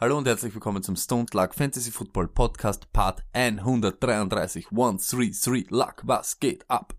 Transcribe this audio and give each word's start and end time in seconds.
Hallo 0.00 0.16
und 0.16 0.26
herzlich 0.26 0.54
willkommen 0.54 0.82
zum 0.82 0.96
Stone 0.96 1.26
Luck 1.34 1.54
Fantasy 1.54 1.90
Football 1.90 2.28
Podcast 2.28 2.90
Part 2.90 3.22
133. 3.34 4.68
133 4.70 5.70
Luck, 5.70 5.96
was 6.04 6.40
geht 6.40 6.64
ab? 6.70 6.94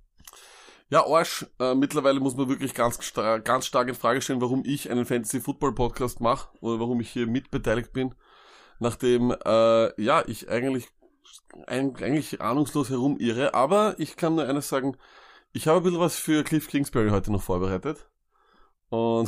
Ja, 0.92 1.08
Arsch, 1.08 1.48
äh, 1.60 1.74
mittlerweile 1.74 2.20
muss 2.20 2.36
man 2.36 2.48
wirklich 2.48 2.76
ganz, 2.76 3.00
ganz 3.44 3.66
stark 3.66 3.88
in 3.88 3.96
Frage 3.96 4.22
stellen, 4.22 4.40
warum 4.40 4.62
ich 4.64 4.92
einen 4.92 5.08
Fantasy 5.08 5.42
Football 5.42 5.74
Podcast 5.74 6.22
mache 6.22 6.50
oder 6.60 6.80
warum 6.80 7.02
ich 7.02 7.10
hier 7.10 7.26
mitbeteiligt 7.26 7.92
bin, 7.92 8.14
nachdem 8.78 9.32
äh, 9.32 10.00
ja 10.00 10.24
ich 10.28 10.52
eigentlich 10.52 10.88
eigentlich 11.66 12.40
ahnungslos 12.40 12.92
herumirre. 12.92 13.56
Aber 13.56 13.96
ich 13.98 14.16
kann 14.16 14.36
nur 14.36 14.48
eines 14.48 14.70
sagen, 14.70 14.96
ich 15.54 15.68
habe 15.68 15.78
ein 15.80 15.84
bisschen 15.86 16.00
was 16.00 16.18
für 16.18 16.44
Cliff 16.44 16.68
Kingsbury 16.68 17.10
heute 17.10 17.32
noch 17.32 17.42
vorbereitet 17.42 18.08
und 18.90 19.28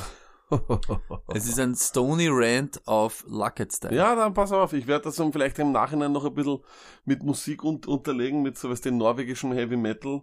es 1.33 1.47
ist 1.47 1.59
ein 1.59 1.75
Stony 1.75 2.27
Rant 2.29 2.81
auf 2.85 3.23
Luckett-Style. 3.27 3.95
Ja, 3.95 4.15
dann 4.15 4.33
pass 4.33 4.51
auf, 4.51 4.73
ich 4.73 4.87
werde 4.87 5.05
das 5.05 5.15
dann 5.15 5.31
vielleicht 5.31 5.59
im 5.59 5.71
Nachhinein 5.71 6.11
noch 6.11 6.25
ein 6.25 6.33
bisschen 6.33 6.59
mit 7.05 7.23
Musik 7.23 7.63
un 7.63 7.81
unterlegen, 7.85 8.41
mit 8.41 8.57
sowas 8.57 8.81
den 8.81 8.97
norwegischen 8.97 9.51
Heavy 9.53 9.77
Metal 9.77 10.21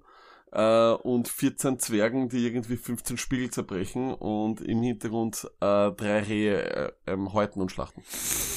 äh, 0.52 0.92
und 0.92 1.28
14 1.28 1.78
Zwergen, 1.78 2.28
die 2.28 2.46
irgendwie 2.46 2.76
15 2.76 3.18
Spiegel 3.18 3.50
zerbrechen 3.50 4.14
und 4.14 4.60
im 4.60 4.82
Hintergrund 4.82 5.48
äh, 5.60 5.90
drei 5.92 6.20
Rehe 6.20 6.62
äh, 6.62 6.92
ähm, 7.06 7.32
häuten 7.32 7.60
und 7.60 7.70
schlachten. 7.70 8.02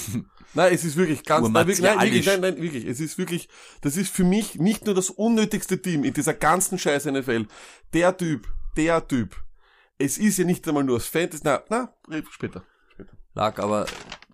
nein, 0.54 0.74
es 0.74 0.84
ist 0.84 0.98
wirklich 0.98 1.24
ganz, 1.24 1.48
nein, 1.50 1.68
wirklich, 1.68 1.82
nein, 1.82 2.02
wirklich, 2.02 2.26
nein, 2.26 2.42
nein, 2.42 2.62
wirklich, 2.62 2.86
es 2.86 3.00
ist 3.00 3.18
wirklich, 3.18 3.50
das 3.82 3.98
ist 3.98 4.14
für 4.14 4.24
mich 4.24 4.56
nicht 4.56 4.86
nur 4.86 4.96
das 4.96 5.10
unnötigste 5.10 5.82
Team 5.82 6.04
in 6.04 6.14
dieser 6.14 6.34
ganzen 6.34 6.78
scheiß 6.78 7.06
NFL. 7.06 7.46
Der 7.94 8.18
Typ, 8.18 8.48
der 8.76 9.08
Typ, 9.08 9.36
es 10.04 10.18
ist 10.18 10.38
ja 10.38 10.46
nicht 10.46 10.68
einmal 10.68 10.84
nur 10.84 10.98
das 10.98 11.08
Fantasy. 11.08 11.44
Na, 11.46 11.64
na, 11.70 11.94
später. 12.30 12.64
später. 12.94 13.12
Lag, 13.34 13.60
aber 13.60 13.86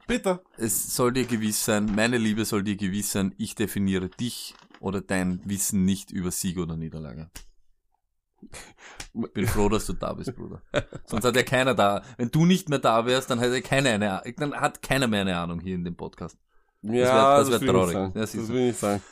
Später. 0.10 0.42
Es 0.58 0.96
soll 0.96 1.14
dir 1.14 1.26
gewiss 1.26 1.64
sein, 1.64 1.86
meine 1.86 2.18
Liebe 2.18 2.44
soll 2.44 2.64
dir 2.64 2.76
gewiss 2.76 3.12
sein, 3.12 3.36
ich 3.38 3.54
definiere 3.54 4.10
dich 4.10 4.56
oder 4.80 5.02
dein 5.02 5.40
Wissen 5.46 5.86
nicht 5.86 6.10
über 6.10 6.32
Sieg 6.32 6.58
oder 6.58 6.76
Niederlage. 6.76 7.30
Bin 9.14 9.46
froh, 9.46 9.70
dass 9.70 9.86
du 9.86 9.94
da 9.94 10.14
bist, 10.14 10.36
Bruder. 10.36 10.64
Sonst 11.06 11.26
hat 11.26 11.36
ja 11.36 11.44
keiner 11.44 11.76
da. 11.76 12.02
Wenn 12.18 12.32
du 12.32 12.48
nicht 12.48 12.70
mehr 12.70 12.80
da 12.80 13.06
wärst, 13.06 13.30
dann 13.30 13.40
hat 13.40 13.52
ja 13.52 13.62
keiner 13.62 13.92
eine, 13.92 14.24
dann 14.38 14.56
hat 14.56 14.82
keiner 14.82 15.06
mehr 15.06 15.22
eine 15.22 15.38
Ahnung 15.38 15.60
hier 15.60 15.76
in 15.76 15.84
dem 15.84 15.96
Podcast. 15.96 16.40
Ja, 16.82 17.38
das 17.38 17.52
wäre 17.52 17.62
wär 17.62 17.70
traurig. 17.70 18.14
Das, 18.16 18.32
das 18.32 18.48
will 18.48 18.70
ich 18.70 18.78
sagen. 18.78 19.04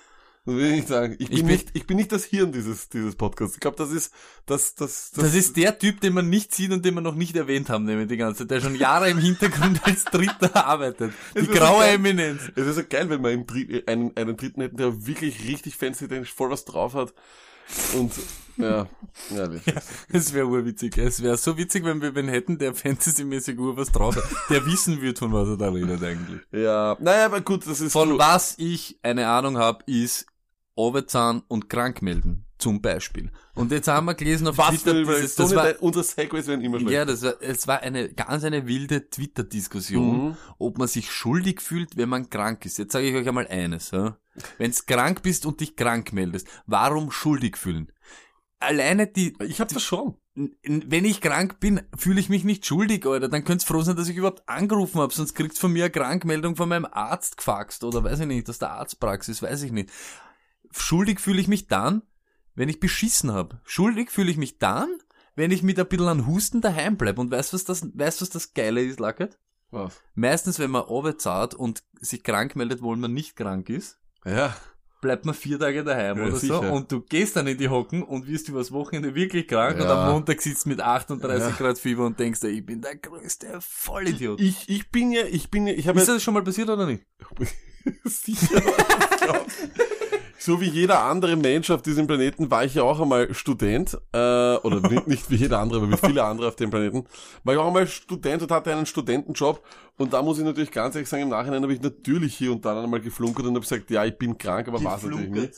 Das 0.48 0.56
will 0.56 0.66
ich 0.68 0.76
nicht 0.76 0.88
sagen. 0.88 1.16
Ich 1.20 1.28
bin, 1.28 1.38
ich 1.40 1.44
nicht, 1.44 1.68
ich 1.74 1.86
bin 1.86 1.98
nicht 1.98 2.10
das 2.10 2.24
Hirn 2.24 2.54
dieses, 2.54 2.88
dieses 2.88 3.18
Podcasts. 3.18 3.56
Ich 3.56 3.60
glaube, 3.60 3.76
das 3.76 3.92
ist, 3.92 4.14
das, 4.46 4.76
das, 4.76 5.12
das, 5.12 5.26
das 5.26 5.36
ist 5.36 5.58
der 5.58 5.78
Typ, 5.78 6.00
den 6.00 6.14
man 6.14 6.30
nicht 6.30 6.56
sieht 6.56 6.72
und 6.72 6.86
den 6.86 6.94
wir 6.94 7.02
noch 7.02 7.16
nicht 7.16 7.36
erwähnt 7.36 7.70
haben, 7.70 7.84
nämlich 7.84 8.08
die 8.08 8.16
ganze 8.16 8.44
Zeit, 8.44 8.52
der 8.52 8.62
schon 8.62 8.76
Jahre 8.76 9.10
im 9.10 9.18
Hintergrund 9.18 9.82
als 9.86 10.06
Dritter 10.06 10.66
arbeitet. 10.66 11.12
Die 11.36 11.48
graue 11.48 11.84
so 11.84 11.90
Eminenz. 11.90 12.50
Es 12.56 12.66
ist 12.66 12.78
so 12.78 12.84
geil, 12.90 13.10
wenn 13.10 13.22
wir 13.24 13.32
im 13.32 13.46
Dritt, 13.46 13.90
einen, 13.90 14.16
einen 14.16 14.38
Dritten 14.38 14.62
hätten, 14.62 14.78
der 14.78 15.06
wirklich 15.06 15.46
richtig 15.50 15.76
fancy, 15.76 16.08
der 16.08 16.24
voll 16.24 16.50
was 16.50 16.64
drauf 16.64 16.94
hat. 16.94 17.14
Und, 17.98 18.14
ja, 18.56 18.88
ja, 19.30 19.50
Es 20.08 20.32
wäre 20.32 20.48
urwitzig. 20.48 20.98
Es 20.98 21.22
wäre 21.22 21.36
so 21.36 21.58
witzig, 21.58 21.84
wenn 21.84 22.02
wir 22.02 22.16
wen 22.16 22.30
hätten, 22.30 22.58
der 22.58 22.74
fantasymäßig 22.74 23.60
ur 23.60 23.76
was 23.76 23.92
drauf 23.92 24.16
hat, 24.16 24.24
der 24.50 24.66
wissen 24.66 25.02
wird, 25.02 25.20
von 25.20 25.34
was 25.34 25.50
er 25.50 25.58
da 25.58 25.70
redet 25.70 26.02
eigentlich. 26.02 26.40
Ja, 26.54 26.96
naja, 27.02 27.26
aber 27.26 27.42
gut, 27.42 27.68
das 27.68 27.82
ist... 27.82 27.92
Von 27.92 28.12
gut. 28.12 28.20
was 28.20 28.56
ich 28.58 28.98
eine 29.04 29.28
Ahnung 29.28 29.58
habe, 29.58 29.84
ist, 29.86 30.26
Overzahn 30.78 31.42
und 31.48 31.70
krank 31.70 32.02
melden, 32.02 32.46
zum 32.58 32.82
Beispiel. 32.82 33.32
Und 33.56 33.72
jetzt 33.72 33.88
haben 33.88 34.06
wir 34.06 34.14
gelesen 34.14 34.48
auf 34.48 34.58
Was 34.58 34.84
Twitter, 34.84 34.94
dieses, 34.94 35.36
das 35.36 35.54
war, 35.56 35.74
unsere 35.82 36.04
Segways 36.04 36.48
werden 36.48 36.62
immer 36.62 36.80
schlechter. 36.80 36.94
Ja, 36.94 37.06
das 37.06 37.24
war, 37.24 37.34
es 37.42 37.68
war 37.68 37.82
eine 37.82 38.10
ganz 38.14 38.44
eine 38.44 38.68
wilde 38.68 39.10
Twitter-Diskussion, 39.10 40.28
mhm. 40.28 40.38
ob 40.60 40.78
man 40.78 40.88
sich 40.88 41.12
schuldig 41.12 41.62
fühlt, 41.62 41.98
wenn 41.98 42.10
man 42.10 42.30
krank 42.30 42.66
ist. 42.66 42.78
Jetzt 42.78 42.94
sage 42.94 43.08
ich 43.08 43.16
euch 43.16 43.28
einmal 43.28 43.48
eines, 43.48 43.92
ja? 43.92 44.18
wenn 44.58 44.72
du 44.72 44.78
krank 44.86 45.24
bist 45.24 45.46
und 45.46 45.60
dich 45.60 45.76
krank 45.76 46.14
meldest, 46.14 46.48
warum 46.68 47.12
schuldig 47.12 47.58
fühlen? 47.58 47.92
Alleine 48.60 49.08
die... 49.08 49.36
Ich 49.44 49.60
hab 49.60 49.70
das 49.70 49.84
schon. 49.84 50.16
Wenn 50.64 51.06
ich 51.06 51.22
krank 51.22 51.60
bin, 51.60 51.82
fühle 51.98 52.20
ich 52.20 52.30
mich 52.30 52.44
nicht 52.44 52.66
schuldig, 52.66 53.06
Alter. 53.08 53.28
Dann 53.28 53.44
könnt's 53.44 53.64
froh 53.64 53.82
sein, 53.82 53.96
dass 53.96 54.08
ich 54.08 54.18
überhaupt 54.18 54.48
angerufen 54.48 55.02
habe, 55.02 55.12
sonst 55.12 55.34
kriegst 55.34 55.60
von 55.60 55.74
mir 55.74 55.86
eine 55.86 55.92
Krankmeldung 55.92 56.56
von 56.56 56.70
meinem 56.70 56.86
Arzt 56.86 57.38
gefaxt 57.38 57.84
oder 57.84 58.04
weiß 58.04 58.20
ich 58.20 58.28
nicht, 58.28 58.48
aus 58.48 58.60
der 58.60 58.72
Arztpraxis, 58.72 59.42
weiß 59.42 59.64
ich 59.64 59.72
nicht. 59.72 59.90
Schuldig 60.72 61.20
fühle 61.20 61.42
ich 61.42 61.48
mich 61.48 61.68
dann, 61.68 62.04
wenn 62.56 62.70
ich 62.70 62.80
beschissen 62.80 63.32
habe. 63.32 63.62
Schuldig 63.64 64.12
fühle 64.12 64.32
ich 64.32 64.38
mich 64.38 64.58
dann, 64.58 64.90
wenn 65.36 65.52
ich 65.52 65.64
mit 65.64 65.80
ein 65.80 65.88
bisschen 65.88 66.08
an 66.08 66.28
Husten 66.28 66.62
daheim 66.62 66.98
bleib. 66.98 67.20
Und 67.20 67.32
weißt 67.32 67.54
du, 67.54 67.56
was 67.56 67.64
das, 67.64 67.88
weißt 67.94 68.22
was 68.22 68.30
das 68.30 68.54
Geile 68.54 68.84
ist, 68.84 69.00
Lackert? 69.00 69.38
Was? 69.70 70.02
Meistens, 70.16 70.60
wenn 70.60 70.72
man 70.72 70.86
zahlt 71.20 71.54
und 71.54 71.84
sich 72.00 72.24
krank 72.24 72.56
meldet, 72.56 72.82
wo 72.82 72.96
man 72.96 73.14
nicht 73.14 73.36
krank 73.36 73.70
ist. 73.70 74.00
Ja. 74.26 74.56
Bleibt 75.00 75.26
man 75.26 75.36
vier 75.36 75.60
Tage 75.60 75.84
daheim 75.84 76.18
ja, 76.18 76.26
oder 76.26 76.36
sicher. 76.38 76.56
so 76.56 76.74
und 76.74 76.92
du 76.92 77.02
gehst 77.02 77.36
dann 77.36 77.46
in 77.46 77.60
die 77.60 77.70
Hocken 77.70 78.02
und 78.02 78.26
wirst 78.26 78.50
übers 78.50 78.72
Wochenende 78.72 79.14
wirklich 79.14 79.48
krank 79.48 79.78
ja. 79.78 79.84
und 79.84 79.90
am 79.92 80.12
Montag 80.12 80.42
sitzt 80.42 80.66
mit 80.66 80.82
38 80.82 81.50
ja. 81.50 81.56
Grad 81.56 81.78
Fieber 81.78 82.08
und 82.08 82.20
denkst, 82.20 82.44
ich 82.46 82.66
bin 82.66 82.82
der 82.82 82.96
größte 82.96 83.60
Vollidiot. 83.62 84.42
Ich, 84.42 84.68
ich 84.68 84.90
bin 84.90 85.12
ja, 85.12 85.24
ich 85.26 85.52
bin 85.52 85.68
ja, 85.68 85.74
ich 85.74 85.88
habe 85.88 86.00
Ist 86.00 86.08
das 86.08 86.24
schon 86.24 86.34
mal 86.34 86.44
passiert 86.44 86.70
oder 86.70 86.88
nicht? 86.88 87.06
sicher 88.06 88.60
so 90.38 90.62
wie 90.62 90.70
jeder 90.70 91.04
andere 91.04 91.36
Mensch 91.36 91.70
auf 91.70 91.82
diesem 91.82 92.08
Planeten 92.08 92.52
war 92.52 92.64
ich 92.64 92.76
ja 92.76 92.84
auch 92.84 93.00
einmal 93.00 93.34
Student, 93.34 93.98
äh, 94.14 94.18
oder 94.18 94.82
nicht, 94.90 95.08
nicht 95.08 95.30
wie 95.32 95.36
jeder 95.36 95.60
andere, 95.60 95.82
aber 95.82 95.92
wie 95.92 95.98
viele 95.98 96.24
andere 96.24 96.48
auf 96.48 96.56
dem 96.56 96.70
Planeten, 96.70 97.06
war 97.44 97.54
ich 97.54 97.60
auch 97.60 97.68
einmal 97.68 97.88
Student 97.88 98.44
und 98.44 98.52
hatte 98.52 98.72
einen 98.72 98.86
Studentenjob 98.86 99.64
und 99.98 100.14
da 100.14 100.22
muss 100.22 100.38
ich 100.38 100.46
natürlich 100.46 100.72
ganz 100.72 100.96
ehrlich 100.96 101.10
sagen, 101.10 101.24
im 101.24 101.30
Nachhinein 101.30 101.64
habe 101.64 101.74
ich 101.74 101.82
natürlich 101.82 102.36
hier 102.36 102.52
und 102.52 102.64
da 102.64 102.84
einmal 102.84 103.02
geflunkert 103.02 103.46
und 103.46 103.56
habe 103.56 103.62
gesagt, 103.62 103.90
ja, 103.90 104.06
ich 104.06 104.18
bin 104.18 104.38
krank, 104.38 104.68
aber 104.68 104.84
war 104.84 104.98
es 104.98 105.04
natürlich 105.04 105.30
nicht. 105.30 105.56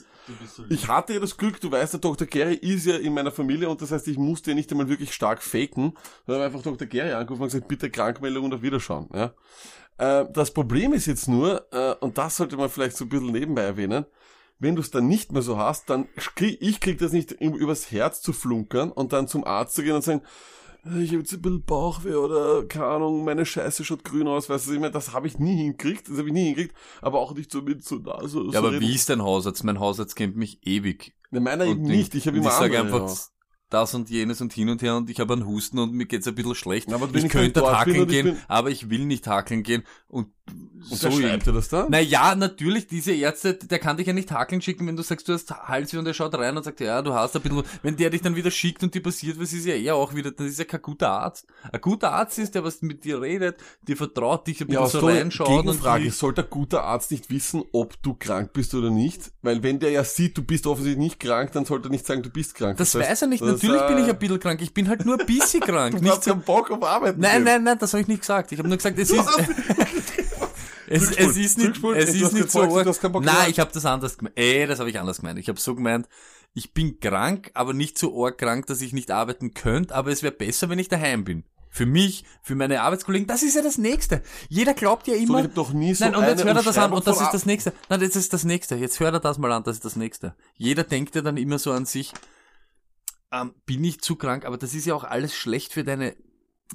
So 0.55 0.63
ich 0.69 0.87
hatte 0.87 1.13
ja 1.13 1.19
das 1.19 1.35
Glück, 1.35 1.59
du 1.59 1.71
weißt, 1.71 1.93
der 1.93 1.99
Dr. 1.99 2.27
Gary 2.27 2.53
ist 2.53 2.85
ja 2.85 2.97
in 2.97 3.13
meiner 3.13 3.31
Familie 3.31 3.67
und 3.67 3.81
das 3.81 3.91
heißt, 3.91 4.07
ich 4.07 4.17
musste 4.17 4.51
ja 4.51 4.55
nicht 4.55 4.71
einmal 4.71 4.87
wirklich 4.87 5.13
stark 5.13 5.41
faken, 5.41 5.93
sondern 6.25 6.45
einfach 6.45 6.61
Dr. 6.61 6.87
Gary 6.87 7.11
angerufen 7.13 7.43
und 7.43 7.47
gesagt, 7.47 7.67
bitte 7.67 7.89
Krankmeldung 7.89 8.45
und 8.45 8.53
auf 8.53 8.61
Wiederschauen. 8.61 9.09
Ja. 9.13 9.33
Äh, 9.97 10.25
das 10.31 10.51
Problem 10.51 10.93
ist 10.93 11.07
jetzt 11.07 11.27
nur, 11.27 11.65
äh, 11.71 11.93
und 11.99 12.17
das 12.17 12.37
sollte 12.37 12.57
man 12.57 12.69
vielleicht 12.69 12.95
so 12.95 13.05
ein 13.05 13.09
bisschen 13.09 13.31
nebenbei 13.31 13.63
erwähnen, 13.63 14.05
wenn 14.59 14.75
du 14.75 14.81
es 14.81 14.91
dann 14.91 15.07
nicht 15.07 15.31
mehr 15.31 15.41
so 15.41 15.57
hast, 15.57 15.89
dann 15.89 16.07
krieg, 16.15 16.57
ich 16.61 16.79
krieg 16.79 16.99
das 16.99 17.13
nicht 17.13 17.31
übers 17.31 17.91
Herz 17.91 18.21
zu 18.21 18.33
flunkern 18.33 18.91
und 18.91 19.13
dann 19.13 19.27
zum 19.27 19.45
Arzt 19.45 19.75
zu 19.75 19.83
gehen 19.83 19.95
und 19.95 20.03
sagen, 20.03 20.21
ich 20.83 21.09
habe 21.09 21.19
jetzt 21.19 21.33
ein 21.33 21.41
bisschen 21.41 21.63
Bauchweh 21.63 22.15
oder 22.15 22.63
keine 22.65 22.85
Ahnung, 22.85 23.25
meine 23.25 23.45
Scheiße 23.45 23.83
schaut 23.83 24.03
grün 24.03 24.27
aus, 24.27 24.49
weißt 24.49 24.67
du, 24.67 24.73
ich 24.73 24.79
meine, 24.79 24.91
das 24.91 25.13
habe 25.13 25.27
ich 25.27 25.37
nie 25.37 25.55
hingekriegt, 25.55 26.09
das 26.09 26.17
habe 26.17 26.27
ich 26.29 26.33
nie 26.33 26.45
hingekriegt, 26.45 26.75
aber 27.01 27.19
auch 27.19 27.33
nicht 27.33 27.51
so 27.51 27.61
mit 27.61 27.83
so 27.83 27.99
da 27.99 28.19
so. 28.27 28.45
Ja, 28.45 28.51
so 28.51 28.57
aber 28.59 28.71
reden. 28.71 28.81
wie 28.81 28.95
ist 28.95 29.09
dein 29.09 29.21
Hausarzt? 29.21 29.63
Mein 29.63 29.79
Hausarzt 29.79 30.15
kennt 30.15 30.37
mich 30.37 30.65
ewig. 30.65 31.13
Ne, 31.31 31.41
meiner 31.41 31.65
eben 31.65 31.81
nicht, 31.81 32.15
ich 32.15 32.27
habe 32.27 32.37
immer 32.37 32.47
Ich 32.47 32.53
sage 32.53 32.79
einfach, 32.79 33.09
das 33.69 33.93
und 33.93 34.09
jenes 34.09 34.41
und 34.41 34.53
hin 34.53 34.69
und 34.69 34.81
her 34.81 34.95
und 34.95 35.09
ich 35.09 35.19
habe 35.19 35.33
einen 35.33 35.45
Husten 35.45 35.79
und 35.79 35.93
mir 35.93 36.05
geht's 36.05 36.27
ein 36.27 36.35
bisschen 36.35 36.55
schlecht. 36.55 36.91
Aber 36.93 37.09
ich 37.13 37.29
könnte 37.29 37.61
hackeln 37.65 38.07
gehen, 38.07 38.37
aber 38.47 38.69
ich 38.69 38.89
will 38.89 39.05
nicht 39.05 39.27
hackeln 39.27 39.63
gehen 39.63 39.83
und, 40.07 40.27
und 40.89 40.97
so 40.97 41.11
schreibt 41.11 41.45
er 41.45 41.53
das 41.53 41.69
da? 41.69 41.87
Naja, 41.89 42.33
natürlich, 42.35 42.87
diese 42.87 43.11
Ärzte, 43.11 43.53
der 43.53 43.79
kann 43.79 43.97
dich 43.97 44.07
ja 44.07 44.13
nicht 44.13 44.31
hackeln 44.31 44.61
schicken, 44.61 44.87
wenn 44.87 44.95
du 44.95 45.03
sagst, 45.03 45.27
du 45.27 45.33
hast 45.33 45.51
Halsweh 45.51 45.97
und 45.97 46.07
er 46.07 46.13
schaut 46.13 46.33
rein 46.35 46.57
und 46.57 46.63
sagt, 46.63 46.79
ja, 46.79 47.01
du 47.01 47.13
hast 47.13 47.35
ein 47.35 47.41
bisschen, 47.41 47.63
wenn 47.83 47.95
der 47.95 48.09
dich 48.09 48.21
dann 48.21 48.35
wieder 48.35 48.49
schickt 48.49 48.81
und 48.81 48.93
dir 48.95 49.03
passiert 49.03 49.39
was, 49.39 49.53
ist 49.53 49.65
ja 49.65 49.75
eher 49.75 49.95
auch 49.95 50.15
wieder, 50.15 50.31
dann 50.31 50.47
ist 50.47 50.57
ja 50.57 50.65
kein 50.65 50.81
guter 50.81 51.09
Arzt. 51.09 51.45
Ein 51.71 51.81
guter 51.81 52.11
Arzt 52.11 52.39
ist, 52.39 52.55
der 52.55 52.63
was 52.63 52.81
mit 52.81 53.03
dir 53.03 53.21
redet, 53.21 53.57
dir 53.87 53.97
vertraut, 53.97 54.47
dich 54.47 54.61
ein 54.61 54.67
bisschen 54.67 54.83
ja, 54.83 54.89
so 54.89 55.05
reinschaut. 55.05 55.65
Und 55.65 55.79
sollte 56.13 56.43
ein 56.43 56.49
guter 56.49 56.83
Arzt 56.83 57.11
nicht 57.11 57.29
wissen, 57.29 57.63
ob 57.71 58.01
du 58.01 58.15
krank 58.15 58.53
bist 58.53 58.73
oder 58.73 58.89
nicht? 58.89 59.31
Weil 59.41 59.61
wenn 59.63 59.79
der 59.79 59.91
ja 59.91 60.03
sieht, 60.03 60.37
du 60.37 60.43
bist 60.43 60.65
offensichtlich 60.65 61.03
nicht 61.03 61.19
krank, 61.19 61.51
dann 61.51 61.65
sollte 61.65 61.89
er 61.89 61.91
nicht 61.91 62.05
sagen, 62.05 62.23
du 62.23 62.29
bist 62.29 62.55
krank. 62.55 62.77
Das, 62.77 62.91
das 62.91 63.01
heißt, 63.01 63.11
weiß 63.11 63.21
er 63.23 63.27
nicht, 63.27 63.41
natürlich 63.63 63.87
bin 63.87 63.97
ich 63.99 64.09
ein 64.09 64.19
bisschen 64.19 64.39
krank. 64.39 64.61
Ich 64.61 64.73
bin 64.73 64.87
halt 64.87 65.05
nur 65.05 65.19
ein 65.19 65.25
bisschen 65.25 65.61
krank. 65.61 65.95
du 65.97 66.01
nicht 66.01 66.11
hast 66.11 66.23
so, 66.23 66.31
keinen 66.31 66.41
Bock 66.43 66.71
auf 66.71 66.83
Arbeit. 66.83 67.17
Nein, 67.17 67.43
nein, 67.43 67.63
nein, 67.63 67.77
das 67.79 67.93
habe 67.93 68.01
ich 68.01 68.07
nicht 68.07 68.21
gesagt. 68.21 68.51
Ich 68.51 68.59
habe 68.59 68.67
nur 68.67 68.77
gesagt, 68.77 68.97
es 68.97 69.11
ist... 69.11 69.25
es, 70.87 71.11
es 71.11 71.37
ist 71.37 71.57
nicht, 71.57 71.83
es 71.83 72.15
ist 72.15 72.33
nicht 72.33 72.51
so 72.51 72.61
arg. 72.61 73.23
Nein, 73.23 73.49
ich 73.49 73.59
habe 73.59 73.71
das 73.71 73.85
anders 73.85 74.17
gemeint. 74.17 74.37
Äh, 74.37 74.65
das 74.65 74.79
habe 74.79 74.89
ich 74.89 74.99
anders 74.99 75.17
gemeint. 75.17 75.39
Ich 75.39 75.47
habe 75.47 75.59
so 75.59 75.75
gemeint, 75.75 76.07
ich 76.53 76.73
bin 76.73 76.99
krank, 76.99 77.51
aber 77.53 77.73
nicht 77.73 77.97
so 77.97 78.25
arg 78.25 78.37
krank, 78.37 78.65
dass 78.65 78.81
ich 78.81 78.93
nicht 78.93 79.11
arbeiten 79.11 79.53
könnte, 79.53 79.93
aber 79.93 80.11
es 80.11 80.23
wäre 80.23 80.33
besser, 80.33 80.69
wenn 80.69 80.79
ich 80.79 80.89
daheim 80.89 81.23
bin. 81.23 81.43
Für 81.71 81.85
mich, 81.85 82.25
für 82.41 82.55
meine 82.55 82.81
Arbeitskollegen, 82.81 83.27
das 83.27 83.43
ist 83.43 83.55
ja 83.55 83.61
das 83.61 83.77
Nächste. 83.77 84.23
Jeder 84.49 84.73
glaubt 84.73 85.07
ja 85.07 85.13
immer. 85.13 85.33
So, 85.33 85.39
ich 85.39 85.45
hab 85.45 85.55
doch 85.55 85.71
nie 85.71 85.93
so 85.93 86.05
Nein, 86.05 86.15
und 86.15 86.23
jetzt 86.23 86.43
hört 86.43 86.57
er 86.57 86.63
das 86.63 86.77
an 86.79 86.91
und 86.91 87.05
das 87.05 87.21
ist 87.21 87.31
das 87.31 87.45
Nächste. 87.45 87.73
Nein, 87.89 87.99
das 87.99 88.15
ist 88.15 88.33
das 88.33 88.43
Nächste. 88.43 88.75
Jetzt 88.75 88.99
hört 88.99 89.13
er 89.13 89.19
das 89.19 89.37
mal 89.37 89.51
an, 89.51 89.63
das 89.63 89.75
ist 89.75 89.85
das 89.85 89.95
Nächste. 89.95 90.33
Jeder 90.55 90.83
denkt 90.83 91.13
ja 91.15 91.21
dann 91.21 91.37
immer 91.37 91.59
so 91.59 91.71
an 91.71 91.85
sich, 91.85 92.11
ähm, 93.31 93.53
bin 93.65 93.83
ich 93.83 94.01
zu 94.01 94.15
krank, 94.15 94.45
aber 94.45 94.57
das 94.57 94.73
ist 94.73 94.85
ja 94.85 94.95
auch 94.95 95.03
alles 95.03 95.35
schlecht 95.35 95.73
für 95.73 95.83
deine 95.83 96.15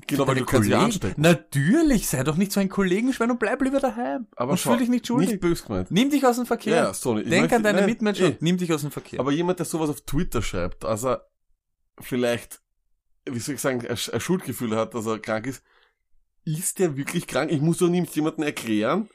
Genau, 0.09 0.27
weil 0.27 0.35
du 0.35 0.77
anstecken. 0.77 1.23
Natürlich, 1.23 2.09
sei 2.09 2.25
doch 2.25 2.37
nicht 2.37 2.51
so 2.51 2.59
ein 2.59 2.69
Kollegenschwein 2.69 3.31
und 3.31 3.39
bleib 3.39 3.63
lieber 3.63 3.79
daheim. 3.79 4.27
Aber 4.35 4.53
und 4.53 4.59
fühl 4.59 4.79
dich 4.79 4.89
nicht 4.89 5.07
schuldig. 5.07 5.31
Nicht 5.31 5.41
böse 5.41 5.65
gemeint. 5.65 5.91
Nimm 5.93 6.11
dich 6.11 6.27
aus 6.27 6.35
dem 6.35 6.47
Verkehr. 6.47 6.75
Ja, 6.75 6.95
sorry. 6.95 7.23
Denk 7.23 7.43
möchte, 7.43 7.57
an 7.57 7.63
deine 7.63 7.79
nein, 7.79 7.91
Mitmenschen, 7.91 8.33
ey. 8.33 8.37
nimm 8.41 8.57
dich 8.57 8.73
aus 8.73 8.81
dem 8.81 8.91
Verkehr. 8.91 9.21
Aber 9.21 9.31
jemand, 9.31 9.61
der 9.61 9.67
sowas 9.67 9.91
auf 9.91 10.01
Twitter 10.01 10.43
schreibt, 10.43 10.85
also 10.85 11.17
vielleicht, 12.01 12.61
wie 13.25 13.39
soll 13.39 13.55
ich 13.55 13.61
sagen, 13.61 13.87
ein, 13.87 14.21
Schuldgefühl 14.21 14.75
hat, 14.75 14.95
dass 14.95 15.07
er 15.07 15.21
krank 15.21 15.47
ist, 15.47 15.63
ist 16.45 16.81
der 16.81 16.97
wirklich 16.97 17.29
krank? 17.29 17.53
Ich 17.53 17.61
muss 17.61 17.79
doch 17.79 17.89
nicht 17.89 18.15
jemandem 18.17 18.45
erklären, 18.45 19.09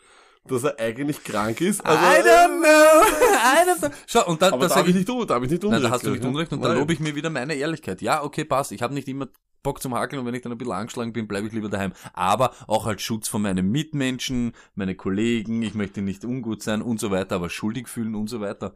dass 0.45 0.63
er 0.63 0.79
eigentlich 0.79 1.23
krank 1.23 1.61
ist. 1.61 1.85
Also, 1.85 2.01
I 2.03 2.27
don't 2.27 2.59
know. 2.59 2.65
I 3.33 3.69
don't 3.69 3.79
know. 3.79 3.89
Schau, 4.07 4.27
und 4.27 4.41
da, 4.41 4.51
aber 4.51 4.67
da 4.67 4.75
habe 4.75 4.89
ich 4.89 4.95
ich, 4.95 5.07
nicht, 5.07 5.09
un- 5.09 5.27
da 5.27 5.35
hab 5.35 5.43
ich 5.43 5.51
nicht 5.51 5.61
nein, 5.63 5.69
Unrecht. 5.73 5.85
da 5.85 5.91
hast 5.91 6.05
du 6.05 6.11
nicht? 6.11 6.23
Unrecht 6.25 6.51
und 6.53 6.61
dann 6.61 6.71
Nein. 6.71 6.79
lobe 6.79 6.93
ich 6.93 6.99
mir 6.99 7.15
wieder 7.15 7.29
meine 7.29 7.53
Ehrlichkeit. 7.55 8.01
Ja, 8.01 8.23
okay, 8.23 8.45
passt. 8.45 8.71
Ich 8.71 8.81
habe 8.81 8.93
nicht 8.93 9.07
immer 9.07 9.27
Bock 9.61 9.81
zum 9.81 9.93
Hakeln 9.93 10.19
und 10.21 10.25
wenn 10.25 10.33
ich 10.33 10.41
dann 10.41 10.51
ein 10.53 10.57
bisschen 10.57 10.73
angeschlagen 10.73 11.11
bin, 11.13 11.27
bleibe 11.27 11.47
ich 11.47 11.53
lieber 11.53 11.67
daheim. 11.69 11.91
Aber 12.13 12.53
auch 12.67 12.87
als 12.87 13.01
Schutz 13.01 13.27
von 13.27 13.41
meinen 13.41 13.69
Mitmenschen, 13.69 14.53
meine 14.73 14.95
Kollegen, 14.95 15.61
ich 15.61 15.75
möchte 15.75 16.01
nicht 16.01 16.23
ungut 16.23 16.63
sein 16.63 16.81
und 16.81 16.99
so 16.99 17.11
weiter, 17.11 17.35
aber 17.35 17.49
schuldig 17.49 17.87
fühlen 17.89 18.15
und 18.15 18.27
so 18.29 18.39
weiter. 18.39 18.73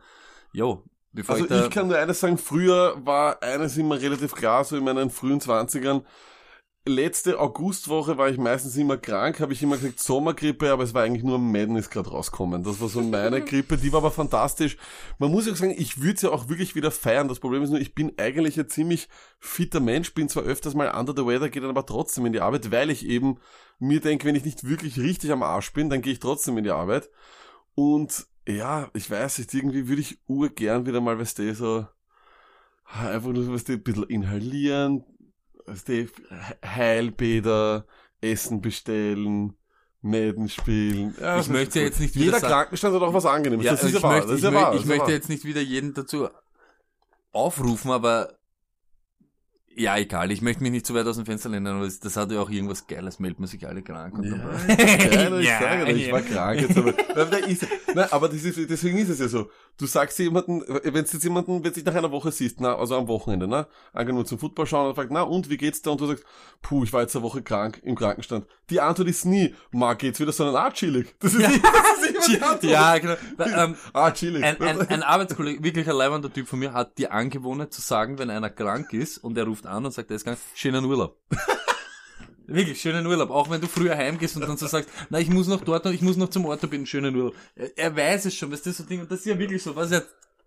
Jo, 0.52 0.84
bevor 1.14 1.36
Also 1.36 1.46
ich 1.50 1.52
ich 1.64 1.70
kann 1.70 1.88
nur 1.88 1.98
eines 1.98 2.20
sagen, 2.20 2.38
früher 2.38 2.98
war 3.06 3.42
eines 3.42 3.78
immer 3.78 4.00
relativ 4.00 4.36
klar, 4.36 4.66
so 4.66 4.76
in 4.76 4.84
meinen 4.84 5.10
frühen 5.10 5.40
Zwanzigern. 5.40 6.06
Letzte 6.86 7.40
Augustwoche 7.40 8.18
war 8.18 8.28
ich 8.28 8.38
meistens 8.38 8.76
immer 8.76 8.98
krank, 8.98 9.40
habe 9.40 9.54
ich 9.54 9.64
immer 9.64 9.78
gesagt 9.78 10.02
Sommergrippe, 10.02 10.70
aber 10.70 10.84
es 10.84 10.94
war 10.94 11.04
eigentlich 11.04 11.24
nur 11.24 11.40
Madness 11.40 11.90
gerade 11.90 12.10
rauskommen. 12.10 12.62
Das 12.62 12.82
war 12.82 12.90
so 12.90 13.02
meine 13.02 13.40
Grippe, 13.46 13.78
die 13.78 13.94
war 13.94 14.00
aber 14.00 14.12
fantastisch. 14.12 14.76
Man 15.18 15.32
muss 15.32 15.46
ja 15.46 15.54
auch 15.54 15.56
sagen, 15.56 15.74
ich 15.78 16.02
würde 16.02 16.16
es 16.16 16.22
ja 16.24 16.32
auch 16.32 16.50
wirklich 16.50 16.76
wieder 16.76 16.92
feiern. 16.92 17.30
Das 17.30 17.40
Problem 17.40 17.64
ist 17.64 17.70
nur, 17.70 17.80
ich 17.80 17.96
bin 17.96 18.12
eigentlich 18.18 18.60
ein 18.60 18.68
ziemlich 18.68 19.08
fitter 19.40 19.80
Mensch, 19.80 20.14
bin 20.14 20.28
zwar 20.28 20.44
öfters 20.44 20.74
mal 20.74 20.94
under 20.94 21.14
the 21.16 21.26
weather, 21.26 21.48
gehe 21.48 21.62
dann 21.62 21.72
aber 21.72 21.86
trotzdem 21.86 22.26
in 22.26 22.34
die 22.34 22.42
Arbeit, 22.42 22.70
weil 22.70 22.90
ich 22.90 23.08
eben 23.08 23.38
mir 23.80 24.02
denke, 24.02 24.28
wenn 24.28 24.36
ich 24.36 24.44
nicht 24.44 24.68
wirklich 24.68 25.00
richtig 25.00 25.32
am 25.32 25.42
Arsch 25.42 25.72
bin, 25.72 25.90
dann 25.90 26.02
gehe 26.02 26.12
ich 26.12 26.20
trotzdem 26.20 26.58
in 26.58 26.66
die 26.66 26.72
Arbeit. 26.72 27.10
Und 27.76 28.28
ja, 28.46 28.90
ich 28.94 29.10
weiß 29.10 29.38
nicht, 29.38 29.54
irgendwie 29.54 29.88
würde 29.88 30.02
ich 30.02 30.20
urgern 30.28 30.86
wieder 30.86 31.00
mal, 31.00 31.18
weißt 31.18 31.40
du, 31.40 31.56
so 31.56 31.88
einfach 32.84 33.32
nur, 33.32 33.54
weißt 33.54 33.70
du, 33.70 33.74
ein 33.74 33.84
bisschen 33.84 34.04
inhalieren, 34.04 35.06
du, 35.68 36.08
Heilbäder, 36.66 37.86
Essen 38.22 38.62
bestellen, 38.62 39.56
Mäden 40.02 40.50
spielen. 40.50 41.16
Ja, 41.20 41.40
Ich 41.40 41.48
möchte 41.50 41.80
jetzt 41.80 42.00
nicht 42.00 42.16
wieder 42.16 42.26
Jeder 42.26 42.40
sagen- 42.40 42.54
Krankenstand 42.54 42.96
hat 42.96 43.02
auch 43.02 43.14
was 43.14 43.26
Angenehmes. 43.26 43.66
Ja, 43.66 43.72
das 43.72 43.84
ist 43.84 43.90
ich 43.90 43.96
ja 43.96 44.04
wahr. 44.04 44.12
möchte, 44.14 44.28
das 44.30 44.38
ist 44.40 44.44
ich, 44.44 44.52
ja 44.52 44.62
wahr. 44.62 44.76
möchte 44.86 45.12
jetzt 45.12 45.30
nicht 45.30 45.46
wieder 45.46 45.62
jeden 45.62 45.94
dazu 45.94 46.28
aufrufen, 47.32 47.92
aber 47.92 48.38
ja, 49.76 49.98
egal, 49.98 50.32
ich 50.32 50.42
möchte 50.42 50.62
mich 50.64 50.72
nicht 50.72 50.86
zu 50.86 50.94
weit 50.94 51.08
aus 51.08 51.16
dem 51.16 51.26
Fenster 51.26 51.50
lehnen, 51.50 51.68
aber 51.68 51.88
das, 51.88 52.18
hat 52.18 52.32
ja 52.32 52.40
auch 52.42 52.50
irgendwas 52.50 52.88
Geiles, 52.88 53.20
meldet 53.20 53.40
man 53.40 53.48
sich 53.48 53.68
alle 53.68 53.82
krank. 53.82 54.14
Und 54.18 54.26
Ja, 54.26 54.38
Geil, 54.76 55.40
ich 55.40 55.48
Ja, 55.48 55.60
sage 55.60 55.86
dir, 55.86 55.96
ich 55.96 56.12
war 56.12 56.22
ja. 56.22 56.26
krank 56.26 56.62
jetzt 56.62 56.78
aber. 56.78 56.94
Nein, 57.96 58.08
aber 58.12 58.30
das 58.30 58.44
ist, 58.44 58.70
deswegen 58.70 58.98
ist 58.98 59.10
es 59.10 59.20
ja 59.20 59.28
so. 59.28 59.50
Du 59.78 59.86
sagst 59.86 60.20
jemanden, 60.20 60.62
wenn 60.68 60.94
du 60.94 61.00
jetzt 61.00 61.24
jemanden, 61.24 61.56
wenn 61.56 61.64
du 61.64 61.72
dich 61.72 61.86
nach 61.86 61.96
einer 61.96 62.12
Woche 62.12 62.32
siehst, 62.32 62.60
na, 62.62 62.76
also 62.76 62.96
am 62.96 63.08
Wochenende, 63.08 63.48
ne, 63.48 63.68
angenommen 63.94 64.26
zum 64.26 64.40
Football 64.40 64.66
schauen 64.68 64.90
und 64.90 64.96
fragt, 64.96 65.12
na, 65.12 65.22
und 65.22 65.50
wie 65.50 65.58
geht's 65.58 65.82
da? 65.82 65.92
Und 65.92 66.02
du 66.02 66.08
sagst, 66.08 66.24
puh, 66.62 66.84
ich 66.84 66.94
war 66.94 67.02
jetzt 67.02 67.16
eine 67.16 67.24
Woche 67.24 67.42
krank 67.42 67.82
im 67.84 67.96
Krankenstand. 67.96 68.46
Die 68.70 68.80
Antwort 68.82 69.08
ist 69.10 69.26
nie, 69.26 69.54
ma, 69.72 69.94
geht's 69.94 70.20
wieder, 70.20 70.32
sondern, 70.32 70.56
ah, 70.56 70.72
chillig. 70.72 71.16
Das 71.20 71.34
ist, 71.34 71.42
das 71.44 72.10
ist 72.10 72.13
Antwort. 72.32 72.64
ja, 72.64 72.98
genau. 72.98 73.16
Ähm, 73.40 73.76
Ah, 73.94 74.12
chillig. 74.12 74.44
ein, 74.44 74.62
ein, 74.62 74.82
ein 74.82 75.04
Arbeitskollege, 75.04 75.64
wirklich 75.64 75.90
ein 75.90 75.96
leibender 75.96 76.32
Typ 76.32 76.48
von 76.48 76.60
mir, 76.60 76.74
hat 76.74 76.98
die 76.98 77.10
Angewohnheit 77.10 77.74
zu 77.74 77.82
sagen, 77.82 78.18
wenn 78.20 78.30
einer 78.30 78.50
krank 78.50 78.94
ist 78.94 79.18
und 79.18 79.38
er 79.38 79.46
ruft 79.46 79.66
an 79.66 79.86
und 79.86 79.92
sagt, 79.92 80.10
er 80.10 80.16
ist 80.16 80.24
krank, 80.26 80.38
schönen 80.56 80.86
Urlaub. 80.86 81.18
Wirklich, 82.46 82.82
schönen 82.82 83.06
Urlaub. 83.08 83.30
Auch 83.30 83.50
wenn 83.50 83.62
du 83.62 83.68
früher 83.68 83.96
heimgehst 83.96 84.36
und 84.36 84.42
dann 84.42 84.58
so 84.58 84.68
sagst, 84.68 84.90
na, 85.10 85.20
ich 85.20 85.30
muss 85.30 85.48
noch 85.48 85.62
dort 85.62 85.86
und 85.86 85.94
ich 85.94 86.02
muss 86.02 86.18
noch 86.18 86.30
zum 86.30 86.46
Ort, 86.46 86.70
bin 86.70 86.86
schönen 86.86 87.16
Urlaub. 87.16 87.36
Er, 87.56 87.78
er 87.78 87.96
weiß 87.96 88.26
es 88.26 88.36
schon, 88.36 88.52
weißt 88.52 88.66
du, 88.66 88.72
so 88.74 88.84
Ding, 88.84 89.00
und 89.00 89.10
das 89.10 89.20
ist 89.20 89.26
ja 89.26 89.40
wirklich 89.40 89.64
so, 89.64 89.76
was 89.76 89.92
er, 89.92 90.04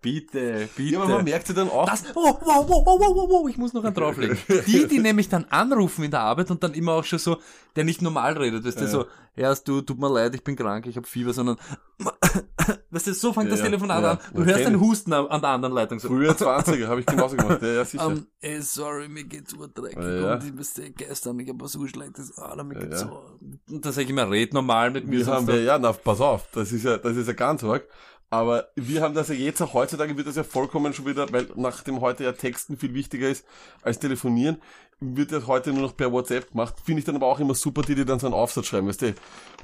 bitte, 0.06 0.68
bitte. 0.76 0.90
ja, 0.94 1.00
aber 1.00 1.14
man 1.16 1.24
merkt 1.24 1.48
ja 1.48 1.54
dann 1.54 1.68
auch, 1.70 1.86
Das, 1.86 2.04
oh, 2.14 2.22
wow, 2.24 2.38
wow, 2.44 2.68
wow, 2.68 3.00
wow, 3.00 3.28
wow, 3.30 3.48
ich 3.48 3.56
muss 3.58 3.72
noch 3.72 3.84
einen 3.84 3.94
drauflegen. 4.00 4.38
Die, 4.66 4.86
die 4.86 4.98
nämlich 5.00 5.28
dann 5.28 5.44
anrufen 5.50 6.04
in 6.04 6.10
der 6.10 6.20
Arbeit 6.20 6.50
und 6.50 6.62
dann 6.62 6.74
immer 6.74 6.92
auch 6.92 7.04
schon 7.04 7.18
so, 7.18 7.38
der 7.74 7.84
nicht 7.84 8.02
normal 8.02 8.38
redet, 8.38 8.64
weißt 8.64 8.78
du, 8.80 8.84
Ja. 8.84 8.90
so, 8.90 9.04
erst 9.34 9.66
du, 9.68 9.80
tut 9.82 9.98
mir 9.98 10.08
leid, 10.12 10.34
ich 10.34 10.44
bin 10.44 10.54
krank, 10.56 10.86
ich 10.86 10.96
habe 10.96 11.06
Fieber, 11.06 11.32
sondern, 11.32 11.56
weißt 12.90 13.06
du, 13.08 13.14
so 13.14 13.32
fängt 13.32 13.46
Ja, 13.46 13.50
das 13.50 13.60
ja, 13.60 13.66
Telefonat 13.66 14.02
ja. 14.02 14.10
an. 14.12 14.18
Du 14.34 14.40
Ja, 14.42 14.46
hörst 14.56 14.68
ich. 14.68 14.80
Husten 14.80 15.12
an 15.12 15.26
an 15.26 15.40
der 15.40 15.50
anderen 15.50 15.74
Leitung 15.74 15.98
so. 15.98 16.08
früher 16.08 16.32
20er 16.36 16.86
habe 16.86 17.00
ich 17.00 17.06
genauso 17.06 17.36
gemacht. 17.36 17.60
Ja, 17.62 17.68
ja, 17.68 17.84
sicher. 17.84 18.06
Ähm, 18.06 18.26
ey, 18.40 18.60
sorry, 18.62 19.08
mir 19.08 19.24
geht's 19.24 19.52
urdreckig 19.54 19.98
Ja, 20.02 20.14
ja. 20.20 20.34
und 20.34 20.44
ich 20.44 20.54
bist 20.54 20.80
gestern, 20.96 21.38
ich 21.40 21.48
hab 21.48 21.60
was 21.60 21.72
so 21.72 21.86
schlechtes, 21.86 22.36
ah, 22.38 22.62
mir 22.62 22.74
Ja, 22.74 22.80
geht's 22.80 23.02
ja. 23.02 23.08
so. 23.08 23.22
Und 23.74 23.84
da 23.84 23.92
sag 23.92 24.04
ich 24.04 24.10
immer, 24.10 24.30
red 24.30 24.54
normal 24.54 24.90
mit 24.90 25.06
mir. 25.06 25.18
Wir 25.18 25.26
haben 25.26 25.48
ja, 25.48 25.56
ja, 25.56 25.78
na, 25.78 25.92
pass 25.92 26.20
auf, 26.20 26.48
das 26.52 26.72
ist 26.72 26.84
ja, 26.84 26.96
das 26.98 27.16
ist 27.16 27.26
ja 27.26 27.32
ganz 27.34 27.62
arg. 27.64 27.86
Aber 28.36 28.68
wir 28.74 29.00
haben 29.00 29.14
das 29.14 29.28
ja 29.28 29.34
jetzt 29.34 29.62
auch 29.62 29.72
heutzutage 29.72 30.14
wird 30.14 30.26
das 30.26 30.36
ja 30.36 30.44
vollkommen 30.44 30.92
schon 30.92 31.06
wieder, 31.06 31.32
weil 31.32 31.48
nachdem 31.54 32.02
heute 32.02 32.24
ja 32.24 32.32
Texten 32.32 32.76
viel 32.76 32.92
wichtiger 32.92 33.30
ist 33.30 33.46
als 33.80 33.98
telefonieren, 33.98 34.60
wird 35.00 35.30
das 35.32 35.46
heute 35.46 35.72
nur 35.72 35.82
noch 35.82 35.96
per 35.96 36.10
WhatsApp 36.10 36.52
gemacht. 36.52 36.74
Finde 36.84 37.00
ich 37.00 37.04
dann 37.04 37.16
aber 37.16 37.26
auch 37.26 37.38
immer 37.38 37.54
super, 37.54 37.82
die 37.82 37.94
dir 37.94 38.06
dann 38.06 38.18
so 38.18 38.26
einen 38.26 38.34
Aufsatz 38.34 38.66
schreiben, 38.66 38.88
weißt 38.88 39.02
du? 39.02 39.14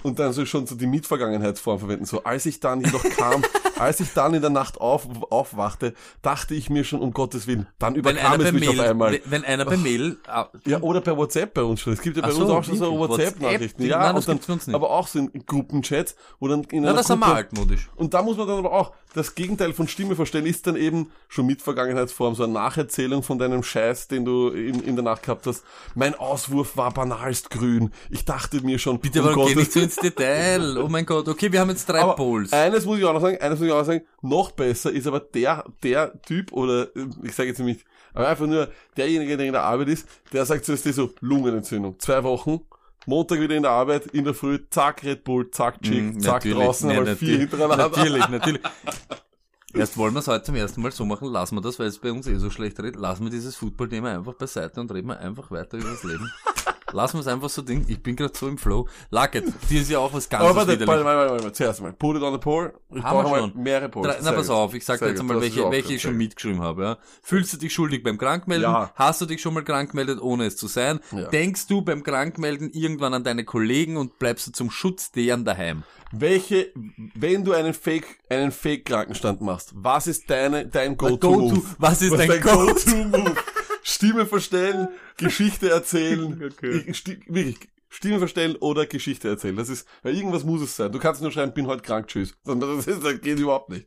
Und 0.03 0.19
dann 0.19 0.33
so 0.33 0.45
schon 0.45 0.67
so 0.67 0.75
die 0.75 0.87
Mitvergangenheitsform 0.89 1.79
verwenden. 1.79 2.05
So, 2.05 2.25
als 2.25 2.45
ich 2.45 2.59
dann 2.61 2.81
jedoch 2.81 3.05
kam, 3.17 3.43
als 3.79 4.01
ich 4.01 4.13
dann 4.13 4.35
in 4.35 4.41
der 4.43 4.51
Nacht 4.51 4.81
auf, 4.81 5.07
aufwachte, 5.31 5.95
dachte 6.23 6.55
ich 6.55 6.69
mir 6.71 6.83
schon, 6.85 7.01
um 7.01 7.13
Gottes 7.13 7.47
Willen, 7.47 7.67
dann 7.79 7.95
überkam 7.95 8.41
es 8.41 8.53
mich 8.53 8.69
auf 8.69 8.75
Mail, 8.77 8.85
einmal. 8.91 9.13
wenn, 9.13 9.21
wenn 9.27 9.45
einer 9.45 9.65
per 9.65 9.77
Mail, 9.79 10.19
Ja, 10.67 10.81
oder 10.83 11.01
per 11.01 11.17
WhatsApp 11.17 11.55
bei 11.55 11.63
uns 11.63 11.81
schon. 11.81 11.93
Es 11.93 12.03
gibt 12.03 12.17
ja 12.17 12.23
bei 12.23 12.29
Ach 12.31 12.37
uns 12.37 12.47
so, 12.49 12.55
auch 12.57 12.65
schon 12.65 12.77
so? 12.77 12.99
WhatsApp-Nachrichten. 12.99 13.79
WhatsApp? 13.85 13.91
Ja, 13.91 13.99
Nein, 14.01 14.15
das 14.17 14.27
dann, 14.27 14.39
uns 14.49 14.67
nicht. 14.67 14.75
aber 14.75 14.91
auch 14.91 15.07
so 15.07 15.19
in 15.21 15.47
Gruppenchats, 15.47 16.17
wo 16.41 16.49
dann 16.49 16.65
in 16.65 16.83
na, 16.83 16.89
einer 16.91 16.99
das 16.99 17.09
haben 17.09 17.21
wir 17.21 17.27
Gruppe- 17.27 17.37
altmodisch. 17.39 17.89
und 17.97 18.13
da 18.13 18.23
muss 18.23 18.37
man 18.37 18.49
dann 18.49 18.59
aber 18.59 18.73
auch, 18.73 18.93
das 19.15 19.35
Gegenteil 19.35 19.73
von 19.73 19.87
Stimme 19.89 20.17
verstellen 20.17 20.47
ist 20.47 20.67
dann 20.67 20.75
eben 20.75 21.13
schon 21.29 21.47
mit 21.47 21.63
Vergangenheitsform, 21.63 22.35
so 22.35 22.43
eine 22.45 22.55
Nacherzählung 22.55 23.23
von 23.23 23.39
deinem 23.39 23.63
Scheiß, 23.63 24.09
den 24.09 24.25
du 24.25 24.49
in, 24.49 24.83
in 24.83 24.97
der 24.97 25.05
Nacht 25.05 25.22
gehabt 25.23 25.47
hast. 25.47 25.65
Mein 25.95 26.15
Auswurf 26.15 26.77
war 26.77 26.93
banalst 26.93 27.51
grün. 27.51 27.91
Ich 28.11 28.25
dachte 28.25 28.61
mir 28.63 28.79
schon, 28.79 28.99
Bitte, 29.01 29.23
um 29.23 29.29
aber 29.29 29.47
geh 29.47 29.55
nicht 29.55 29.73
so 29.73 29.81
ins 29.81 29.97
Detail. 29.97 30.77
Oh 30.79 30.89
mein 30.89 31.07
Gott. 31.07 31.29
Okay, 31.29 31.51
wir 31.53 31.61
haben 31.61 31.71
jetzt 31.71 31.89
drei 31.89 32.01
aber 32.01 32.15
Polls. 32.17 32.53
eines 32.53 32.85
muss 32.85 32.99
ich 32.99 33.05
auch 33.05 33.13
noch 33.15 33.21
sagen, 33.21 33.39
eines 33.41 33.59
muss 33.59 33.67
ich 33.67 33.73
auch 33.73 33.79
noch 33.79 33.87
sagen, 33.87 34.03
noch 34.21 34.51
besser 34.53 34.93
ist 34.93 35.07
aber 35.07 35.21
der, 35.21 35.65
der 35.83 36.21
Typ 36.23 36.53
oder, 36.53 36.95
äh, 36.97 37.07
ich 37.23 37.35
sage 37.35 37.49
jetzt 37.49 37.59
nicht, 37.61 37.85
aber 38.15 38.29
einfach 38.29 38.47
nur 38.47 38.69
derjenige, 38.97 39.37
der 39.37 39.47
in 39.47 39.53
der 39.53 39.63
Arbeit 39.63 39.89
ist, 39.89 40.07
der 40.33 40.45
sagt 40.45 40.65
zuerst 40.65 40.85
so, 40.93 41.11
Lungenentzündung, 41.21 41.99
zwei 41.99 42.23
Wochen, 42.25 42.61
Montag 43.07 43.41
wieder 43.41 43.57
in 43.57 43.63
der 43.63 43.73
Arbeit, 43.73 44.07
in 44.07 44.25
der 44.25 44.35
Früh, 44.35 44.59
zack, 44.71 45.03
Red 45.03 45.25
Bull, 45.25 45.51
zack, 45.51 45.83
Chick, 45.83 46.17
Mm, 46.17 46.21
zack, 46.21 46.43
draußen, 46.45 46.89
nee, 46.89 46.97
einmal 46.99 47.17
vier 47.17 47.39
hintereinander. 47.39 47.89
Natürlich, 47.89 48.29
natürlich. 48.29 48.61
Erst 49.75 49.97
wollen 49.97 50.13
wir 50.13 50.21
es 50.21 50.29
heute 50.29 50.45
zum 50.45 50.57
ersten 50.57 50.83
Mal 50.83 50.93
so 50.93 51.07
machen, 51.07 51.29
lassen 51.29 51.57
wir 51.57 51.63
das, 51.63 51.79
weil 51.79 51.87
es 51.87 51.99
bei 51.99 52.13
uns 52.13 52.27
eh 52.27 52.37
so 52.37 52.51
schlecht 52.51 52.79
redet, 52.79 52.97
lassen 52.97 53.25
wir 53.25 53.31
dieses 53.31 53.57
Football-Thema 53.57 54.11
einfach 54.11 54.35
beiseite 54.35 54.81
und 54.81 54.93
reden 54.93 55.09
wir 55.09 55.19
einfach 55.19 55.51
weiter 55.51 55.79
über 55.79 55.91
das 55.91 56.03
Leben. 56.03 56.31
lassen 56.93 57.15
wir 57.17 57.21
es 57.21 57.27
einfach 57.27 57.49
so 57.49 57.63
Ding. 57.63 57.85
Ich 57.89 58.03
bin 58.03 58.17
gerade 58.17 58.33
so 58.37 58.49
im 58.49 58.59
Flow. 58.59 58.89
Lacket, 59.11 59.45
dir 59.71 59.81
ist 59.81 59.91
ja 59.91 59.99
auch 59.99 60.13
was 60.13 60.29
ganz 60.29 60.43
Aber 60.43 60.55
warte, 60.57 60.79
warte, 60.81 60.87
warte, 60.87 61.05
warte, 61.05 61.45
warte, 61.45 61.53
zuerst 61.53 61.81
mal, 61.81 61.93
put 61.93 62.17
it 62.17 62.23
on 62.23 62.33
the 62.33 62.39
poll. 62.39 62.73
Ich 62.95 63.03
Haben 63.03 63.25
wir 63.25 63.31
mal 63.31 63.41
schon. 63.41 63.63
mehrere 63.63 63.89
Polls. 63.89 64.07
Drei, 64.09 64.17
na, 64.19 64.25
Sehr 64.25 64.33
pass 64.33 64.47
gut. 64.49 64.57
auf, 64.57 64.75
ich 64.75 64.85
sag 64.85 64.99
dir 64.99 65.07
Sehr 65.07 65.09
jetzt 65.09 65.21
gut, 65.21 65.31
einmal, 65.31 65.43
welche, 65.43 65.65
auch 65.65 65.71
welche 65.71 65.95
ich 65.95 66.03
schon 66.03 66.17
mitgeschrieben 66.17 66.61
habe. 66.61 66.83
Ja? 66.83 66.99
Fühlst 67.23 67.53
du 67.53 67.57
dich 67.57 67.73
schuldig 67.73 68.03
beim 68.03 68.19
Krankmelden? 68.19 68.71
Ja. 68.71 68.93
Hast 68.95 69.21
du 69.21 69.27
dich 69.27 69.41
schon 69.41 69.55
mal 69.55 69.65
krank 69.65 69.91
gemeldet, 69.91 70.21
ohne 70.21 70.47
es 70.47 70.57
zu 70.57 70.67
sein? 70.67 71.01
Ja. 71.13 71.29
Denkst 71.29 71.67
du 71.67 71.83
beim 71.83 72.03
Krankmelden 72.03 72.71
irgendwann 72.73 73.15
an 73.15 73.25
deine 73.25 73.45
Kollegen 73.45 73.97
und 73.97 74.19
bleibst 74.19 74.47
du 74.47 74.53
zum 74.53 74.71
Schutz 74.71 75.11
deren 75.13 75.45
daheim? 75.45 75.85
Welche, 76.15 76.71
wenn 77.15 77.43
du 77.43 77.53
einen 77.55 77.73
Fake, 77.73 78.19
einen 78.29 78.53
Fake-Krankenstand 78.53 79.41
machst, 79.41 79.73
was 79.75 80.07
ist 80.07 80.29
deine, 80.29 80.67
dein 80.67 80.99
Go-to. 80.99 81.17
Go-To-Move? 81.17 81.63
Was 81.79 82.03
ist 82.03 82.13
dein 82.13 82.41
Go-To-Move? 82.41 83.35
Stimme 83.83 84.27
verstellen, 84.27 84.89
Geschichte 85.17 85.71
erzählen, 85.71 86.43
Okay. 86.53 86.93
Sti 86.95 87.21
wirklich, 87.27 87.59
Stimme 87.89 88.19
verstellen 88.19 88.57
oder 88.57 88.87
Geschichte 88.87 89.29
erzählen. 89.29 89.57
Das 89.57 89.69
ist, 89.69 89.87
weil 90.03 90.15
irgendwas 90.17 90.45
muss 90.45 90.63
es 90.63 90.77
sein. 90.77 90.93
Du 90.93 90.99
kannst 90.99 91.21
nur 91.21 91.31
schreiben, 91.31 91.53
bin 91.53 91.67
heute 91.67 91.83
krank, 91.83 92.09
tschüss. 92.09 92.35
Sondern 92.45 92.77
das, 92.77 92.87
ist, 92.87 93.05
das 93.05 93.21
geht 93.21 93.39
überhaupt 93.39 93.69
nicht. 93.69 93.87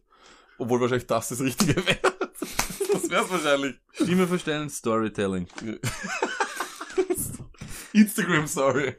Obwohl 0.57 0.79
wahrscheinlich 0.79 1.07
das 1.07 1.29
das 1.29 1.41
Richtige 1.41 1.75
wäre. 1.75 1.99
Das 2.91 3.09
wär's 3.09 3.29
wahrscheinlich. 3.29 3.75
Stimme 3.91 4.25
verstellen, 4.25 4.69
Storytelling. 4.69 5.47
Instagram 7.91 8.47
Story. 8.47 8.93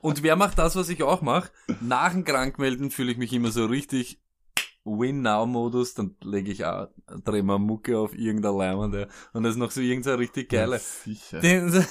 Und 0.00 0.22
wer 0.22 0.36
macht 0.36 0.58
das, 0.58 0.76
was 0.76 0.88
ich 0.88 1.02
auch 1.02 1.22
mache? 1.22 1.50
Nach 1.80 2.12
dem 2.12 2.24
Krankmelden 2.24 2.90
fühle 2.90 3.12
ich 3.12 3.18
mich 3.18 3.32
immer 3.32 3.50
so 3.50 3.66
richtig 3.66 4.20
Win-Now-Modus, 4.84 5.94
dann 5.94 6.16
lege 6.22 6.50
ich 6.52 6.64
auch, 6.64 6.88
drehe 7.24 7.42
mal 7.42 7.58
Mucke 7.58 7.98
auf 7.98 8.14
irgendein 8.14 8.56
Leimende 8.56 9.08
und 9.32 9.42
das 9.42 9.52
ist 9.52 9.58
noch 9.58 9.70
so 9.70 9.80
irgendein 9.80 10.16
richtig 10.16 10.50
geiler. 10.50 10.78
Sicher. 10.78 11.40
Den, 11.40 11.84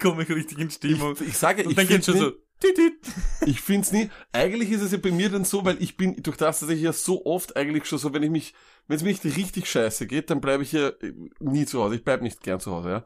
komme 0.00 0.22
ich 0.22 0.28
richtig 0.28 0.58
in 0.58 0.70
Stimmung. 0.70 1.14
Ich, 1.14 1.28
ich 1.28 1.36
sage, 1.38 1.64
und 1.64 1.70
ich 1.70 1.76
dann 1.76 1.86
geht's 1.86 2.06
schon 2.06 2.14
nie- 2.14 2.20
so. 2.20 2.32
Ich 3.46 3.60
find's 3.60 3.92
nie. 3.92 4.10
Eigentlich 4.32 4.70
ist 4.70 4.82
es 4.82 4.90
ja 4.92 4.98
bei 4.98 5.12
mir 5.12 5.30
dann 5.30 5.44
so, 5.44 5.64
weil 5.64 5.80
ich 5.80 5.96
bin 5.96 6.20
durch 6.22 6.36
das, 6.36 6.58
dass 6.60 6.68
ich 6.68 6.80
ja 6.80 6.92
so 6.92 7.24
oft 7.24 7.56
eigentlich 7.56 7.86
schon 7.86 7.98
so, 8.00 8.12
wenn 8.12 8.22
ich 8.24 8.30
mich, 8.30 8.54
wenn 8.88 8.96
es 8.96 9.02
mir 9.02 9.10
nicht 9.10 9.24
richtig 9.24 9.70
scheiße 9.70 10.06
geht, 10.06 10.30
dann 10.30 10.40
bleibe 10.40 10.64
ich 10.64 10.72
ja 10.72 10.88
äh, 10.88 11.12
nie 11.38 11.66
zu 11.66 11.80
Hause. 11.82 11.94
Ich 11.94 12.04
bleib 12.04 12.20
nicht 12.20 12.42
gern 12.42 12.58
zu 12.58 12.72
Hause, 12.72 12.90
ja. 12.90 13.04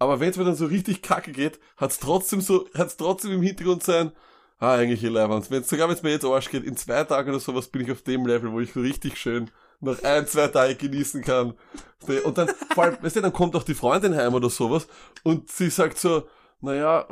Aber 0.00 0.18
wenn 0.20 0.30
es 0.30 0.36
mir 0.36 0.44
dann 0.44 0.56
so 0.56 0.66
richtig 0.66 1.02
kacke 1.02 1.32
geht, 1.32 1.60
hat's 1.76 2.00
trotzdem 2.00 2.40
so, 2.40 2.68
hat's 2.74 2.96
trotzdem 2.96 3.32
im 3.32 3.42
Hintergrund 3.42 3.82
sein, 3.84 4.12
ah, 4.58 4.74
eigentlich 4.74 5.02
ihr 5.02 5.10
Leibwand. 5.10 5.50
Wenn 5.50 5.64
sogar 5.64 5.88
wenn 5.88 5.96
es 5.96 6.02
mir 6.02 6.10
jetzt 6.10 6.24
Arsch 6.24 6.50
geht, 6.50 6.64
in 6.64 6.76
zwei 6.76 7.04
Tagen 7.04 7.30
oder 7.30 7.40
sowas 7.40 7.68
bin 7.68 7.82
ich 7.82 7.92
auf 7.92 8.02
dem 8.02 8.26
Level, 8.26 8.52
wo 8.52 8.60
ich 8.60 8.72
so 8.72 8.80
richtig 8.80 9.16
schön 9.16 9.50
noch 9.80 10.02
ein, 10.02 10.26
zwei 10.26 10.48
Tage 10.48 10.74
genießen 10.74 11.22
kann. 11.22 11.54
Und 12.24 12.38
dann, 12.38 12.48
vor 12.74 12.84
allem, 12.84 12.96
weißt 13.00 13.16
du, 13.16 13.20
dann 13.20 13.32
kommt 13.32 13.54
auch 13.54 13.62
die 13.62 13.74
Freundin 13.74 14.16
heim 14.16 14.34
oder 14.34 14.50
sowas 14.50 14.88
und 15.22 15.50
sie 15.50 15.70
sagt 15.70 15.98
so, 15.98 16.26
naja, 16.60 17.06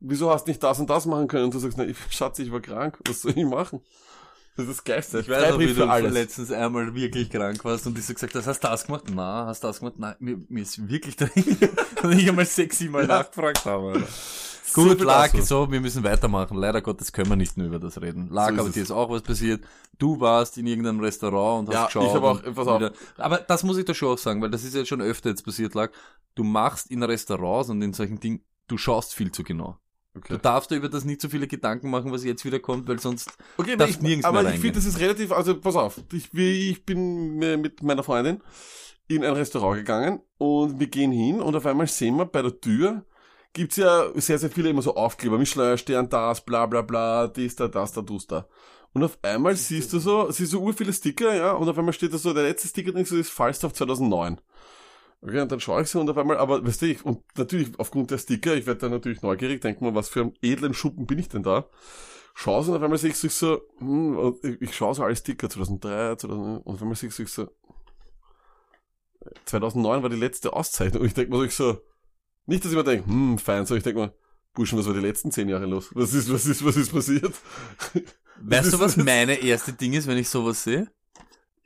wieso 0.00 0.30
hast 0.30 0.44
du 0.46 0.50
nicht 0.50 0.62
das 0.62 0.78
und 0.78 0.88
das 0.88 1.06
machen 1.06 1.26
können? 1.26 1.44
Und 1.44 1.54
du 1.54 1.58
sagst, 1.58 1.76
na, 1.78 1.84
ich, 1.84 1.96
Schatz, 2.10 2.38
ich 2.38 2.52
war 2.52 2.60
krank, 2.60 2.98
was 3.06 3.22
soll 3.22 3.32
ich 3.36 3.44
machen? 3.44 3.80
Das 4.56 4.68
ist 4.68 4.84
Geilste. 4.84 5.20
Ich 5.20 5.28
weiß 5.30 5.50
noch, 5.52 5.58
wie 5.60 5.72
du 5.72 5.84
alles. 5.88 6.12
letztens 6.12 6.52
einmal 6.52 6.94
wirklich 6.94 7.30
krank 7.30 7.64
warst 7.64 7.86
und 7.86 7.96
ich 7.98 8.04
so 8.04 8.12
gesagt 8.12 8.34
hast, 8.34 8.46
hast 8.46 8.62
du 8.62 8.68
das 8.68 8.84
gemacht? 8.86 9.04
Na, 9.12 9.46
hast 9.46 9.62
du 9.64 9.68
das 9.68 9.78
gemacht? 9.78 9.94
Nein, 9.98 10.14
mir, 10.18 10.40
mir 10.48 10.62
ist 10.62 10.88
wirklich 10.88 11.16
dringend. 11.16 11.58
und 12.02 12.12
ich 12.12 12.28
einmal 12.28 12.44
sechs, 12.44 12.78
sieben 12.78 12.92
Mal 12.92 13.06
nachgefragt 13.06 13.64
habe. 13.64 13.92
Alter. 13.92 14.06
Gut, 14.74 14.96
viel 14.98 15.06
lag, 15.06 15.30
so, 15.42 15.70
wir 15.70 15.80
müssen 15.80 16.02
weitermachen. 16.02 16.56
Leider 16.56 16.80
Gottes 16.80 17.12
können 17.12 17.28
wir 17.28 17.36
nicht 17.36 17.56
mehr 17.58 17.66
über 17.66 17.78
das 17.78 18.00
reden. 18.00 18.28
Lag, 18.30 18.54
So 18.54 18.60
aber 18.60 18.70
dir 18.70 18.82
ist 18.82 18.90
auch 18.90 19.10
was 19.10 19.20
passiert. 19.22 19.62
Du 19.98 20.18
warst 20.20 20.56
in 20.56 20.66
irgendeinem 20.66 21.00
Restaurant 21.00 21.68
und 21.68 21.74
hast 21.74 21.80
Ja, 21.80 21.86
geschaut. 21.86 22.06
ich 22.08 22.14
hab 22.14 22.22
auch- 22.22 22.42
pass 22.54 22.66
auf. 22.68 22.80
wieder- 22.80 22.92
Aber 23.18 23.38
das 23.38 23.62
muss 23.64 23.76
ich 23.76 23.84
da 23.84 23.92
schon 23.94 24.08
auch 24.14 24.18
sagen, 24.18 24.40
weil 24.40 24.50
das 24.50 24.64
ist 24.64 24.74
jetzt 24.74 24.88
schon 24.88 25.02
öfter 25.02 25.28
jetzt 25.30 25.44
passiert, 25.44 25.74
lag. 25.74 25.90
Du 26.34 26.44
machst 26.44 26.90
in 26.90 27.02
Restaurants 27.02 27.68
und 27.68 27.82
in 27.82 27.92
solchen 27.92 28.18
Dingen, 28.20 28.42
du 28.66 28.78
schaust 28.78 29.14
viel 29.14 29.30
zu 29.30 29.42
genau. 29.44 29.78
Okay. 30.14 30.34
Du 30.34 30.38
darfst 30.38 30.70
dir 30.70 30.76
über 30.76 30.90
das 30.90 31.04
nicht 31.04 31.22
so 31.22 31.28
viele 31.28 31.46
Gedanken 31.46 31.88
machen, 31.88 32.12
was 32.12 32.22
jetzt 32.22 32.44
wieder 32.44 32.60
kommt, 32.60 32.86
weil 32.86 32.98
sonst 32.98 33.30
Okay, 33.56 33.76
darf 33.76 33.88
ich, 33.88 34.00
nirgends 34.00 34.26
aber 34.26 34.44
ich 34.52 34.60
finde, 34.60 34.72
das 34.72 34.84
ist 34.84 35.00
relativ, 35.00 35.32
also 35.32 35.58
pass 35.58 35.74
auf, 35.74 36.00
ich, 36.12 36.32
ich 36.34 36.84
bin 36.84 37.36
mit 37.38 37.82
meiner 37.82 38.02
Freundin 38.02 38.42
in 39.08 39.24
ein 39.24 39.32
Restaurant 39.32 39.78
gegangen 39.78 40.20
und 40.36 40.78
wir 40.78 40.86
gehen 40.88 41.12
hin 41.12 41.40
und 41.40 41.56
auf 41.56 41.64
einmal 41.64 41.86
sehen 41.86 42.16
wir 42.16 42.26
bei 42.26 42.42
der 42.42 42.60
Tür, 42.60 43.06
gibt's 43.54 43.76
ja 43.76 44.04
sehr, 44.14 44.38
sehr 44.38 44.50
viele 44.50 44.68
immer 44.68 44.82
so 44.82 44.94
Aufkleber, 44.96 45.38
Michelin, 45.38 45.78
Stern, 45.78 46.10
das, 46.10 46.44
bla 46.44 46.66
bla 46.66 46.82
bla, 46.82 47.28
dies, 47.28 47.56
da, 47.56 47.68
das, 47.68 47.92
da, 47.92 48.02
dus, 48.02 48.26
da. 48.26 48.46
Und 48.94 49.02
auf 49.04 49.18
einmal 49.22 49.56
siehst 49.56 49.92
du 49.94 49.98
so, 49.98 50.30
siehst 50.30 50.52
du 50.52 50.60
ur 50.60 50.74
viele 50.74 50.92
Sticker, 50.92 51.34
ja, 51.34 51.52
und 51.52 51.68
auf 51.68 51.78
einmal 51.78 51.94
steht 51.94 52.12
da 52.12 52.18
so, 52.18 52.34
der 52.34 52.42
letzte 52.42 52.68
Sticker 52.68 52.92
drin 52.92 53.06
so 53.06 53.16
ist 53.16 53.30
Falstaff 53.30 53.72
2009. 53.72 54.40
Okay, 55.24 55.40
und 55.40 55.52
dann 55.52 55.60
schaue 55.60 55.82
ich 55.82 55.88
so 55.88 56.00
und 56.00 56.10
auf 56.10 56.18
einmal, 56.18 56.36
aber 56.36 56.66
weißt 56.66 56.82
du, 56.82 56.86
ich, 56.86 57.04
und 57.04 57.22
natürlich 57.36 57.78
aufgrund 57.78 58.10
der 58.10 58.18
Sticker, 58.18 58.56
ich 58.56 58.66
werde 58.66 58.80
dann 58.80 58.90
natürlich 58.90 59.22
neugierig, 59.22 59.60
denke 59.60 59.84
mal, 59.84 59.94
was 59.94 60.08
für 60.08 60.22
einen 60.22 60.34
edlen 60.42 60.74
Schuppen 60.74 61.06
bin 61.06 61.18
ich 61.20 61.28
denn 61.28 61.44
da? 61.44 61.68
Schau 62.34 62.60
so 62.62 62.72
und 62.72 62.78
auf 62.78 62.82
einmal 62.82 62.98
sehe 62.98 63.10
ich 63.10 63.16
so, 63.16 63.60
hm, 63.78 64.34
ich, 64.42 64.60
ich 64.60 64.74
schaue 64.74 64.94
so 64.94 65.04
alle 65.04 65.14
Sticker, 65.14 65.48
2003, 65.48 66.16
2000, 66.16 66.66
und 66.66 66.74
auf 66.74 66.82
einmal 66.82 66.96
sehe 66.96 67.08
ich 67.08 67.28
so, 67.28 67.48
2009 69.44 70.02
war 70.02 70.10
die 70.10 70.16
letzte 70.16 70.52
Auszeichnung 70.52 71.02
und 71.02 71.06
ich 71.06 71.14
denke 71.14 71.30
mir 71.30 71.48
so, 71.50 71.80
nicht, 72.46 72.64
dass 72.64 72.72
ich 72.72 72.76
mir 72.76 72.82
denke, 72.82 73.06
hm, 73.06 73.38
fein, 73.38 73.64
sondern 73.64 73.78
ich 73.78 73.84
denke 73.84 74.00
mir, 74.00 74.14
Burschen, 74.54 74.76
was 74.76 74.86
war 74.86 74.94
die 74.94 75.00
letzten 75.00 75.30
zehn 75.30 75.48
Jahre 75.48 75.66
los? 75.66 75.90
Was 75.94 76.14
ist, 76.14 76.32
was 76.32 76.46
ist, 76.46 76.64
was 76.64 76.76
ist 76.76 76.92
passiert? 76.92 77.32
Weißt 78.40 78.72
du, 78.72 78.80
was 78.80 78.96
das? 78.96 79.04
meine 79.04 79.34
erste 79.34 79.72
Ding 79.72 79.92
ist, 79.92 80.08
wenn 80.08 80.18
ich 80.18 80.28
sowas 80.28 80.64
sehe? 80.64 80.90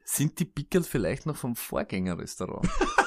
Sind 0.04 0.38
die 0.38 0.44
Pickel 0.44 0.84
vielleicht 0.84 1.24
noch 1.24 1.36
vom 1.36 1.56
Vorgängerrestaurant? 1.56 2.68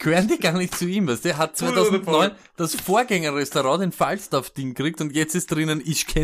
Gehören 0.00 0.28
die 0.28 0.38
gar 0.38 0.52
nicht 0.52 0.76
zu 0.76 0.86
ihm, 0.86 1.04
du? 1.04 1.20
Der 1.20 1.36
hat 1.36 1.60
Oder- 1.62 1.72
oder 1.72 1.90
2009 1.90 2.30
das 2.56 2.74
Vorgängerrestaurant 2.74 3.82
den 3.82 3.92
Falstaff-Ding 3.92 4.74
gekriegt 4.74 5.00
und 5.02 5.14
jetzt 5.14 5.34
ist 5.34 5.50
drinnen 5.50 5.80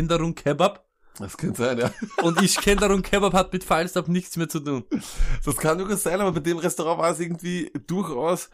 darum 0.07 0.33
Kebab 0.33 0.83
Das 1.19 1.37
kann 1.37 1.53
sein, 1.53 1.77
ja. 1.77 1.91
und 2.23 2.41
darum 2.79 3.03
Kebab 3.03 3.33
hat 3.33 3.53
mit 3.53 3.63
Falstaff 3.63 4.07
nichts 4.07 4.35
mehr 4.35 4.49
zu 4.49 4.61
tun. 4.61 4.83
Das 5.45 5.57
kann 5.57 5.77
durchaus 5.77 6.03
sein, 6.03 6.19
aber 6.19 6.31
bei 6.31 6.39
dem 6.39 6.57
Restaurant 6.57 6.99
war 6.99 7.11
es 7.11 7.19
irgendwie 7.19 7.71
durchaus, 7.85 8.49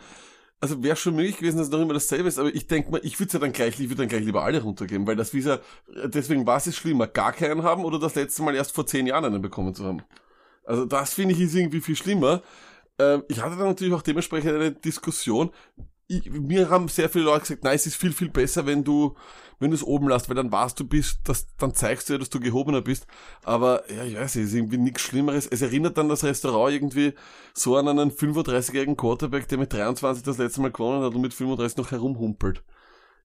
also 0.60 0.84
wäre 0.84 0.98
schon 0.98 1.16
möglich 1.16 1.38
gewesen, 1.38 1.58
dass 1.58 1.68
es 1.68 1.72
noch 1.72 1.80
immer 1.80 1.94
dasselbe 1.94 2.28
ist, 2.28 2.38
aber 2.38 2.54
ich 2.54 2.68
denke 2.68 2.92
mal, 2.92 3.00
ich 3.02 3.18
würde 3.18 3.32
ja 3.32 3.40
dann 3.40 3.54
gleich, 3.54 3.80
ich 3.80 3.90
würde 3.90 4.02
dann 4.02 4.10
gleich 4.10 4.26
lieber 4.26 4.44
alle 4.44 4.62
runtergeben, 4.62 5.08
weil 5.08 5.16
das 5.16 5.34
wie 5.34 5.40
ja, 5.40 5.60
deswegen 6.06 6.46
war 6.46 6.58
es 6.58 6.66
jetzt 6.66 6.76
schlimmer, 6.78 7.08
gar 7.08 7.32
keinen 7.32 7.64
haben 7.64 7.86
oder 7.86 7.98
das 7.98 8.16
letzte 8.16 8.44
Mal 8.44 8.56
erst 8.56 8.76
vor 8.76 8.86
zehn 8.86 9.08
Jahren 9.08 9.24
einen 9.24 9.42
bekommen 9.42 9.74
zu 9.74 9.86
haben. 9.86 10.04
Also 10.66 10.84
das 10.84 11.14
finde 11.14 11.34
ich 11.34 11.40
ist 11.42 11.56
irgendwie 11.56 11.82
viel 11.82 11.96
schlimmer. 11.96 12.42
Ähm, 13.00 13.24
ich 13.28 13.42
hatte 13.42 13.56
dann 13.58 13.68
natürlich 13.68 13.94
auch 13.94 14.02
dementsprechend 14.02 14.52
eine 14.54 14.72
Diskussion. 14.72 15.52
Ich, 16.08 16.30
mir 16.30 16.70
haben 16.70 16.88
sehr 16.90 17.10
viele 17.10 17.26
Leute 17.26 17.42
gesagt, 17.42 17.64
nein, 17.64 17.76
es 17.76 17.86
ist 17.88 17.96
viel, 17.96 18.12
viel 18.12 18.30
besser, 18.30 18.66
wenn 18.66 18.84
du, 18.84 19.16
wenn 19.60 19.72
du 19.72 19.76
es 19.76 19.84
oben 19.84 20.10
lässt, 20.10 20.28
weil 20.30 20.36
dann 20.36 20.52
warst 20.52 20.80
du 20.80 20.88
bist, 20.88 21.22
das, 21.24 21.48
dann 21.58 21.74
zeigst 21.74 22.10
du 22.10 22.14
ja, 22.14 22.20
dass 22.20 22.30
du 22.30 22.40
gehobener 22.40 22.82
bist. 22.82 23.08
Aber, 23.44 23.90
ja, 23.92 24.04
ich 24.04 24.16
weiß 24.16 24.36
es 24.36 24.48
ist 24.48 24.54
irgendwie 24.54 24.78
nichts 24.78 25.02
Schlimmeres. 25.02 25.48
Es 25.48 25.62
erinnert 25.62 25.98
dann 25.98 26.10
das 26.10 26.24
Restaurant 26.24 26.74
irgendwie 26.74 27.14
so 27.54 27.78
an 27.78 27.88
einen 27.88 28.12
35-jährigen 28.12 28.98
Quarterback, 28.98 29.48
der 29.48 29.58
mit 29.58 29.74
23 29.74 30.24
das 30.24 30.38
letzte 30.38 30.62
Mal 30.62 30.72
gewonnen 30.72 31.04
hat 31.04 31.16
und 31.16 31.22
mit 31.22 31.34
35 31.34 31.78
noch 31.78 31.92
herumhumpelt. 31.92 32.64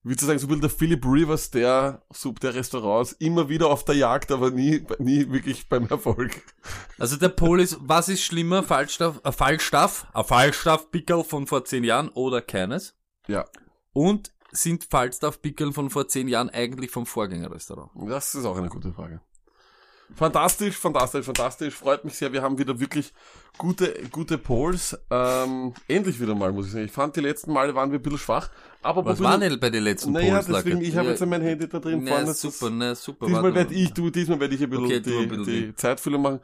Wie 0.08 0.16
zu 0.16 0.24
sagen, 0.24 0.38
so 0.38 0.46
ein 0.46 0.48
bisschen 0.48 0.62
der 0.62 0.70
Philip 0.70 1.04
Rivers 1.04 1.50
der, 1.50 2.02
der 2.42 2.54
Restaurants, 2.54 3.12
immer 3.12 3.50
wieder 3.50 3.68
auf 3.68 3.84
der 3.84 3.94
Jagd, 3.94 4.32
aber 4.32 4.50
nie, 4.50 4.82
nie 4.98 5.30
wirklich 5.30 5.68
beim 5.68 5.86
Erfolg. 5.86 6.42
Also 6.98 7.16
der 7.16 7.28
Pol 7.28 7.60
ist, 7.60 7.76
was 7.80 8.08
ist 8.08 8.22
schlimmer, 8.22 8.62
Falstaff, 8.62 9.20
ein 9.22 9.32
Falstaff, 9.34 10.06
ein 10.14 10.24
Falstaff-Pickel 10.24 11.24
von 11.24 11.46
vor 11.46 11.66
zehn 11.66 11.84
Jahren 11.84 12.08
oder 12.08 12.40
keines? 12.40 12.94
Ja, 13.26 13.44
Und 13.92 14.32
sind 14.50 14.84
Falstaff-Pickel 14.84 15.74
von 15.74 15.90
vor 15.90 16.08
zehn 16.08 16.26
Jahren 16.26 16.48
eigentlich 16.48 16.90
vom 16.90 17.04
Vorgängerrestaurant? 17.04 17.90
das 18.08 18.34
ist 18.34 18.46
auch 18.46 18.56
eine 18.56 18.70
gute 18.70 18.92
Frage. 18.94 19.20
Fantastisch, 20.14 20.76
fantastisch, 20.76 21.26
fantastisch. 21.26 21.74
Freut 21.74 22.04
mich 22.04 22.14
sehr. 22.14 22.32
Wir 22.32 22.42
haben 22.42 22.58
wieder 22.58 22.80
wirklich 22.80 23.12
gute, 23.58 23.94
gute 24.10 24.38
Polls. 24.38 24.98
Ähm, 25.10 25.74
endlich 25.86 26.18
wieder 26.20 26.34
mal, 26.34 26.52
muss 26.52 26.66
ich 26.66 26.72
sagen. 26.72 26.84
Ich 26.86 26.92
fand, 26.92 27.14
die 27.14 27.20
letzten 27.20 27.52
Male 27.52 27.74
waren 27.74 27.92
wir 27.92 27.98
ein 27.98 28.02
bisschen 28.02 28.18
schwach. 28.18 28.50
Aber 28.82 29.04
Was 29.04 29.20
waren 29.20 29.40
denn 29.40 29.60
bei 29.60 29.70
den 29.70 29.84
letzten 29.84 30.12
Naja, 30.12 30.34
Polls, 30.34 30.48
Lacke? 30.48 30.70
deswegen, 30.70 30.84
ich 30.84 30.96
habe 30.96 31.06
Ja, 31.06 31.12
jetzt 31.12 31.26
mein 31.26 31.42
Handy 31.42 31.68
da 31.68 31.78
drin 31.78 32.02
na, 32.04 32.12
vorne. 32.16 32.32
Super, 32.34 32.70
na, 32.70 32.94
super. 32.94 33.26
Diesmal 33.26 33.54
werde 33.54 33.74
ich, 33.74 33.92
du, 33.92 34.08
diesmal 34.10 34.40
werde 34.40 34.54
ich 34.54 34.62
ein 34.62 34.70
bisschen 34.70 34.84
Okay, 34.86 34.96
ein 34.96 35.28
bisschen 35.28 35.44
die 35.44 35.66
die- 35.66 35.74
Zeitfülle 35.74 36.18
machen. 36.18 36.40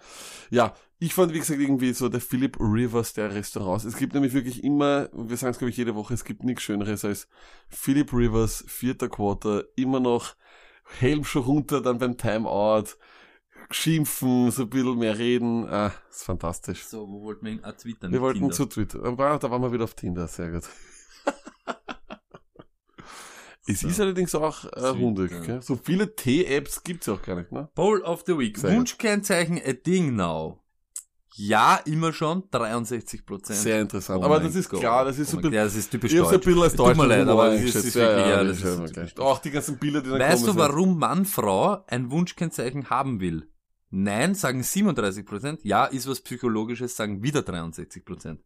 Ja, 0.50 0.74
ich 0.98 1.14
fand, 1.14 1.32
wie 1.32 1.38
gesagt, 1.38 1.60
irgendwie 1.60 1.92
so 1.94 2.08
der 2.08 2.20
Philip 2.20 2.58
Rivers 2.60 3.14
der 3.14 3.34
Restaurants. 3.34 3.84
Es 3.84 3.96
gibt 3.96 4.14
nämlich 4.14 4.34
wirklich 4.34 4.62
immer, 4.62 5.08
wir 5.12 5.36
sagen 5.36 5.52
es 5.52 5.58
glaube 5.58 5.70
ich 5.70 5.76
jede 5.76 5.94
Woche, 5.94 6.14
es 6.14 6.24
gibt 6.24 6.44
nichts 6.44 6.62
Schöneres 6.62 7.04
als 7.04 7.28
Philip 7.68 8.12
Rivers, 8.12 8.64
vierter 8.68 9.08
Quarter, 9.08 9.64
immer 9.76 10.00
noch 10.00 10.34
Helm 10.98 11.24
schon 11.24 11.42
runter, 11.42 11.80
dann 11.80 11.98
beim 11.98 12.16
Timeout, 12.18 12.84
schimpfen, 13.70 14.50
so 14.50 14.62
ein 14.62 14.70
bisschen 14.70 14.98
mehr 14.98 15.18
reden. 15.18 15.66
Ah, 15.68 15.92
ist 16.10 16.24
fantastisch. 16.24 16.84
So, 16.86 17.08
wo 17.08 17.22
wollten 17.22 17.44
wir 17.46 17.52
hin? 17.52 17.60
Ah, 17.64 17.72
Twitter, 17.72 18.10
Wir 18.10 18.20
wollten 18.20 18.40
Tinder. 18.40 18.54
zu 18.54 18.66
Twitter. 18.66 18.98
Da 19.00 19.16
war- 19.18 19.38
da 19.38 19.50
waren 19.50 19.62
wir 19.62 19.72
wieder 19.72 19.84
auf 19.84 19.94
Tinder, 19.94 20.26
sehr 20.28 20.50
gut. 20.50 20.62
Es 23.66 23.80
So. 23.80 23.88
ist 23.88 23.98
allerdings 23.98 24.34
auch 24.34 24.66
äh, 24.66 24.88
rundig. 24.88 25.30
Gell? 25.46 25.62
So 25.62 25.78
viele 25.82 26.14
T-Apps 26.14 26.82
gibt's 26.82 27.06
ja 27.06 27.14
auch 27.14 27.22
gar 27.22 27.36
nicht, 27.36 27.50
ne? 27.50 27.66
Poll 27.74 28.02
of 28.02 28.22
the 28.26 28.36
Week. 28.36 28.58
Sehr. 28.58 28.76
Wunschkennzeichen 28.76 29.58
a 29.64 29.72
thing 29.72 30.14
now. 30.16 30.60
Ja, 31.36 31.76
immer 31.86 32.12
schon, 32.12 32.44
63 32.50 33.24
Prozent. 33.24 33.58
Sehr 33.58 33.80
interessant. 33.80 34.20
Oh 34.20 34.26
aber 34.26 34.38
das 34.38 34.54
ist 34.54 34.68
Gott. 34.68 34.80
klar, 34.80 35.06
das 35.06 35.18
ist 35.18 35.28
Oh 35.28 35.30
so 35.30 35.36
mein 35.38 35.46
ein 35.46 35.50
bisschen, 35.50 35.54
Ja, 35.54 35.64
das 35.64 35.74
ist 35.76 35.90
typisch 35.90 36.12
ich 36.12 36.18
hab's 36.20 36.28
ein 36.28 36.32
deutsch. 36.34 36.44
bisschen 36.44 36.62
als 36.62 36.76
tut 36.76 36.96
mir 36.96 37.06
leid, 37.06 37.26
aber 37.26 37.50
das 37.52 37.60
ist, 37.62 37.74
ist 37.74 37.94
Ja, 37.96 38.02
wirklich, 38.02 38.26
ja, 38.26 38.30
ja, 38.36 38.44
das 38.44 38.58
ist 38.58 38.64
ist 38.64 38.92
gleich. 38.94 39.18
Auch 39.18 39.38
die 39.38 39.50
ganzen 39.50 39.78
Bilder, 39.78 40.02
die 40.02 40.10
dann 40.10 40.20
Weißt 40.20 40.44
kommen. 40.44 40.56
du, 40.58 40.62
warum 40.62 40.98
Manfrau 40.98 41.84
ein 41.88 42.10
Wunschkennzeichen 42.10 42.90
haben 42.90 43.18
will? 43.20 43.48
Nein, 43.96 44.34
sagen 44.34 44.62
37 44.64 45.24
Prozent. 45.24 45.60
Ja, 45.62 45.84
ist 45.84 46.08
was 46.08 46.20
Psychologisches, 46.20 46.96
sagen 46.96 47.22
wieder 47.22 47.42
63 47.42 48.04
Prozent. 48.04 48.40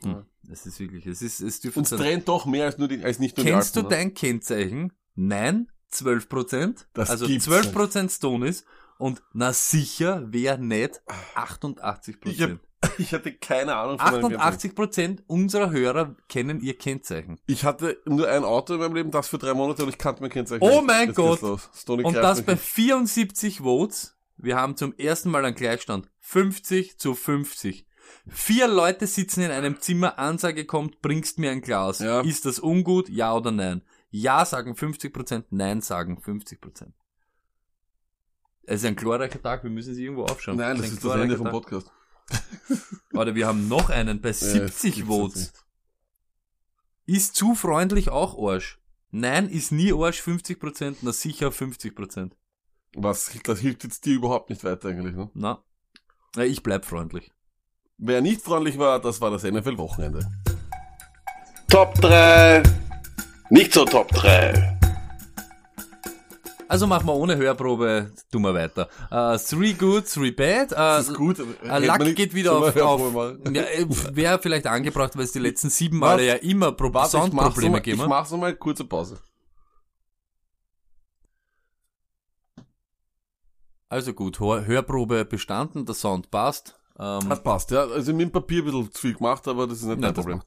Hm. 0.00 0.24
Das 0.44 0.64
ist 0.64 0.78
wirklich, 0.78 1.06
es 1.06 1.22
ist, 1.22 1.40
es 1.40 1.60
dürfte 1.60 1.80
Uns 1.80 1.88
sein. 1.90 1.98
trennt 1.98 2.28
doch 2.28 2.46
mehr 2.46 2.66
als 2.66 2.78
nur 2.78 2.86
die, 2.86 3.02
als 3.02 3.18
nicht 3.18 3.36
nur 3.36 3.44
Kennst 3.44 3.74
die 3.74 3.80
du 3.80 3.86
Alpen, 3.86 3.98
ne? 3.98 4.04
dein 4.04 4.14
Kennzeichen? 4.14 4.92
Nein, 5.16 5.68
12 5.88 6.28
Prozent. 6.28 6.86
Also 6.94 7.26
gibt's 7.26 7.46
12 7.46 7.72
Prozent 7.72 8.12
Stone 8.12 8.46
ist. 8.46 8.64
Und 8.98 9.22
na 9.32 9.52
sicher, 9.52 10.22
wer 10.30 10.56
nicht 10.56 11.02
88 11.34 12.16
Ich, 12.24 12.40
hab, 12.42 12.50
Prozent. 12.50 12.60
ich 12.98 13.12
hatte 13.12 13.32
keine 13.32 13.74
Ahnung 13.74 13.98
von 13.98 14.06
meinem 14.06 14.20
Kennzeichen. 14.20 14.40
88 14.40 14.74
Prozent 14.76 15.22
unserer 15.26 15.70
Hörer 15.72 16.14
kennen 16.28 16.60
ihr 16.60 16.78
Kennzeichen. 16.78 17.40
Ich 17.46 17.64
hatte 17.64 17.98
nur 18.04 18.28
ein 18.28 18.44
Auto 18.44 18.74
in 18.74 18.80
meinem 18.80 18.94
Leben, 18.94 19.10
das 19.10 19.26
für 19.28 19.38
drei 19.38 19.54
Monate 19.54 19.82
und 19.82 19.88
ich 19.88 19.98
kannte 19.98 20.22
mein 20.22 20.30
Kennzeichen 20.30 20.62
Oh 20.62 20.80
mein 20.80 21.12
Gott. 21.12 21.42
Und 21.42 22.14
das 22.14 22.42
bei 22.42 22.52
an. 22.52 22.58
74 22.58 23.58
Votes. 23.58 24.11
Wir 24.36 24.56
haben 24.56 24.76
zum 24.76 24.94
ersten 24.94 25.30
Mal 25.30 25.44
einen 25.44 25.54
Gleichstand. 25.54 26.08
50 26.20 26.98
zu 26.98 27.14
50. 27.14 27.86
Vier 28.26 28.68
Leute 28.68 29.06
sitzen 29.06 29.42
in 29.42 29.50
einem 29.50 29.80
Zimmer, 29.80 30.18
Ansage 30.18 30.64
kommt, 30.64 31.00
bringst 31.02 31.38
mir 31.38 31.50
ein 31.50 31.60
Glas. 31.60 31.98
Ja. 32.00 32.20
Ist 32.20 32.44
das 32.44 32.58
ungut? 32.58 33.08
Ja 33.08 33.34
oder 33.34 33.50
nein? 33.50 33.82
Ja 34.10 34.44
sagen 34.44 34.74
50%, 34.74 35.44
nein 35.50 35.80
sagen 35.80 36.18
50%. 36.18 36.92
Es 38.64 38.82
ist 38.82 38.86
ein 38.86 38.96
glorreicher 38.96 39.42
Tag, 39.42 39.64
wir 39.64 39.70
müssen 39.70 39.94
sie 39.94 40.04
irgendwo 40.04 40.24
aufschauen. 40.24 40.56
Nein, 40.56 40.76
das 40.76 40.86
ein 40.86 40.92
ist 40.92 41.04
das 41.04 41.16
Ende 41.16 41.36
vom 41.36 41.46
Tag. 41.46 41.52
Podcast. 41.52 41.90
Warte, 43.10 43.34
wir 43.34 43.46
haben 43.46 43.68
noch 43.68 43.90
einen 43.90 44.20
bei 44.20 44.28
Ja, 44.28 44.34
das 44.34 44.52
70 44.52 44.94
gibt's 44.94 45.08
Votes. 45.08 45.52
Ist 47.06 47.34
zu 47.34 47.54
freundlich 47.54 48.10
auch 48.10 48.38
Arsch? 48.38 48.80
Nein, 49.10 49.48
ist 49.48 49.72
nie 49.72 49.92
Arsch 49.92 50.20
50%, 50.20 50.98
na 51.02 51.12
sicher 51.12 51.48
50%. 51.48 52.32
Was, 52.94 53.30
das 53.44 53.60
hilft 53.60 53.84
jetzt 53.84 54.04
dir 54.04 54.14
überhaupt 54.14 54.50
nicht 54.50 54.64
weiter 54.64 54.88
eigentlich, 54.90 55.14
ne? 55.16 55.30
Na, 55.34 55.62
ich 56.36 56.62
bleib 56.62 56.84
freundlich. 56.84 57.32
Wer 57.98 58.20
nicht 58.20 58.42
freundlich 58.42 58.78
war, 58.78 59.00
das 59.00 59.20
war 59.20 59.30
das 59.30 59.44
NFL-Wochenende. 59.44 60.26
Top 61.68 61.94
3, 61.96 62.62
nicht 63.50 63.72
so 63.72 63.84
Top 63.84 64.08
3. 64.08 64.78
Also 66.68 66.86
machen 66.86 67.06
wir 67.06 67.14
ohne 67.14 67.36
Hörprobe, 67.36 68.10
tun 68.30 68.42
wir 68.42 68.54
weiter. 68.54 68.88
Uh, 69.10 69.36
three 69.36 69.74
good, 69.74 70.06
three 70.06 70.30
bad. 70.30 70.72
Uh, 70.72 70.74
Das 70.74 71.08
ist 71.08 71.14
gut. 71.14 71.38
Uh, 71.38 71.44
Luck 71.80 72.14
geht 72.14 72.32
wieder 72.32 72.52
auf, 72.52 72.74
auf 72.74 73.36
ja, 73.52 73.64
wäre 74.16 74.38
vielleicht 74.38 74.66
angebracht, 74.66 75.14
weil 75.14 75.24
es 75.24 75.32
die 75.32 75.38
letzten 75.38 75.68
sieben 75.68 75.98
Male 75.98 76.26
ja 76.26 76.34
immer 76.36 76.72
Pro 76.72 76.88
ich 76.88 77.10
Soundprobleme 77.10 77.76
gegeben 77.76 77.96
Ich 77.96 78.02
hat. 78.02 78.08
mach's 78.08 78.30
nochmal, 78.30 78.54
kurze 78.56 78.86
Pause. 78.86 79.18
Also 83.92 84.14
gut, 84.14 84.40
Hör 84.40 84.64
Hörprobe 84.64 85.26
bestanden, 85.26 85.84
der 85.84 85.94
Sound 85.94 86.30
passt. 86.30 86.78
Ähm, 86.98 87.28
Das 87.28 87.42
passt, 87.42 87.70
ja. 87.72 87.82
Also 87.82 88.14
mit 88.14 88.22
dem 88.22 88.32
Papier 88.32 88.62
ein 88.62 88.64
bisschen 88.64 88.90
zu 88.90 89.00
viel 89.02 89.12
gemacht, 89.12 89.46
aber 89.46 89.66
das 89.66 89.80
ist 89.80 89.84
nicht 89.84 90.00
nein, 90.00 90.14
das 90.14 90.24
Problem. 90.24 90.40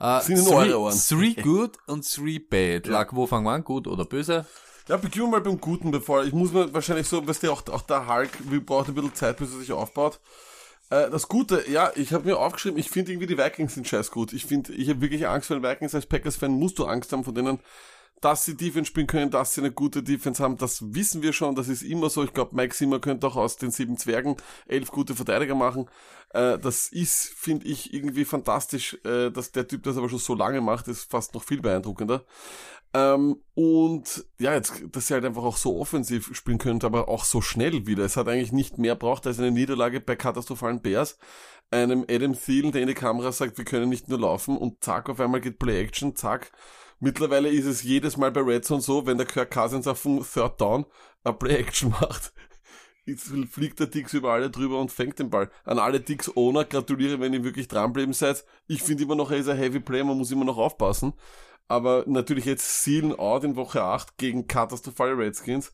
Uh, 0.00 0.18
Sind 0.20 0.42
nur 0.42 0.64
three, 0.64 0.74
Ohren. 0.74 0.98
three 0.98 1.34
good 1.42 1.78
und 1.86 2.04
three 2.04 2.40
bad. 2.40 2.88
Ja. 2.88 2.98
Luck, 2.98 3.14
wo 3.14 3.28
fangen 3.28 3.44
wir 3.44 3.52
an? 3.52 3.62
Gut 3.62 3.86
oder 3.86 4.04
böse? 4.04 4.46
Ja, 4.88 4.96
beginnen 4.96 5.26
wir 5.26 5.30
mal 5.30 5.40
beim 5.42 5.60
Guten, 5.60 5.92
bevor 5.92 6.24
ich 6.24 6.32
muss 6.32 6.52
mir 6.52 6.74
wahrscheinlich 6.74 7.06
so, 7.06 7.24
weißt 7.24 7.44
du, 7.44 7.52
auch, 7.52 7.64
auch 7.68 7.82
der 7.82 8.12
Hulk, 8.12 8.30
wir 8.50 8.66
brauchen 8.66 8.90
ein 8.90 8.94
bisschen 8.94 9.14
Zeit, 9.14 9.36
bis 9.36 9.52
er 9.52 9.60
sich 9.60 9.70
aufbaut. 9.70 10.18
Äh, 10.90 11.08
das 11.08 11.28
Gute, 11.28 11.62
ja, 11.70 11.92
ich 11.94 12.12
habe 12.12 12.24
mir 12.24 12.36
aufgeschrieben, 12.36 12.80
ich 12.80 12.90
finde 12.90 13.12
irgendwie 13.12 13.28
die 13.28 13.38
Vikings 13.38 13.74
sind 13.74 13.86
scheiß 13.86 14.10
gut. 14.10 14.32
Ich 14.32 14.44
finde, 14.44 14.72
ich 14.72 14.88
habe 14.88 15.00
wirklich 15.00 15.28
Angst 15.28 15.46
vor 15.46 15.56
den 15.56 15.62
Vikings. 15.62 15.94
Als 15.94 16.06
Packers-Fan 16.06 16.50
musst 16.50 16.80
du 16.80 16.84
Angst 16.86 17.12
haben 17.12 17.22
von 17.22 17.32
denen, 17.32 17.60
dass 18.22 18.44
sie 18.44 18.56
Defense 18.56 18.88
spielen 18.88 19.08
können, 19.08 19.30
dass 19.30 19.52
sie 19.52 19.60
eine 19.60 19.72
gute 19.72 20.02
Defense 20.02 20.42
haben. 20.42 20.56
Das 20.56 20.94
wissen 20.94 21.22
wir 21.22 21.32
schon, 21.32 21.56
das 21.56 21.68
ist 21.68 21.82
immer 21.82 22.08
so. 22.08 22.22
Ich 22.22 22.32
glaube, 22.32 22.54
Mike 22.54 22.74
Zimmer 22.74 23.00
könnte 23.00 23.26
auch 23.26 23.36
aus 23.36 23.56
den 23.56 23.72
sieben 23.72 23.98
Zwergen 23.98 24.36
elf 24.66 24.90
gute 24.92 25.16
Verteidiger 25.16 25.56
machen. 25.56 25.90
Äh, 26.30 26.58
das 26.58 26.88
ist, 26.88 27.34
finde 27.36 27.66
ich, 27.66 27.92
irgendwie 27.92 28.24
fantastisch, 28.24 28.96
äh, 29.04 29.30
dass 29.30 29.50
der 29.50 29.66
Typ 29.66 29.82
das 29.82 29.96
aber 29.96 30.08
schon 30.08 30.20
so 30.20 30.34
lange 30.34 30.60
macht, 30.60 30.86
ist 30.86 31.10
fast 31.10 31.34
noch 31.34 31.42
viel 31.42 31.60
beeindruckender. 31.60 32.24
Ähm, 32.94 33.42
und 33.54 34.24
ja, 34.38 34.54
jetzt, 34.54 34.84
dass 34.92 35.08
sie 35.08 35.14
halt 35.14 35.24
einfach 35.24 35.42
auch 35.42 35.56
so 35.56 35.80
offensiv 35.80 36.30
spielen 36.36 36.58
können, 36.58 36.82
aber 36.84 37.08
auch 37.08 37.24
so 37.24 37.40
schnell 37.40 37.86
wieder. 37.86 38.04
Es 38.04 38.16
hat 38.16 38.28
eigentlich 38.28 38.52
nicht 38.52 38.78
mehr 38.78 38.94
braucht 38.94 39.26
als 39.26 39.40
eine 39.40 39.50
Niederlage 39.50 40.00
bei 40.00 40.14
katastrophalen 40.14 40.80
Bears. 40.80 41.18
Einem 41.72 42.04
Adam 42.08 42.34
Thielen, 42.34 42.70
der 42.70 42.82
in 42.82 42.88
die 42.88 42.94
Kamera 42.94 43.32
sagt, 43.32 43.58
wir 43.58 43.64
können 43.64 43.88
nicht 43.88 44.08
nur 44.08 44.20
laufen 44.20 44.56
und 44.56 44.84
zack, 44.84 45.08
auf 45.08 45.18
einmal 45.18 45.40
geht 45.40 45.58
Play 45.58 45.80
Action, 45.80 46.14
zack. 46.14 46.52
Mittlerweile 47.04 47.48
ist 47.48 47.64
es 47.64 47.82
jedes 47.82 48.16
Mal 48.16 48.30
bei 48.30 48.42
Red 48.42 48.64
Zone 48.64 48.80
so, 48.80 49.04
wenn 49.06 49.16
der 49.16 49.26
Kirk 49.26 49.50
Cousins 49.50 49.88
auf 49.88 50.02
dem 50.02 50.22
Third 50.22 50.60
Down 50.60 50.86
eine 51.24 51.34
Play 51.34 51.56
Action 51.56 51.90
macht, 51.90 52.32
jetzt 53.06 53.24
fliegt 53.50 53.80
der 53.80 53.88
Dix 53.88 54.14
über 54.14 54.30
alle 54.30 54.50
drüber 54.50 54.78
und 54.78 54.92
fängt 54.92 55.18
den 55.18 55.28
Ball. 55.28 55.50
An 55.64 55.80
alle 55.80 55.98
Dix-Owner 55.98 56.64
gratuliere, 56.64 57.18
wenn 57.18 57.32
ihr 57.32 57.42
wirklich 57.42 57.66
dranbleiben 57.66 58.14
seid. 58.14 58.44
Ich 58.68 58.84
finde 58.84 59.02
immer 59.02 59.16
noch, 59.16 59.32
er 59.32 59.38
ist 59.38 59.48
ein 59.48 59.56
Heavy 59.56 59.80
Play, 59.80 60.04
man 60.04 60.16
muss 60.16 60.30
immer 60.30 60.44
noch 60.44 60.58
aufpassen. 60.58 61.12
Aber 61.66 62.04
natürlich 62.06 62.44
jetzt 62.44 62.84
Sealen 62.84 63.18
out 63.18 63.42
in 63.42 63.56
Woche 63.56 63.82
8 63.82 64.16
gegen 64.16 64.46
katastrophale 64.46 65.18
Redskins. 65.18 65.72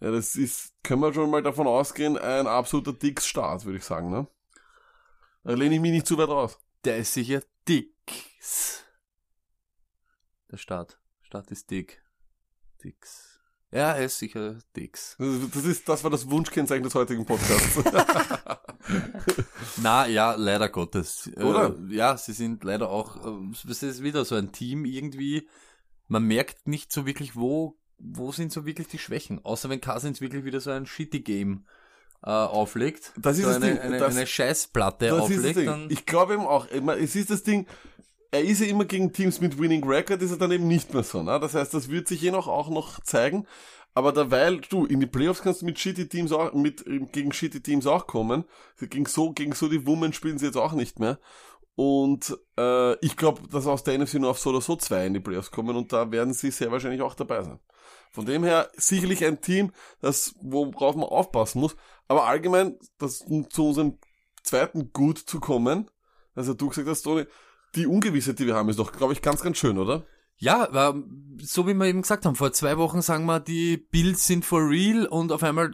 Ja, 0.00 0.10
das 0.10 0.36
ist, 0.36 0.74
können 0.82 1.00
wir 1.00 1.14
schon 1.14 1.30
mal 1.30 1.42
davon 1.42 1.66
ausgehen, 1.66 2.18
ein 2.18 2.46
absoluter 2.46 2.92
Dix-Start, 2.92 3.64
würde 3.64 3.78
ich 3.78 3.84
sagen, 3.84 4.10
ne? 4.10 4.26
Da 5.44 5.54
lehne 5.54 5.76
ich 5.76 5.80
mich 5.80 5.92
nicht 5.92 6.06
zu 6.06 6.18
weit 6.18 6.28
raus. 6.28 6.58
Der 6.84 6.98
ist 6.98 7.14
sicher 7.14 7.40
Dix. 7.66 8.84
Der 10.50 10.56
Start. 10.56 10.98
Start 11.22 11.50
ist 11.50 11.70
dick. 11.70 12.02
Dix. 12.82 13.38
Ja, 13.70 13.92
er 13.92 14.06
ist 14.06 14.18
sicher 14.18 14.56
Dix. 14.76 15.16
Das, 15.18 15.64
ist- 15.64 15.88
das 15.88 16.02
war 16.02 16.10
das 16.10 16.30
Wunschkennzeichen 16.30 16.84
des 16.84 16.94
heutigen 16.94 17.26
Podcasts. 17.26 17.76
Na 19.82 20.06
ja, 20.06 20.34
leider 20.34 20.68
Gottes. 20.68 21.30
Oder? 21.36 21.74
Äh, 21.90 21.94
ja, 21.94 22.16
sie 22.16 22.32
sind 22.32 22.64
leider 22.64 22.88
auch, 22.88 23.16
äh, 23.24 23.70
es 23.70 23.82
ist 23.82 24.02
wieder 24.02 24.24
so 24.24 24.34
ein 24.36 24.52
Team 24.52 24.84
irgendwie, 24.84 25.46
man 26.06 26.22
merkt 26.24 26.66
nicht 26.66 26.92
so 26.92 27.04
wirklich, 27.04 27.36
wo, 27.36 27.76
wo 27.98 28.32
sind 28.32 28.52
so 28.52 28.64
wirklich 28.64 28.88
die 28.88 28.98
Schwächen. 28.98 29.44
Außer 29.44 29.68
wenn 29.68 29.80
Cousins 29.82 30.20
wirklich 30.22 30.44
wieder 30.44 30.60
so 30.60 30.70
ein 30.70 30.86
shitty 30.86 31.20
Game 31.20 31.66
äh, 32.22 32.30
auflegt. 32.30 33.12
Das 33.18 33.36
ist 33.36 33.44
so 33.44 33.48
das 33.50 33.56
eine, 33.56 33.66
Ding. 33.72 33.78
Eine, 33.80 33.98
Das- 33.98 34.16
eine 34.16 34.26
Scheißplatte 34.26 35.08
Das 35.08 35.28
ist 35.28 35.44
das 35.44 35.56
auflegt, 35.56 35.92
Ich 35.92 36.06
glaube 36.06 36.34
eben 36.34 36.46
auch, 36.46 36.66
es 36.70 37.14
ist 37.16 37.28
das 37.30 37.42
Ding, 37.42 37.66
er 38.30 38.42
ist 38.42 38.60
ja 38.60 38.66
immer 38.66 38.84
gegen 38.84 39.12
Teams 39.12 39.40
mit 39.40 39.58
Winning 39.58 39.84
Record, 39.84 40.22
ist 40.22 40.30
er 40.30 40.36
dann 40.36 40.52
eben 40.52 40.68
nicht 40.68 40.92
mehr 40.92 41.02
so. 41.02 41.22
Ne? 41.22 41.38
Das 41.40 41.54
heißt, 41.54 41.72
das 41.72 41.88
wird 41.88 42.08
sich 42.08 42.20
je 42.20 42.30
noch 42.30 42.46
auch 42.46 42.68
noch 42.68 43.00
zeigen. 43.00 43.46
Aber 43.94 44.12
derweil, 44.12 44.60
du, 44.60 44.84
in 44.84 45.00
die 45.00 45.06
Playoffs 45.06 45.42
kannst 45.42 45.62
du 45.62 45.66
mit 45.66 45.78
shitty 45.78 46.08
Teams 46.08 46.30
auch, 46.30 46.52
mit, 46.52 46.86
ähm, 46.86 47.10
gegen 47.10 47.32
shitty 47.32 47.62
Teams 47.62 47.86
auch 47.86 48.06
kommen. 48.06 48.44
Gegen 48.78 49.06
so, 49.06 49.32
gegen 49.32 49.52
so 49.52 49.68
die 49.68 49.86
Women 49.86 50.12
spielen 50.12 50.38
sie 50.38 50.46
jetzt 50.46 50.56
auch 50.56 50.72
nicht 50.72 51.00
mehr. 51.00 51.18
Und 51.74 52.36
äh, 52.58 52.94
ich 53.04 53.16
glaube, 53.16 53.42
dass 53.48 53.66
aus 53.66 53.84
der 53.84 53.98
NFC 53.98 54.14
nur 54.14 54.30
auf 54.30 54.38
so 54.38 54.50
oder 54.50 54.60
so 54.60 54.76
zwei 54.76 55.06
in 55.06 55.14
die 55.14 55.20
Playoffs 55.20 55.50
kommen 55.50 55.76
und 55.76 55.92
da 55.92 56.10
werden 56.10 56.34
sie 56.34 56.50
sehr 56.50 56.72
wahrscheinlich 56.72 57.02
auch 57.02 57.14
dabei 57.14 57.42
sein. 57.42 57.60
Von 58.10 58.26
dem 58.26 58.42
her 58.42 58.70
sicherlich 58.76 59.24
ein 59.24 59.40
Team, 59.40 59.72
das 60.00 60.34
worauf 60.40 60.96
man 60.96 61.04
aufpassen 61.04 61.60
muss. 61.60 61.76
Aber 62.08 62.26
allgemein, 62.26 62.78
das, 62.98 63.20
um 63.20 63.48
zu 63.48 63.68
unserem 63.68 63.98
zweiten 64.42 64.92
Gut 64.92 65.18
zu 65.18 65.40
kommen, 65.40 65.90
also 66.34 66.54
du 66.54 66.68
gesagt 66.68 66.88
hast, 66.88 67.02
Toni, 67.02 67.26
die 67.74 67.86
Ungewissheit, 67.86 68.38
die 68.38 68.46
wir 68.46 68.54
haben, 68.54 68.68
ist 68.68 68.78
doch, 68.78 68.92
glaube 68.92 69.12
ich, 69.12 69.22
ganz, 69.22 69.42
ganz 69.42 69.58
schön, 69.58 69.78
oder? 69.78 70.06
Ja, 70.40 70.94
so 71.40 71.66
wie 71.66 71.74
wir 71.74 71.86
eben 71.86 72.02
gesagt 72.02 72.24
haben, 72.24 72.36
vor 72.36 72.52
zwei 72.52 72.78
Wochen 72.78 73.02
sagen 73.02 73.26
wir, 73.26 73.40
die 73.40 73.76
Bills 73.76 74.26
sind 74.26 74.44
for 74.44 74.68
real 74.68 75.04
und 75.06 75.32
auf 75.32 75.42
einmal 75.42 75.72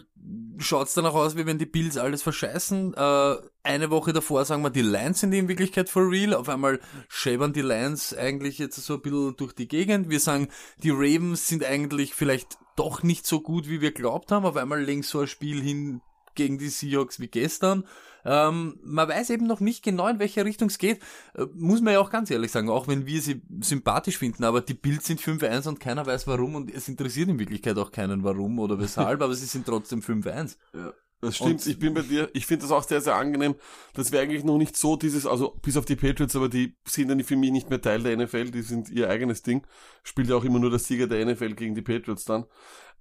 schaut's 0.59 0.95
danach 0.95 1.13
aus, 1.13 1.37
wie 1.37 1.45
wenn 1.45 1.59
die 1.59 1.67
Bills 1.67 1.99
alles 1.99 2.23
verscheißen. 2.23 2.95
Äh, 2.95 3.37
eine 3.63 3.91
Woche 3.91 4.15
davor 4.15 4.45
sagen 4.47 4.63
wir, 4.63 4.71
die 4.71 4.81
Lions 4.81 5.21
sind 5.21 5.33
in 5.33 5.49
Wirklichkeit 5.49 5.91
for 5.91 6.11
real. 6.11 6.33
Auf 6.33 6.49
einmal 6.49 6.81
schäbern 7.09 7.53
die 7.53 7.61
Lions 7.61 8.15
eigentlich 8.17 8.59
jetzt 8.59 8.77
so 8.77 8.95
ein 8.95 9.03
bisschen 9.03 9.37
durch 9.37 9.53
die 9.53 9.69
Gegend. 9.69 10.09
Wir 10.09 10.21
sagen, 10.21 10.49
die 10.83 10.91
Ravens 10.91 11.47
sind 11.47 11.65
eigentlich 11.65 12.15
vielleicht 12.15 12.59
doch 12.77 13.03
nicht 13.03 13.27
so 13.27 13.41
gut, 13.41 13.69
wie 13.69 13.81
wir 13.81 13.93
glaubt 13.93 14.33
haben. 14.33 14.47
Auf 14.47 14.57
einmal 14.57 14.83
legen 14.83 15.03
so 15.03 15.21
ein 15.21 15.27
Spiel 15.27 15.63
hin 15.63 16.01
gegen 16.35 16.59
die 16.59 16.69
Seahawks 16.69 17.21
wie 17.21 17.29
gestern. 17.29 17.85
Ähm, 18.25 18.79
man 18.83 19.09
weiß 19.09 19.31
eben 19.31 19.47
noch 19.47 19.61
nicht 19.61 19.83
genau, 19.83 20.09
in 20.09 20.19
welche 20.19 20.45
Richtung 20.45 20.69
es 20.69 20.79
geht. 20.79 21.01
Äh, 21.35 21.45
muss 21.55 21.83
man 21.83 21.93
ja 21.93 22.01
auch 22.01 22.11
ganz 22.11 22.31
ehrlich 22.31 22.51
sagen, 22.51 22.71
auch 22.71 22.89
wenn 22.89 23.07
wir 23.07 23.21
sie 23.21 23.43
sympathisch 23.61 24.19
finden, 24.19 24.45
aber 24.45 24.63
die 24.63 24.75
Bills 24.75 25.07
sind 25.07 25.21
5-1 25.21 25.69
und 25.69 25.79
keiner 25.81 26.07
weiß 26.07 26.27
warum 26.27 26.55
und 26.55 26.73
es 26.73 26.89
interessiert 26.89 27.29
in 27.29 27.39
Wirklichkeit 27.39 27.77
auch 27.77 27.93
keinen 27.93 28.25
warum 28.25 28.59
oder 28.59 28.79
weshalb, 28.79 29.21
aber 29.23 29.35
sie 29.35 29.47
sind 29.47 29.67
trotzdem 29.67 30.01
5-1. 30.01 30.57
Ja. 30.73 30.93
Das 31.21 31.37
stimmt, 31.37 31.53
Und- 31.53 31.67
ich 31.67 31.79
bin 31.79 31.95
bei 31.95 32.03
dir. 32.03 32.29
Ich 32.35 32.45
finde 32.47 32.63
das 32.63 32.71
auch 32.71 32.83
sehr, 32.83 33.01
sehr 33.01 33.17
angenehm. 33.17 33.55
Das 33.95 34.13
wäre 34.13 34.23
eigentlich 34.23 34.45
noch 34.45 34.59
nicht 34.59 34.77
so 34.77 34.97
dieses, 34.97 35.25
also 35.27 35.57
bis 35.63 35.77
auf 35.79 35.87
die 35.87 35.97
Patriots, 35.97 36.37
aber 36.37 36.51
die 36.51 36.77
sind 36.87 37.09
dann 37.09 37.23
für 37.25 37.37
mich 37.37 37.51
nicht 37.51 37.71
mehr 37.71 37.81
Teil 37.81 38.03
der 38.03 38.17
NFL, 38.17 38.51
die 38.51 38.61
sind 38.61 38.91
ihr 38.91 39.09
eigenes 39.09 39.43
Ding. 39.43 39.67
Spielt 40.03 40.29
ja 40.29 40.37
auch 40.37 40.45
immer 40.45 40.59
nur 40.59 40.69
der 40.71 40.79
Sieger 40.79 41.07
der 41.07 41.25
NFL 41.25 41.55
gegen 41.55 41.75
die 41.75 41.81
Patriots 41.83 42.27
dann. 42.27 42.45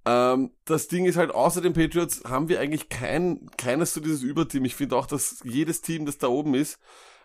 Ähm, 0.06 0.50
das 0.66 0.88
Ding 0.88 1.06
ist 1.06 1.16
halt, 1.16 1.30
außer 1.34 1.60
den 1.60 1.72
Patriots 1.72 2.22
haben 2.28 2.48
wir 2.48 2.60
eigentlich 2.60 2.88
kein, 2.88 3.48
keines 3.56 3.94
so 3.94 4.00
dieses 4.00 4.22
Überteam. 4.22 4.64
Ich 4.64 4.74
finde 4.74 4.96
auch, 4.96 5.06
dass 5.06 5.40
jedes 5.44 5.80
Team, 5.80 6.04
das 6.06 6.18
da 6.18 6.26
oben 6.28 6.54
ist, 6.54 6.78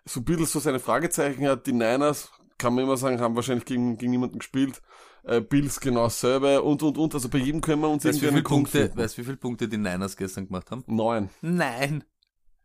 so 0.06 0.22
ein 0.22 0.26
bisschen 0.26 0.46
so 0.46 0.60
seine 0.60 0.80
Fragezeichen 0.80 1.48
hat. 1.48 1.68
Die 1.68 1.74
Niners, 1.74 2.32
kann 2.58 2.74
man 2.76 2.84
immer 2.86 2.98
sagen, 2.98 3.20
haben 3.20 3.36
wahrscheinlich 3.36 3.66
gegen, 3.66 3.98
gegen 3.98 4.12
niemanden 4.12 4.40
gespielt. 4.40 4.82
Äh, 5.24 5.42
Bills 5.42 5.82
genau 5.82 6.04
dasselbe 6.04 6.62
und, 6.62 6.82
und, 6.82 6.98
und. 6.98 7.14
Also 7.14 7.28
bei 7.28 7.38
jedem 7.40 7.60
können 7.60 7.82
wir 7.82 7.90
uns 7.90 8.06
Weißt 8.06 8.18
du, 8.18 8.22
wie 8.22 8.26
irgendwie 8.28 8.40
viele 8.40 8.44
Punkt 8.50 8.72
Punkte, 8.72 8.88
finden. 8.88 8.98
weißt, 8.98 9.18
du, 9.18 9.22
wie 9.22 9.26
viele 9.26 9.38
Punkte 9.38 9.68
die 9.68 9.78
Niners 9.78 10.16
gestern 10.16 10.48
gemacht 10.48 10.72
haben? 10.72 10.84
Neun. 10.88 11.30
Nein. 11.42 12.04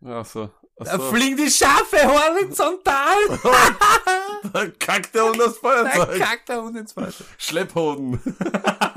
Ja, 0.00 0.22
so. 0.24 0.50
Ach 0.78 0.84
Da 0.84 0.96
so. 0.98 1.10
fliegen 1.12 1.36
die 1.36 1.50
Schafe 1.50 1.96
horizontal. 2.06 3.16
Da 4.52 4.66
kackt 4.78 5.14
der 5.14 5.24
Hund 5.24 5.38
das 5.40 5.54
Da 5.54 5.68
Feuerzeug. 5.68 6.18
kackt 6.20 6.48
der 6.50 6.62
Hund 6.62 6.76
ins 6.76 6.92
Falsche. 6.92 7.24
Schlepphoden. 7.38 8.20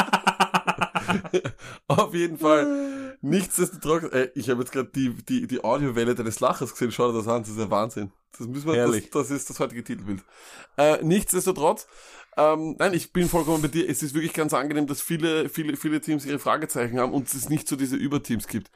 Auf 1.88 2.14
jeden 2.14 2.38
Fall. 2.38 3.18
Nichtsdestotrotz, 3.22 4.14
äh, 4.14 4.30
ich 4.36 4.50
habe 4.50 4.62
jetzt 4.62 4.72
gerade 4.72 4.90
die, 4.94 5.14
die, 5.14 5.48
die 5.48 5.64
Audiowelle 5.64 6.16
deines 6.16 6.40
Lachers 6.40 6.72
gesehen. 6.72 6.92
Schau 6.92 7.12
dir 7.12 7.18
das 7.18 7.28
an, 7.28 7.42
das 7.42 7.52
ist 7.52 7.60
ja 7.60 7.70
Wahnsinn. 7.70 8.12
Das 8.38 8.48
müssen 8.48 8.68
wir, 8.68 8.76
Herrlich. 8.76 9.10
das, 9.10 9.30
das 9.30 9.38
ist 9.38 9.50
das 9.50 9.60
heutige 9.60 9.84
Titelbild. 9.84 10.24
Äh, 10.78 11.04
nichtsdestotrotz, 11.04 11.88
ähm, 12.38 12.76
nein, 12.78 12.94
ich 12.94 13.12
bin 13.12 13.28
vollkommen 13.28 13.64
bei 13.64 13.68
dir. 13.68 13.90
Es 13.90 14.04
ist 14.04 14.14
wirklich 14.14 14.34
ganz 14.34 14.54
angenehm, 14.54 14.86
dass 14.86 15.02
viele, 15.02 15.50
viele, 15.50 15.76
viele 15.76 16.02
Teams 16.02 16.26
ihre 16.26 16.40
Fragezeichen 16.40 17.00
haben 17.00 17.14
und 17.14 17.34
es 17.34 17.50
nicht 17.50 17.68
so 17.68 17.76
diese 17.76 17.96
Überteams 17.96 18.48
gibt. 18.48 18.70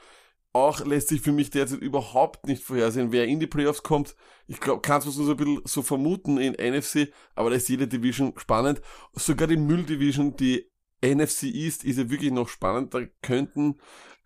Auch 0.53 0.83
lässt 0.83 1.09
sich 1.09 1.21
für 1.21 1.31
mich 1.31 1.49
derzeit 1.49 1.79
überhaupt 1.79 2.47
nicht 2.47 2.63
vorhersehen, 2.63 3.11
wer 3.11 3.25
in 3.25 3.39
die 3.39 3.47
Playoffs 3.47 3.83
kommt. 3.83 4.15
Ich 4.47 4.59
glaube, 4.59 4.81
kannst 4.81 5.07
du 5.07 5.11
so 5.11 5.29
ein 5.29 5.37
bisschen 5.37 5.61
so 5.63 5.81
vermuten 5.81 6.37
in 6.39 6.53
NFC, 6.53 7.13
aber 7.35 7.51
da 7.51 7.55
ist 7.55 7.69
jede 7.69 7.87
Division 7.87 8.33
spannend. 8.35 8.81
Sogar 9.13 9.47
die 9.47 9.57
Müll-Division, 9.57 10.35
die 10.35 10.70
NFC 11.03 11.43
East, 11.43 11.83
ist 11.83 11.97
ja 11.97 12.09
wirklich 12.09 12.31
noch 12.31 12.49
spannend. 12.49 12.93
Da 12.93 13.01
könnten 13.21 13.77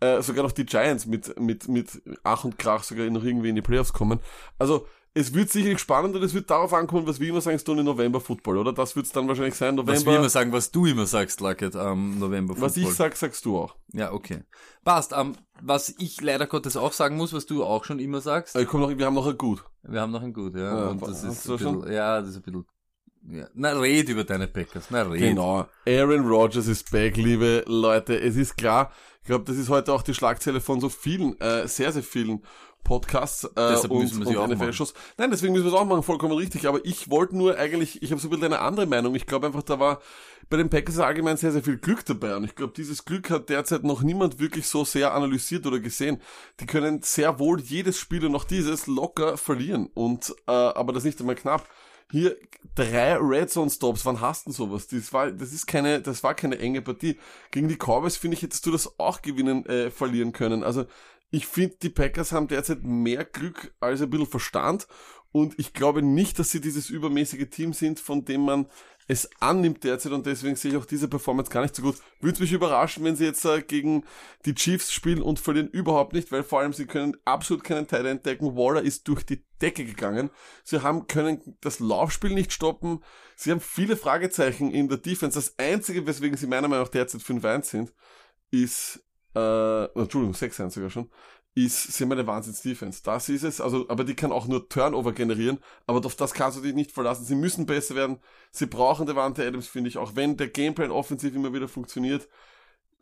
äh, 0.01 0.21
sogar 0.21 0.43
noch 0.43 0.51
die 0.51 0.65
Giants 0.65 1.05
mit, 1.05 1.39
mit, 1.39 1.67
mit 1.67 2.01
Ach 2.23 2.43
und 2.43 2.57
Krach 2.57 2.83
sogar 2.83 3.09
noch 3.09 3.23
irgendwie 3.23 3.49
in 3.49 3.55
die 3.55 3.61
Playoffs 3.61 3.93
kommen. 3.93 4.19
Also, 4.59 4.88
es 5.17 5.33
wird 5.33 5.49
sicherlich 5.49 5.79
spannend 5.79 6.13
und 6.17 6.23
es 6.23 6.33
wird 6.33 6.49
darauf 6.49 6.73
ankommen, 6.73 7.07
was 7.07 7.21
wir 7.21 7.29
immer 7.29 7.39
sagen, 7.39 7.57
Stoney 7.57 7.83
November 7.83 8.19
Football, 8.19 8.57
oder? 8.57 8.73
Das 8.73 8.97
wird 8.97 9.05
es 9.05 9.13
dann 9.13 9.29
wahrscheinlich 9.29 9.55
sein, 9.55 9.77
Was 9.77 9.85
wir 9.88 9.93
November. 9.93 10.15
immer 10.17 10.29
sagen, 10.29 10.51
was 10.51 10.71
du 10.71 10.85
immer 10.85 11.05
sagst, 11.05 11.39
Luckett, 11.39 11.73
am 11.77 12.19
November 12.19 12.53
Was 12.59 12.75
ich 12.75 12.83
Football. 12.83 12.97
sag, 13.11 13.15
sagst 13.15 13.45
du 13.45 13.57
auch. 13.57 13.77
Ja, 13.93 14.11
okay. 14.11 14.43
Passt. 14.83 15.13
Ähm, 15.15 15.38
was 15.61 15.95
ich 15.99 16.19
leider 16.19 16.47
Gottes 16.47 16.75
auch 16.75 16.91
sagen 16.91 17.15
muss, 17.15 17.31
was 17.31 17.45
du 17.45 17.63
auch 17.63 17.85
schon 17.85 17.99
immer 17.99 18.19
sagst, 18.19 18.57
Äh, 18.57 18.65
komm 18.65 18.81
noch, 18.81 18.89
wir 18.89 19.05
haben 19.05 19.13
noch 19.13 19.25
ein 19.27 19.38
Gut. 19.38 19.63
wir 19.83 20.01
haben 20.01 20.11
noch 20.11 20.21
ein 20.21 20.33
Gut, 20.33 20.53
ja. 20.57 20.79
Ja, 20.81 20.88
und 20.89 21.01
das 21.01 21.23
ist 21.23 21.47
du 21.47 21.53
ein 21.53 21.59
schon? 21.59 21.79
bisschen, 21.79 21.93
ja, 21.93 22.19
das 22.19 22.31
ist 22.31 22.35
ein 22.35 22.41
bisschen 22.41 22.65
Ja. 23.29 23.47
Na, 23.53 23.71
red 23.73 24.09
über 24.09 24.23
deine 24.23 24.47
Packers. 24.47 24.88
Na, 24.89 25.03
red. 25.03 25.19
Genau. 25.19 25.67
Aaron 25.88 26.27
Rodgers 26.27 26.67
ist 26.67 26.91
back, 26.91 27.17
liebe 27.17 27.63
Leute. 27.67 28.19
Es 28.19 28.35
ist 28.35 28.55
klar, 28.57 28.91
ich 29.21 29.27
glaube, 29.27 29.45
das 29.45 29.57
ist 29.57 29.69
heute 29.69 29.91
auch 29.93 30.03
die 30.03 30.13
Schlagzeile 30.13 30.61
von 30.61 30.79
so 30.79 30.89
vielen, 30.89 31.39
äh, 31.41 31.67
sehr, 31.67 31.91
sehr 31.91 32.03
vielen 32.03 32.43
Podcasts 32.83 33.43
äh, 33.43 33.49
Deshalb 33.55 33.91
und, 33.91 34.03
müssen 34.03 34.19
wir 34.19 34.27
sie 34.27 34.38
auch 34.38 34.43
und 34.43 34.51
machen. 34.51 34.67
NFL-Shows. 34.67 34.93
Nein, 35.17 35.31
deswegen 35.31 35.53
müssen 35.53 35.65
wir 35.65 35.73
es 35.73 35.77
auch 35.77 35.85
machen, 35.85 36.03
vollkommen 36.03 36.38
richtig. 36.38 36.67
Aber 36.67 36.85
ich 36.85 37.09
wollte 37.09 37.35
nur 37.35 37.57
eigentlich, 37.57 38.03
ich 38.03 38.11
habe 38.11 38.21
so 38.21 38.27
ein 38.27 38.29
bisschen 38.29 38.45
eine 38.45 38.59
andere 38.59 38.85
Meinung. 38.85 39.15
Ich 39.15 39.25
glaube 39.25 39.47
einfach, 39.47 39.63
da 39.63 39.79
war 39.79 40.01
bei 40.49 40.57
den 40.57 40.69
Packers 40.69 40.99
allgemein 40.99 41.38
sehr, 41.38 41.51
sehr 41.51 41.63
viel 41.63 41.77
Glück 41.77 42.05
dabei. 42.05 42.35
Und 42.35 42.43
ich 42.43 42.53
glaube, 42.53 42.73
dieses 42.77 43.03
Glück 43.03 43.31
hat 43.31 43.49
derzeit 43.49 43.83
noch 43.83 44.03
niemand 44.03 44.39
wirklich 44.39 44.67
so 44.67 44.85
sehr 44.85 45.15
analysiert 45.15 45.65
oder 45.65 45.79
gesehen. 45.79 46.21
Die 46.59 46.67
können 46.67 47.01
sehr 47.01 47.39
wohl 47.39 47.59
jedes 47.59 47.97
Spiel 47.97 48.23
und 48.27 48.31
noch 48.31 48.43
dieses 48.43 48.85
locker 48.85 49.38
verlieren. 49.38 49.89
Und 49.95 50.35
äh, 50.47 50.51
aber 50.51 50.93
das 50.93 51.03
nicht 51.03 51.19
einmal 51.19 51.35
knapp. 51.35 51.67
Hier 52.11 52.37
drei 52.75 53.17
Red 53.17 53.49
Zone 53.49 53.69
Stops, 53.69 54.05
wann 54.05 54.21
hast 54.21 54.47
du 54.47 54.51
sowas? 54.51 54.87
Das 54.87 55.11
war, 55.11 55.31
das 55.31 55.53
ist 55.53 55.65
keine, 55.65 56.01
das 56.01 56.23
war 56.23 56.35
keine 56.35 56.59
enge 56.59 56.81
Partie. 56.81 57.17
Gegen 57.51 57.67
die 57.67 57.77
Cowboys 57.77 58.17
finde 58.17 58.37
ich, 58.37 58.43
hättest 58.43 58.65
du 58.65 58.71
das 58.71 58.99
auch 58.99 59.21
gewinnen, 59.21 59.65
äh, 59.65 59.89
verlieren 59.89 60.31
können. 60.31 60.63
Also 60.63 60.85
ich 61.31 61.47
finde, 61.47 61.77
die 61.81 61.89
Packers 61.89 62.31
haben 62.31 62.47
derzeit 62.47 62.83
mehr 62.83 63.25
Glück 63.25 63.73
als 63.79 64.01
ein 64.01 64.09
bisschen 64.09 64.27
Verstand. 64.27 64.87
Und 65.31 65.59
ich 65.59 65.73
glaube 65.73 66.01
nicht, 66.01 66.39
dass 66.39 66.51
sie 66.51 66.61
dieses 66.61 66.89
übermäßige 66.89 67.49
Team 67.49 67.73
sind, 67.73 67.99
von 67.99 68.23
dem 68.23 68.41
man 68.41 68.67
es 69.07 69.29
annimmt 69.39 69.83
derzeit. 69.83 70.11
Und 70.11 70.25
deswegen 70.25 70.55
sehe 70.55 70.71
ich 70.71 70.77
auch 70.77 70.85
diese 70.85 71.07
Performance 71.07 71.51
gar 71.51 71.61
nicht 71.61 71.75
so 71.75 71.81
gut. 71.83 71.97
Würde 72.21 72.41
mich 72.41 72.51
überraschen, 72.51 73.03
wenn 73.03 73.15
sie 73.15 73.25
jetzt 73.25 73.45
äh, 73.45 73.61
gegen 73.61 74.03
die 74.45 74.55
Chiefs 74.55 74.91
spielen 74.91 75.21
und 75.21 75.39
verlieren 75.39 75.69
überhaupt 75.69 76.13
nicht, 76.13 76.31
weil 76.31 76.43
vor 76.43 76.59
allem 76.59 76.73
sie 76.73 76.85
können 76.85 77.17
absolut 77.25 77.63
keinen 77.63 77.87
Teil 77.87 78.05
entdecken. 78.05 78.55
Waller 78.55 78.81
ist 78.81 79.07
durch 79.07 79.23
die 79.23 79.43
Decke 79.61 79.85
gegangen. 79.85 80.29
Sie 80.63 80.81
haben, 80.81 81.07
können 81.07 81.57
das 81.61 81.79
Laufspiel 81.79 82.31
nicht 82.31 82.51
stoppen. 82.51 83.03
Sie 83.35 83.51
haben 83.51 83.61
viele 83.61 83.95
Fragezeichen 83.95 84.71
in 84.71 84.89
der 84.89 84.97
Defense. 84.97 85.37
Das 85.37 85.57
einzige, 85.57 86.05
weswegen 86.07 86.37
sie 86.37 86.47
meiner 86.47 86.67
Meinung 86.67 86.85
nach 86.85 86.91
derzeit 86.91 87.21
5-1 87.21 87.63
sind, 87.63 87.93
ist, 88.51 89.03
äh, 89.35 89.85
Entschuldigung, 89.85 90.33
6-1 90.33 90.71
sogar 90.71 90.89
schon, 90.89 91.09
ist, 91.55 91.93
sie 91.93 92.03
haben 92.03 92.11
eine 92.11 92.27
Wahnsinns-Defense. 92.27 93.01
Das 93.03 93.29
ist 93.29 93.43
es, 93.43 93.61
also, 93.61 93.87
aber 93.87 94.03
die 94.03 94.13
kann 94.13 94.33
auch 94.33 94.45
nur 94.45 94.67
Turnover 94.67 95.13
generieren, 95.13 95.59
aber 95.87 96.05
auf 96.05 96.15
das 96.15 96.33
kannst 96.33 96.57
du 96.57 96.61
dich 96.61 96.75
nicht 96.75 96.91
verlassen. 96.91 97.23
Sie 97.23 97.35
müssen 97.35 97.65
besser 97.65 97.95
werden. 97.95 98.19
Sie 98.51 98.65
brauchen 98.65 99.05
Devante 99.05 99.47
Adams, 99.47 99.67
finde 99.67 99.87
ich, 99.87 99.97
auch 99.97 100.15
wenn 100.15 100.35
der 100.35 100.49
Gameplan 100.49 100.91
offensiv 100.91 101.33
immer 101.33 101.53
wieder 101.53 101.69
funktioniert. 101.69 102.27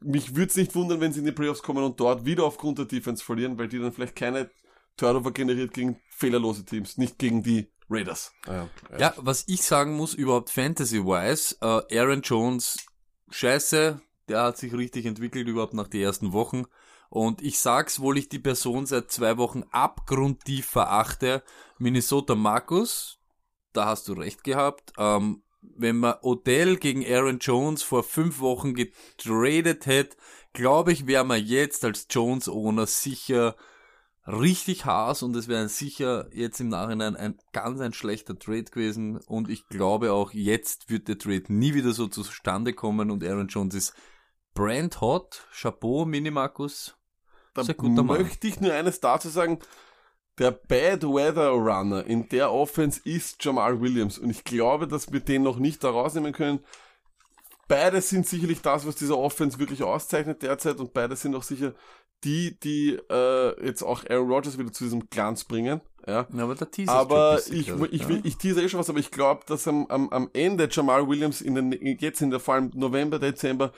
Mich 0.01 0.35
würde 0.35 0.49
es 0.49 0.55
nicht 0.55 0.75
wundern, 0.75 1.01
wenn 1.01 1.11
sie 1.13 1.19
in 1.19 1.25
die 1.25 1.31
Playoffs 1.31 1.63
kommen 1.63 1.83
und 1.83 1.99
dort 1.99 2.25
wieder 2.25 2.43
aufgrund 2.43 2.77
der 2.77 2.85
Defense 2.85 3.23
verlieren, 3.23 3.57
weil 3.57 3.69
die 3.69 3.79
dann 3.79 3.91
vielleicht 3.91 4.15
keine 4.15 4.51
Turnover 4.97 5.31
generiert 5.31 5.73
gegen 5.73 5.99
fehlerlose 6.09 6.63
Teams, 6.63 6.97
nicht 6.97 7.17
gegen 7.17 7.41
die 7.41 7.71
Raiders. 7.89 8.33
Ja, 8.45 8.69
Ja, 8.99 9.13
was 9.17 9.45
ich 9.47 9.63
sagen 9.63 9.95
muss, 9.95 10.13
überhaupt 10.13 10.51
Fantasy-wise, 10.51 11.57
äh, 11.61 11.99
Aaron 11.99 12.21
Jones, 12.21 12.77
scheiße, 13.31 13.99
der 14.27 14.43
hat 14.43 14.57
sich 14.57 14.73
richtig 14.73 15.05
entwickelt, 15.07 15.47
überhaupt 15.47 15.73
nach 15.73 15.87
den 15.87 16.01
ersten 16.01 16.33
Wochen. 16.33 16.65
Und 17.13 17.43
ich 17.43 17.59
sag's, 17.59 17.99
wohl 17.99 18.17
ich 18.17 18.27
die 18.27 18.39
Person 18.39 18.87
seit 18.87 19.11
zwei 19.11 19.37
Wochen 19.37 19.61
abgrundtief 19.69 20.65
verachte. 20.65 21.43
Minnesota 21.77 22.33
Markus, 22.33 23.19
da 23.71 23.85
hast 23.85 24.07
du 24.07 24.13
recht 24.13 24.43
gehabt. 24.43 24.93
Ähm, 24.97 25.43
wenn 25.61 25.97
man 25.97 26.15
Odell 26.23 26.75
gegen 26.77 27.05
Aaron 27.05 27.37
Jones 27.37 27.83
vor 27.83 28.01
fünf 28.01 28.39
Wochen 28.39 28.73
getradet 28.73 29.85
hätte, 29.85 30.17
glaube 30.53 30.91
ich, 30.91 31.05
wäre 31.05 31.23
man 31.23 31.45
jetzt 31.45 31.85
als 31.85 32.07
Jones-Owner 32.09 32.87
sicher 32.87 33.57
richtig 34.25 34.85
Haas 34.85 35.21
und 35.21 35.35
es 35.35 35.47
wäre 35.47 35.69
sicher 35.69 36.29
jetzt 36.33 36.59
im 36.61 36.69
Nachhinein 36.69 37.15
ein 37.15 37.37
ganz 37.51 37.79
ein 37.79 37.93
schlechter 37.93 38.39
Trade 38.39 38.63
gewesen 38.63 39.17
und 39.27 39.51
ich 39.51 39.67
glaube 39.67 40.13
auch 40.13 40.31
jetzt 40.31 40.89
wird 40.89 41.07
der 41.09 41.19
Trade 41.19 41.53
nie 41.53 41.75
wieder 41.75 41.91
so 41.91 42.07
zustande 42.07 42.73
kommen 42.73 43.11
und 43.11 43.23
Aaron 43.23 43.49
Jones 43.49 43.75
ist 43.75 43.93
brand 44.55 44.99
hot, 44.99 45.45
Chapeau, 45.51 46.05
Minimarkus, 46.05 46.95
Da 47.53 47.63
möchte 48.03 48.47
ich 48.47 48.59
nur 48.59 48.73
eines 48.73 48.99
dazu 48.99 49.29
sagen. 49.29 49.59
Der 50.39 50.49
Bad 50.49 51.03
Weather 51.03 51.49
Runner 51.49 52.03
in 52.03 52.27
der 52.29 52.51
Offense 52.51 52.99
ist 53.03 53.43
Jamal 53.45 53.79
Williams 53.79 54.17
und 54.17 54.31
ich 54.31 54.43
glaube, 54.43 54.87
dass 54.87 55.11
wir 55.11 55.19
den 55.19 55.43
noch 55.43 55.59
nicht 55.59 55.83
da 55.83 55.91
rausnehmen 55.91 56.33
können. 56.33 56.59
Beide 57.67 58.01
sind 58.01 58.27
sicherlich 58.27 58.61
das, 58.61 58.87
was 58.87 58.95
diese 58.95 59.15
Offense 59.15 59.59
wirklich 59.59 59.83
auszeichnet 59.83 60.41
derzeit 60.41 60.77
und 60.77 60.91
beide 60.91 61.15
sind 61.15 61.35
auch 61.35 61.43
sicher 61.43 61.75
die, 62.23 62.59
die 62.59 62.97
äh, 63.09 63.65
jetzt 63.65 63.83
auch 63.83 64.05
Aaron 64.09 64.31
Rodgers 64.31 64.57
wieder 64.57 64.71
zu 64.71 64.85
diesem 64.85 65.09
Glanz 65.09 65.43
bringen. 65.43 65.81
Ja. 66.07 66.27
Ja, 66.33 66.43
aber 66.43 66.55
der 66.55 66.71
Teaser 66.71 66.91
Aber 66.91 67.39
ich, 67.51 67.69
ich, 67.69 68.07
will, 68.07 68.21
ich 68.23 68.37
tease 68.37 68.61
eh 68.61 68.69
schon 68.69 68.79
was, 68.79 68.89
aber 68.89 68.99
ich 68.99 69.11
glaube, 69.11 69.43
dass 69.45 69.67
am, 69.67 69.85
am, 69.87 70.09
am 70.09 70.29
Ende 70.33 70.67
Jamal 70.69 71.07
Williams 71.07 71.41
in 71.41 71.55
den, 71.55 71.71
jetzt 71.99 72.21
in 72.21 72.29
der 72.29 72.39
vor 72.39 72.55
allem 72.55 72.71
November, 72.73 73.19
Dezember, 73.19 73.71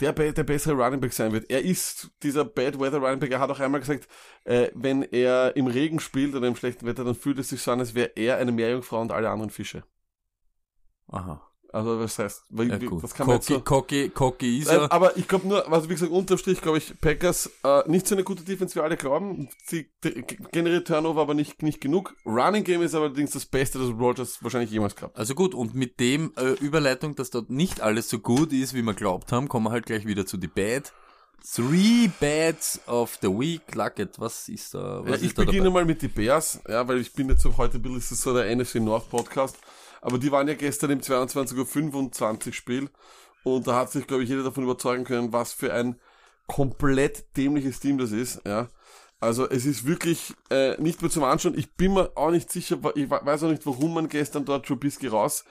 der, 0.00 0.12
der 0.12 0.44
bessere 0.44 0.74
Running 0.74 1.00
Back 1.00 1.12
sein 1.12 1.32
wird. 1.32 1.50
Er 1.50 1.62
ist 1.62 2.10
dieser 2.22 2.44
Bad 2.44 2.78
Weather 2.78 2.98
Running 2.98 3.20
Back. 3.20 3.30
Er 3.30 3.40
hat 3.40 3.50
auch 3.50 3.60
einmal 3.60 3.80
gesagt, 3.80 4.08
äh, 4.44 4.70
wenn 4.74 5.02
er 5.02 5.56
im 5.56 5.66
Regen 5.66 6.00
spielt 6.00 6.34
oder 6.34 6.46
im 6.46 6.56
schlechten 6.56 6.86
Wetter, 6.86 7.04
dann 7.04 7.14
fühlt 7.14 7.38
es 7.38 7.48
sich 7.48 7.62
so 7.62 7.72
an, 7.72 7.80
als 7.80 7.94
wäre 7.94 8.12
er 8.16 8.36
eine 8.36 8.52
Meerjungfrau 8.52 9.00
und 9.00 9.12
alle 9.12 9.30
anderen 9.30 9.50
Fische. 9.50 9.84
Aha. 11.08 11.50
Also 11.76 12.00
was 12.00 12.18
heißt, 12.18 12.42
weil, 12.50 12.70
Ja, 12.70 12.80
wie- 12.80 12.86
gut. 12.86 13.02
das 13.04 13.12
kann 13.14 13.26
man 13.26 13.36
Cocky, 13.38 13.52
so, 13.52 13.60
Cocky, 13.60 14.08
Cocky 14.08 14.58
ist 14.60 14.68
er. 14.68 14.90
aber 14.90 15.16
ich 15.18 15.28
glaube 15.28 15.46
nur, 15.46 15.70
also 15.70 15.88
wie 15.90 15.92
gesagt, 15.94 16.10
unterm 16.10 16.38
Strich 16.38 16.62
glaube 16.62 16.78
ich, 16.78 16.94
Packers 17.00 17.50
äh, 17.64 17.82
nicht 17.86 18.06
so 18.08 18.14
eine 18.14 18.24
gute 18.24 18.42
Defense, 18.44 18.74
wie 18.74 18.80
alle 18.80 18.96
glauben. 18.96 19.48
Sie 19.66 19.90
generiert 20.52 20.86
Turnover, 20.86 21.20
aber 21.20 21.34
nicht, 21.34 21.62
nicht 21.62 21.80
genug. 21.82 22.14
Running 22.24 22.64
Game 22.64 22.80
ist 22.82 22.94
allerdings 22.94 23.32
das 23.32 23.44
Beste, 23.44 23.78
das 23.78 23.88
Rogers 23.90 24.42
wahrscheinlich 24.42 24.70
jemals 24.70 24.96
gehabt. 24.96 25.16
Also 25.18 25.34
gut, 25.34 25.54
und 25.54 25.74
mit 25.74 26.00
dem 26.00 26.32
äh, 26.36 26.52
Überleitung, 26.64 27.14
dass 27.14 27.30
dort 27.30 27.50
nicht 27.50 27.80
alles 27.82 28.08
so 28.08 28.20
gut 28.20 28.52
ist, 28.54 28.72
wie 28.72 28.82
wir 28.82 28.94
glaubt 28.94 29.30
haben, 29.32 29.48
kommen 29.48 29.66
wir 29.66 29.70
halt 29.72 29.84
gleich 29.86 30.06
wieder 30.06 30.24
zu 30.24 30.38
die 30.38 30.48
Bad. 30.48 30.92
Three 31.54 32.08
Bads 32.18 32.80
of 32.88 33.18
the 33.22 33.28
Week. 33.28 33.60
Lucket, 33.74 34.18
was 34.18 34.48
ist 34.48 34.74
da? 34.74 35.00
Was 35.02 35.08
Ja, 35.10 35.14
ist 35.16 35.22
ich 35.22 35.34
da 35.34 35.44
beginne 35.44 35.64
dabei? 35.64 35.80
mal 35.80 35.84
mit 35.84 36.02
die 36.02 36.08
Bears, 36.08 36.58
ja, 36.68 36.88
weil 36.88 36.98
ich 37.00 37.12
bin 37.12 37.28
jetzt 37.28 37.42
so 37.42 37.56
heute 37.56 37.76
ein 37.76 37.82
bisschen, 37.82 37.98
ist 37.98 38.08
so 38.22 38.34
der 38.34 38.50
NFC 38.56 38.76
North 38.76 39.08
Podcast, 39.10 39.56
aber 40.06 40.18
die 40.18 40.30
waren 40.30 40.46
ja 40.46 40.54
gestern 40.54 40.90
im 40.92 41.00
22.25 41.00 42.46
Uhr 42.46 42.52
Spiel 42.52 42.90
und 43.42 43.66
da 43.66 43.74
hat 43.76 43.90
sich, 43.90 44.06
glaube 44.06 44.22
ich, 44.22 44.28
jeder 44.28 44.44
davon 44.44 44.64
überzeugen 44.64 45.04
können, 45.04 45.32
was 45.32 45.52
für 45.52 45.72
ein 45.74 46.00
komplett 46.46 47.36
dämliches 47.36 47.80
Team 47.80 47.98
das 47.98 48.12
ist, 48.12 48.40
ja. 48.46 48.68
Also 49.18 49.48
es 49.48 49.64
ist 49.64 49.86
wirklich 49.86 50.34
äh, 50.50 50.80
nicht 50.80 51.00
mehr 51.00 51.10
zum 51.10 51.24
Anschauen. 51.24 51.56
Ich 51.58 51.72
bin 51.74 51.94
mir 51.94 52.12
auch 52.16 52.30
nicht 52.30 52.52
sicher, 52.52 52.76
ich 52.94 53.10
we- 53.10 53.20
weiß 53.24 53.44
auch 53.44 53.48
nicht, 53.50 53.64
warum 53.64 53.94
man 53.94 54.08
gestern 54.10 54.44
dort 54.44 54.66
Trubisky 54.66 55.06
raus 55.06 55.44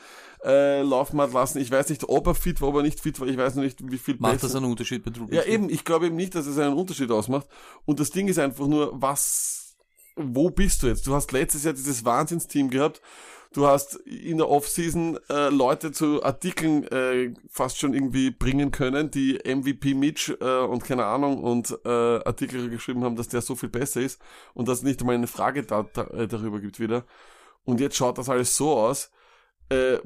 äh, 0.44 0.84
laufen 0.84 1.20
hat 1.20 1.34
lassen. 1.34 1.58
Ich 1.58 1.72
weiß 1.72 1.89
nicht, 1.89 2.08
ob 2.08 2.28
er 2.28 2.36
fit 2.36 2.62
war, 2.62 2.70
ob 2.70 2.76
er 2.76 2.84
nicht 2.84 3.00
fit 3.00 3.20
war. 3.20 3.28
Ich 3.28 3.36
weiß 3.38 3.56
noch 3.56 3.63
nicht, 3.63 3.80
wie 3.91 3.98
viel 3.98 4.18
Macht 4.20 4.34
besser- 4.34 4.48
das 4.48 4.56
einen 4.56 4.65
Unterschied 4.70 5.04
bei 5.04 5.10
Trubisky? 5.10 5.36
ja, 5.36 5.44
eben, 5.52 5.70
ich 5.72 5.84
glaube 5.84 6.06
eben 6.06 6.15
nicht, 6.15 6.36
dass 6.36 6.46
es 6.46 6.60
einen 6.60 6.76
Unterschied 6.76 7.10
ausmacht. 7.10 7.48
Und 7.86 8.00
das 8.00 8.12
Ding 8.12 8.28
ist 8.28 8.38
einfach 8.38 8.68
nur, 8.68 8.91
was, 9.02 9.76
wo 10.15 10.52
bist 10.52 10.84
du 10.84 10.88
jetzt? 10.88 11.08
Du 11.08 11.15
hast 11.15 11.32
letztes 11.32 11.63
Jahr 11.63 11.74
dieses 11.74 12.06
Wahnsinnsteam 12.06 12.70
gehabt. 12.70 13.02
Du 13.56 13.65
hast 13.68 13.96
in 13.96 14.38
der 14.38 14.50
Offseason 14.50 15.18
äh, 15.30 15.48
Leute 15.48 15.94
zu 15.94 16.22
Artikeln 16.24 16.84
äh, 16.89 17.34
fast 17.50 17.80
schon 17.80 17.94
irgendwie 17.94 18.30
bringen 18.30 18.72
können, 18.72 19.12
die 19.12 19.39
MVP 19.46 19.94
Mitch 19.94 20.34
äh, 20.41 20.65
und 20.65 20.84
keine 20.84 21.06
Ahnung 21.06 21.41
und 21.41 21.74
äh, 21.86 21.89
Artikel 21.89 22.70
geschrieben 22.70 23.06
haben, 23.06 23.15
dass 23.15 23.30
der 23.30 23.41
so 23.41 23.56
viel 23.56 23.70
besser 23.70 24.02
ist 24.02 24.22
und 24.56 24.68
dass 24.68 24.80
es 24.80 24.84
nicht 24.84 25.00
einmal 25.00 25.15
eine 25.15 25.28
Frage 25.28 25.63
da, 25.63 25.84
da, 25.94 26.04
äh, 26.08 26.28
darüber 26.28 26.60
gibt 26.60 26.82
wieder. 26.82 27.06
Und 27.63 27.80
jetzt 27.80 27.96
schaut 27.96 28.18
das 28.18 28.28
alles 28.28 28.58
so 28.58 28.76
aus. 28.76 29.10
Äh, 29.70 30.00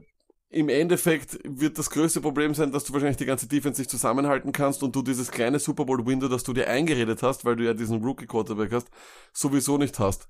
im 0.51 0.69
Endeffekt 0.69 1.39
wird 1.43 1.79
das 1.79 1.89
größte 1.89 2.21
Problem 2.21 2.53
sein, 2.53 2.71
dass 2.71 2.83
du 2.83 2.93
wahrscheinlich 2.93 3.17
die 3.17 3.25
ganze 3.25 3.47
Defense 3.47 3.81
nicht 3.81 3.89
zusammenhalten 3.89 4.51
kannst 4.51 4.83
und 4.83 4.95
du 4.95 5.01
dieses 5.01 5.31
kleine 5.31 5.57
Super 5.57 5.85
Bowl 5.85 6.05
Window, 6.05 6.27
das 6.27 6.43
du 6.43 6.53
dir 6.53 6.67
eingeredet 6.67 7.23
hast, 7.23 7.45
weil 7.45 7.55
du 7.55 7.65
ja 7.65 7.73
diesen 7.73 8.03
Rookie 8.03 8.27
Quarterback 8.27 8.73
hast, 8.73 8.91
sowieso 9.33 9.79
nicht 9.79 9.97
hast. 9.97 10.27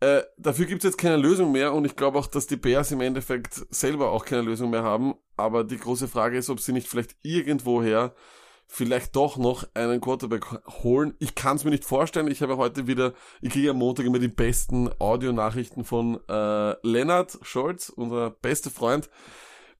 Äh, 0.00 0.22
dafür 0.38 0.64
gibt's 0.64 0.84
jetzt 0.84 0.96
keine 0.98 1.16
Lösung 1.16 1.52
mehr 1.52 1.74
und 1.74 1.84
ich 1.84 1.94
glaube 1.94 2.18
auch, 2.18 2.26
dass 2.26 2.46
die 2.46 2.56
Bears 2.56 2.90
im 2.90 3.02
Endeffekt 3.02 3.66
selber 3.70 4.10
auch 4.12 4.24
keine 4.24 4.42
Lösung 4.42 4.70
mehr 4.70 4.82
haben. 4.82 5.14
Aber 5.36 5.62
die 5.62 5.76
große 5.76 6.08
Frage 6.08 6.38
ist, 6.38 6.48
ob 6.48 6.60
sie 6.60 6.72
nicht 6.72 6.88
vielleicht 6.88 7.16
irgendwoher 7.22 8.14
vielleicht 8.72 9.16
doch 9.16 9.36
noch 9.36 9.64
einen 9.74 10.00
Quarterback 10.00 10.46
holen. 10.84 11.14
Ich 11.18 11.34
kann 11.34 11.56
es 11.56 11.64
mir 11.64 11.70
nicht 11.70 11.84
vorstellen. 11.84 12.28
Ich 12.28 12.40
habe 12.40 12.56
heute 12.56 12.86
wieder, 12.86 13.14
ich 13.42 13.50
kriege 13.50 13.70
am 13.70 13.78
Montag 13.78 14.06
immer 14.06 14.20
die 14.20 14.28
besten 14.28 14.88
Audionachrichten 15.00 15.84
von 15.84 16.20
äh, 16.28 16.76
Leonard 16.86 17.36
Scholz, 17.42 17.88
unser 17.88 18.30
bester 18.30 18.70
Freund, 18.70 19.10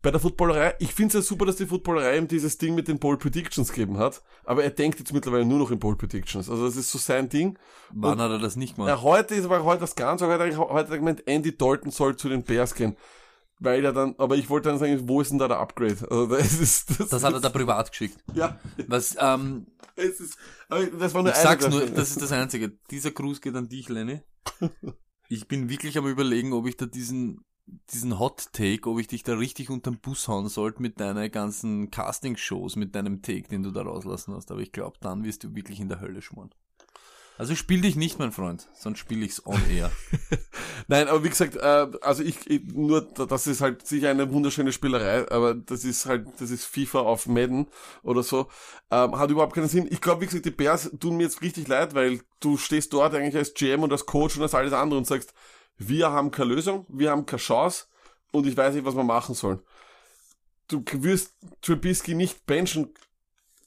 bei 0.02 0.10
der 0.10 0.20
Footballerei. 0.20 0.74
Ich 0.78 0.94
finde 0.94 1.18
es 1.18 1.24
ja 1.24 1.28
super, 1.28 1.46
dass 1.46 1.56
die 1.56 1.66
Footballerei 1.66 2.16
ihm 2.16 2.28
dieses 2.28 2.56
Ding 2.58 2.74
mit 2.74 2.88
den 2.88 2.98
Bold 2.98 3.20
Predictions 3.20 3.70
gegeben 3.72 3.98
hat, 3.98 4.22
aber 4.44 4.64
er 4.64 4.70
denkt 4.70 4.98
jetzt 4.98 5.12
mittlerweile 5.12 5.44
nur 5.44 5.58
noch 5.58 5.70
in 5.70 5.78
Bold 5.78 5.98
Predictions. 5.98 6.48
Also 6.48 6.64
das 6.64 6.76
ist 6.76 6.90
so 6.90 6.98
sein 6.98 7.28
Ding. 7.28 7.58
Wann 7.92 8.20
hat 8.20 8.30
er 8.30 8.38
das 8.38 8.56
nicht 8.56 8.76
gemacht? 8.76 8.88
Ja, 8.88 9.02
heute 9.02 9.34
ist 9.34 9.44
aber 9.44 9.62
heute 9.64 9.80
das 9.80 9.94
Ganze, 9.94 10.26
heute, 10.26 10.56
hat 10.56 10.68
heute 10.70 10.98
gemeint, 10.98 11.26
Andy 11.26 11.56
Dalton 11.56 11.90
soll 11.90 12.16
zu 12.16 12.28
den 12.28 12.44
Bears 12.44 12.74
gehen. 12.74 12.96
Weil 13.62 13.84
er 13.84 13.92
dann, 13.92 14.14
aber 14.16 14.36
ich 14.36 14.48
wollte 14.48 14.70
dann 14.70 14.78
sagen, 14.78 15.06
wo 15.06 15.20
ist 15.20 15.30
denn 15.32 15.38
da 15.38 15.46
der 15.46 15.58
Upgrade? 15.58 15.98
Also 16.10 16.26
das 16.26 16.58
ist, 16.60 16.98
das, 16.98 17.10
Das 17.10 17.22
hat 17.22 17.34
er 17.34 17.40
da 17.40 17.50
privat 17.50 17.90
geschickt. 17.90 18.16
ja, 18.34 18.58
Was, 18.88 19.16
ähm, 19.20 19.66
es 19.96 20.18
ist, 20.18 20.38
das 20.70 21.12
war 21.12 21.22
nur 21.22 21.32
ich 21.32 21.36
sag's 21.36 21.68
nur, 21.68 21.84
das 21.84 22.10
ist 22.10 22.22
das 22.22 22.32
Einzige. 22.32 22.72
Dieser 22.90 23.10
Gruß 23.10 23.42
geht 23.42 23.54
an 23.54 23.68
dich, 23.68 23.88
Lenny. 23.88 24.22
Ich 25.32 25.46
bin 25.46 25.68
wirklich 25.68 25.96
am 25.96 26.08
überlegen, 26.08 26.52
ob 26.52 26.66
ich 26.66 26.76
da 26.76 26.86
diesen 26.86 27.44
diesen 27.92 28.18
Hot 28.18 28.52
Take, 28.52 28.88
ob 28.88 28.98
ich 28.98 29.06
dich 29.06 29.22
da 29.22 29.35
richtig 29.35 29.70
unterm 29.70 29.98
Bus 29.98 30.28
hauen 30.28 30.48
sollte 30.48 30.83
mit 30.83 31.00
deinen 31.00 31.30
ganzen 31.30 31.90
Casting-Shows, 31.90 32.76
mit 32.76 32.94
deinem 32.94 33.22
Take, 33.22 33.48
den 33.48 33.62
du 33.62 33.70
da 33.70 33.83
rauslassen 33.83 34.35
hast. 34.35 34.50
Aber 34.50 34.61
ich 34.61 34.72
glaube, 34.72 34.98
dann 35.00 35.24
wirst 35.24 35.44
du 35.44 35.54
wirklich 35.54 35.80
in 35.80 35.88
der 35.88 36.00
Hölle 36.00 36.22
schmoren. 36.22 36.50
Also 37.40 37.54
spiel 37.54 37.80
dich 37.80 37.96
nicht, 37.96 38.18
mein 38.18 38.33
Freund, 38.33 38.68
sonst 38.74 38.98
spiele 38.98 39.24
ich's 39.24 39.46
on 39.46 39.59
air. 39.70 39.90
Nein, 40.88 41.09
aber 41.09 41.24
wie 41.24 41.30
gesagt, 41.30 41.56
äh, 41.56 41.87
also 42.02 42.22
ich, 42.22 42.50
ich 42.50 42.64
nur, 42.64 43.00
das 43.00 43.46
ist 43.46 43.62
halt 43.62 43.87
sicher 43.87 44.11
eine 44.11 44.30
wunderschöne 44.30 44.72
Spielerei, 44.72 45.26
aber 45.30 45.54
das 45.54 45.87
ist 45.87 46.04
halt, 46.04 46.28
das 46.38 46.50
ist 46.50 46.66
FIFA 46.66 47.00
auf 47.00 47.26
Madden 47.26 47.66
oder 48.02 48.22
so, 48.22 48.48
ähm, 48.90 49.18
hat 49.18 49.30
überhaupt 49.30 49.54
keinen 49.54 49.68
Sinn. 49.68 49.88
Ich 49.90 50.02
glaube, 50.02 50.20
wie 50.20 50.26
gesagt, 50.26 50.44
die 50.44 50.50
Bears 50.50 50.90
tun 51.00 51.16
mir 51.16 51.22
jetzt 51.22 51.40
richtig 51.40 51.66
leid, 51.66 51.94
weil 51.94 52.20
du 52.40 52.59
stehst 52.59 52.92
dort 52.92 53.14
eigentlich 53.14 53.37
als 53.37 53.54
GM 53.54 53.85
und 53.85 53.92
als 53.92 54.04
Coach 54.04 54.37
und 54.37 54.42
als 54.42 54.54
alles 54.54 54.74
andere 54.74 54.98
und 54.98 55.06
sagst, 55.06 55.33
wir 55.81 56.12
haben 56.12 56.31
keine 56.31 56.55
Lösung, 56.55 56.87
wir 56.88 57.11
haben 57.11 57.27
keine 57.27 57.40
Chance 57.40 57.87
und 58.31 58.47
ich 58.47 58.57
weiß 58.57 58.75
nicht, 58.75 58.85
was 58.85 58.95
wir 58.95 59.03
machen 59.03 59.35
sollen. 59.35 59.61
Du 60.69 60.85
wirst 60.93 61.35
Trubisky 61.62 62.14
nicht 62.14 62.47
benchen 62.47 62.95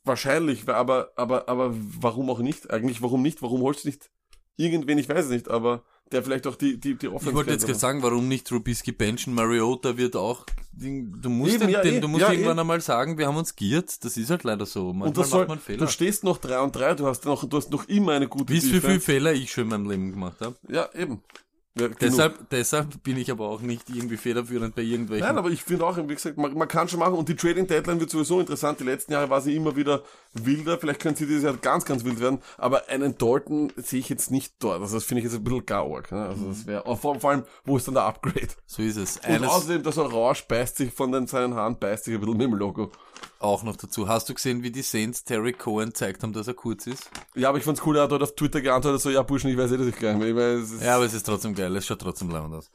Wahrscheinlich, 0.05 0.67
aber, 0.67 1.11
aber, 1.15 1.47
aber 1.47 1.73
warum 1.73 2.29
auch 2.29 2.39
nicht? 2.39 2.69
Eigentlich, 2.69 3.01
warum 3.01 3.21
nicht? 3.21 3.41
Warum 3.41 3.61
holst 3.61 3.85
du 3.85 3.87
nicht 3.87 4.09
irgendwen, 4.57 4.97
ich 4.97 5.07
weiß 5.07 5.25
es 5.25 5.31
nicht, 5.31 5.49
aber 5.49 5.83
der 6.11 6.21
vielleicht 6.21 6.45
auch 6.45 6.55
die, 6.55 6.77
die, 6.77 6.95
die 6.95 7.07
Offense 7.07 7.29
Ich 7.29 7.35
wollte 7.35 7.51
jetzt 7.51 7.65
gerade 7.65 7.79
sagen, 7.79 8.03
warum 8.03 8.27
nicht 8.27 8.45
Trubisky 8.45 8.91
benchen? 8.91 9.33
Mariota 9.33 9.97
wird 9.97 10.17
auch, 10.17 10.45
du 10.73 11.29
musst, 11.29 11.55
Eben, 11.55 11.61
den, 11.61 11.69
ja, 11.69 11.81
den, 11.81 11.95
eh, 11.95 11.99
du 12.01 12.07
musst 12.09 12.21
ja, 12.21 12.31
irgendwann 12.31 12.57
eh. 12.57 12.61
einmal 12.61 12.81
sagen, 12.81 13.17
wir 13.17 13.27
haben 13.27 13.37
uns 13.37 13.55
giert, 13.55 14.03
das 14.03 14.17
ist 14.17 14.29
halt 14.29 14.43
leider 14.43 14.65
so. 14.65 14.87
Manchmal 14.87 15.07
und 15.07 15.17
das 15.17 15.29
soll, 15.29 15.39
macht 15.39 15.49
man 15.49 15.59
Fehler. 15.59 15.85
du 15.85 15.87
stehst 15.87 16.25
noch 16.25 16.37
drei 16.37 16.59
und 16.59 16.75
drei, 16.75 16.93
du 16.93 17.07
hast 17.07 17.23
noch, 17.25 17.45
du 17.45 17.57
hast 17.57 17.71
noch 17.71 17.87
immer 17.87 18.11
eine 18.11 18.27
gute 18.27 18.53
wie 18.53 18.59
viele 18.59 18.99
Fehler 18.99 19.33
ich 19.33 19.51
schon 19.51 19.63
in 19.63 19.69
meinem 19.69 19.89
Leben 19.89 20.11
gemacht 20.11 20.41
habe? 20.41 20.55
Ja, 20.67 20.89
eben. 20.93 21.23
Ja, 21.79 21.87
deshalb, 21.87 22.49
deshalb 22.51 23.01
bin 23.03 23.17
ich 23.17 23.31
aber 23.31 23.47
auch 23.47 23.61
nicht 23.61 23.89
irgendwie 23.89 24.17
federführend 24.17 24.75
bei 24.75 24.83
irgendwelchen. 24.83 25.27
Nein, 25.27 25.37
aber 25.37 25.49
ich 25.49 25.63
finde 25.63 25.85
auch, 25.87 25.97
wie 25.97 26.13
gesagt, 26.13 26.37
man, 26.37 26.53
man, 26.53 26.67
kann 26.67 26.87
schon 26.87 26.99
machen 26.99 27.15
und 27.15 27.27
die 27.27 27.35
Trading 27.35 27.65
Deadline 27.65 27.99
wird 27.99 28.11
sowieso 28.11 28.39
interessant. 28.39 28.79
Die 28.79 28.83
letzten 28.83 29.13
Jahre 29.13 29.31
war 29.31 29.41
sie 29.41 29.55
immer 29.55 29.75
wieder 29.75 30.03
wilder. 30.33 30.77
Vielleicht 30.77 30.99
können 30.99 31.15
sie 31.15 31.25
dieses 31.25 31.43
Jahr 31.43 31.55
ganz, 31.57 31.85
ganz 31.85 32.03
wild 32.03 32.19
werden. 32.19 32.39
Aber 32.57 32.89
einen 32.89 33.17
Dalton 33.17 33.71
sehe 33.77 33.99
ich 33.99 34.09
jetzt 34.09 34.31
nicht 34.31 34.55
dort. 34.59 34.81
Also 34.81 34.95
das 34.95 35.03
finde 35.03 35.19
ich 35.19 35.25
jetzt 35.25 35.35
ein 35.35 35.43
bisschen 35.43 35.65
gar 35.65 35.85
arg. 35.85 36.11
Ne? 36.11 36.25
Also 36.25 36.47
das 36.47 36.65
wäre, 36.65 36.97
vor, 36.97 37.19
vor 37.19 37.29
allem, 37.29 37.43
wo 37.65 37.77
ist 37.77 37.87
dann 37.87 37.95
der 37.95 38.03
Upgrade? 38.03 38.49
So 38.65 38.81
ist 38.81 38.97
es. 38.97 39.23
Eines 39.23 39.41
und 39.41 39.47
außerdem, 39.47 39.83
das 39.83 39.97
Orange 39.97 40.45
beißt 40.47 40.77
sich 40.77 40.93
von 40.93 41.11
den, 41.11 41.27
seinen 41.27 41.55
Haaren, 41.55 41.77
beißt 41.77 42.05
sich 42.05 42.13
ein 42.13 42.19
bisschen 42.19 42.37
mit 42.37 42.47
dem 42.47 42.53
Logo 42.55 42.91
auch 43.39 43.63
noch 43.63 43.75
dazu. 43.75 44.07
Hast 44.07 44.29
du 44.29 44.33
gesehen, 44.33 44.63
wie 44.63 44.71
die 44.71 44.81
Saints 44.81 45.23
Terry 45.23 45.53
Cohen 45.53 45.87
gezeigt 45.87 46.23
haben, 46.23 46.33
dass 46.33 46.47
er 46.47 46.53
kurz 46.53 46.87
ist? 46.87 47.09
Ja, 47.35 47.49
aber 47.49 47.57
ich 47.57 47.63
fand's 47.63 47.81
cool, 47.85 47.97
er 47.97 48.03
hat 48.03 48.11
dort 48.11 48.23
auf 48.23 48.35
Twitter 48.35 48.61
geantwortet, 48.61 49.01
so, 49.01 49.09
ja, 49.09 49.21
Burschen, 49.21 49.49
ich 49.49 49.57
weiß 49.57 49.71
eh, 49.71 49.77
dass 49.77 49.87
ich 49.87 49.95
gleich 49.95 50.19
ich 50.19 50.35
weiß, 50.35 50.81
Ja, 50.81 50.95
aber 50.95 51.05
es 51.05 51.13
ist 51.13 51.25
trotzdem 51.25 51.53
geil, 51.53 51.75
es 51.75 51.85
schaut 51.85 51.99
trotzdem 51.99 52.29
leibend 52.29 52.55
aus. 52.55 52.71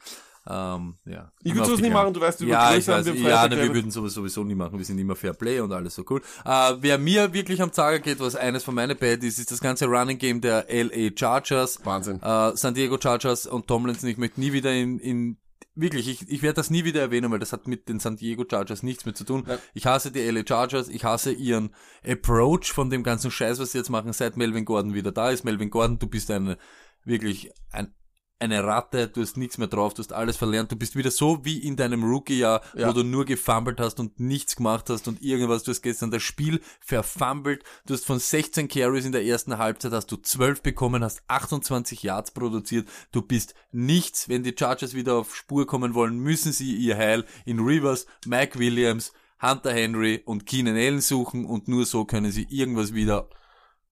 Ähm, 0.47 0.95
ja. 1.05 1.31
Ich 1.43 1.53
würde 1.53 1.67
sowas 1.67 1.81
nie 1.81 1.89
machen, 1.89 2.13
du 2.13 2.21
weißt, 2.21 2.41
über 2.41 2.51
ja, 2.51 2.75
ich 2.75 2.87
weiß, 2.87 3.05
ja, 3.07 3.47
ne, 3.47 3.57
wir 3.57 3.73
würden 3.73 3.91
sowas 3.91 4.13
sowieso 4.13 4.43
nie 4.43 4.55
machen, 4.55 4.77
wir 4.77 4.85
sind 4.85 4.97
immer 4.97 5.15
Fair 5.15 5.33
Play 5.33 5.59
und 5.59 5.71
alles 5.71 5.95
so 5.95 6.03
cool. 6.09 6.21
Äh, 6.45 6.75
wer 6.79 6.97
mir 6.97 7.33
wirklich 7.33 7.61
am 7.61 7.71
Zager 7.71 7.99
geht, 7.99 8.19
was 8.19 8.35
eines 8.35 8.63
von 8.63 8.73
meinen 8.73 8.97
Bad 8.97 9.23
ist, 9.23 9.37
ist 9.37 9.51
das 9.51 9.59
ganze 9.59 9.85
Running 9.85 10.17
Game 10.17 10.41
der 10.41 10.65
LA 10.69 11.11
Chargers. 11.15 11.79
Wahnsinn. 11.83 12.21
Äh, 12.21 12.55
San 12.55 12.73
Diego 12.73 12.97
Chargers 12.99 13.45
und 13.45 13.67
Tomlinson, 13.67 14.09
ich 14.09 14.17
möchte 14.17 14.39
nie 14.39 14.53
wieder 14.53 14.73
in, 14.73 14.99
in 14.99 15.37
wirklich, 15.75 16.07
ich, 16.07 16.29
ich 16.29 16.41
werde 16.41 16.55
das 16.55 16.69
nie 16.69 16.83
wieder 16.83 17.01
erwähnen, 17.01 17.31
weil 17.31 17.39
das 17.39 17.53
hat 17.53 17.67
mit 17.67 17.87
den 17.89 17.99
San 17.99 18.17
Diego 18.17 18.43
Chargers 18.49 18.83
nichts 18.83 19.05
mehr 19.05 19.15
zu 19.15 19.23
tun. 19.23 19.45
Ja. 19.47 19.57
Ich 19.73 19.85
hasse 19.85 20.11
die 20.11 20.21
LA 20.21 20.43
Chargers, 20.47 20.89
ich 20.89 21.03
hasse 21.03 21.31
ihren 21.31 21.73
Approach 22.05 22.71
von 22.71 22.89
dem 22.89 23.03
ganzen 23.03 23.31
Scheiß, 23.31 23.59
was 23.59 23.71
sie 23.71 23.77
jetzt 23.77 23.89
machen, 23.89 24.13
seit 24.13 24.37
Melvin 24.37 24.65
Gordon 24.65 24.93
wieder 24.93 25.11
da 25.11 25.29
ist. 25.29 25.43
Melvin 25.43 25.69
Gordon, 25.69 25.99
du 25.99 26.07
bist 26.07 26.31
eine, 26.31 26.57
wirklich 27.03 27.51
ein 27.71 27.93
eine 28.39 28.63
Ratte, 28.63 29.07
du 29.07 29.21
hast 29.21 29.37
nichts 29.37 29.57
mehr 29.57 29.67
drauf, 29.67 29.93
du 29.93 29.99
hast 29.99 30.13
alles 30.13 30.37
verlernt, 30.37 30.71
du 30.71 30.75
bist 30.75 30.95
wieder 30.95 31.11
so 31.11 31.43
wie 31.43 31.59
in 31.59 31.75
deinem 31.75 32.03
Rookie-Jahr, 32.03 32.61
ja. 32.75 32.87
wo 32.87 32.93
du 32.93 33.03
nur 33.03 33.25
gefummelt 33.25 33.79
hast 33.79 33.99
und 33.99 34.19
nichts 34.19 34.55
gemacht 34.55 34.89
hast 34.89 35.07
und 35.07 35.21
irgendwas, 35.21 35.63
du 35.63 35.71
hast 35.71 35.81
gestern 35.81 36.09
das 36.09 36.23
Spiel 36.23 36.61
verfummelt, 36.79 37.63
du 37.85 37.93
hast 37.93 38.05
von 38.05 38.17
16 38.17 38.69
Carries 38.69 39.05
in 39.05 39.11
der 39.11 39.25
ersten 39.25 39.57
Halbzeit, 39.57 39.91
hast 39.91 40.11
du 40.11 40.15
12 40.15 40.61
bekommen, 40.61 41.03
hast 41.03 41.21
28 41.27 42.01
Yards 42.01 42.31
produziert, 42.31 42.87
du 43.11 43.21
bist 43.21 43.53
nichts, 43.71 44.29
wenn 44.29 44.43
die 44.43 44.55
Chargers 44.57 44.93
wieder 44.93 45.15
auf 45.15 45.35
Spur 45.35 45.67
kommen 45.67 45.93
wollen, 45.93 46.17
müssen 46.17 46.53
sie 46.53 46.75
ihr 46.75 46.97
Heil 46.97 47.25
in 47.45 47.59
Rivers, 47.59 48.05
Mike 48.25 48.57
Williams, 48.57 49.11
Hunter 49.41 49.73
Henry 49.73 50.21
und 50.25 50.45
Keenan 50.45 50.75
Allen 50.75 51.01
suchen 51.01 51.45
und 51.45 51.67
nur 51.67 51.85
so 51.85 52.05
können 52.05 52.31
sie 52.31 52.47
irgendwas 52.49 52.93
wieder 52.93 53.29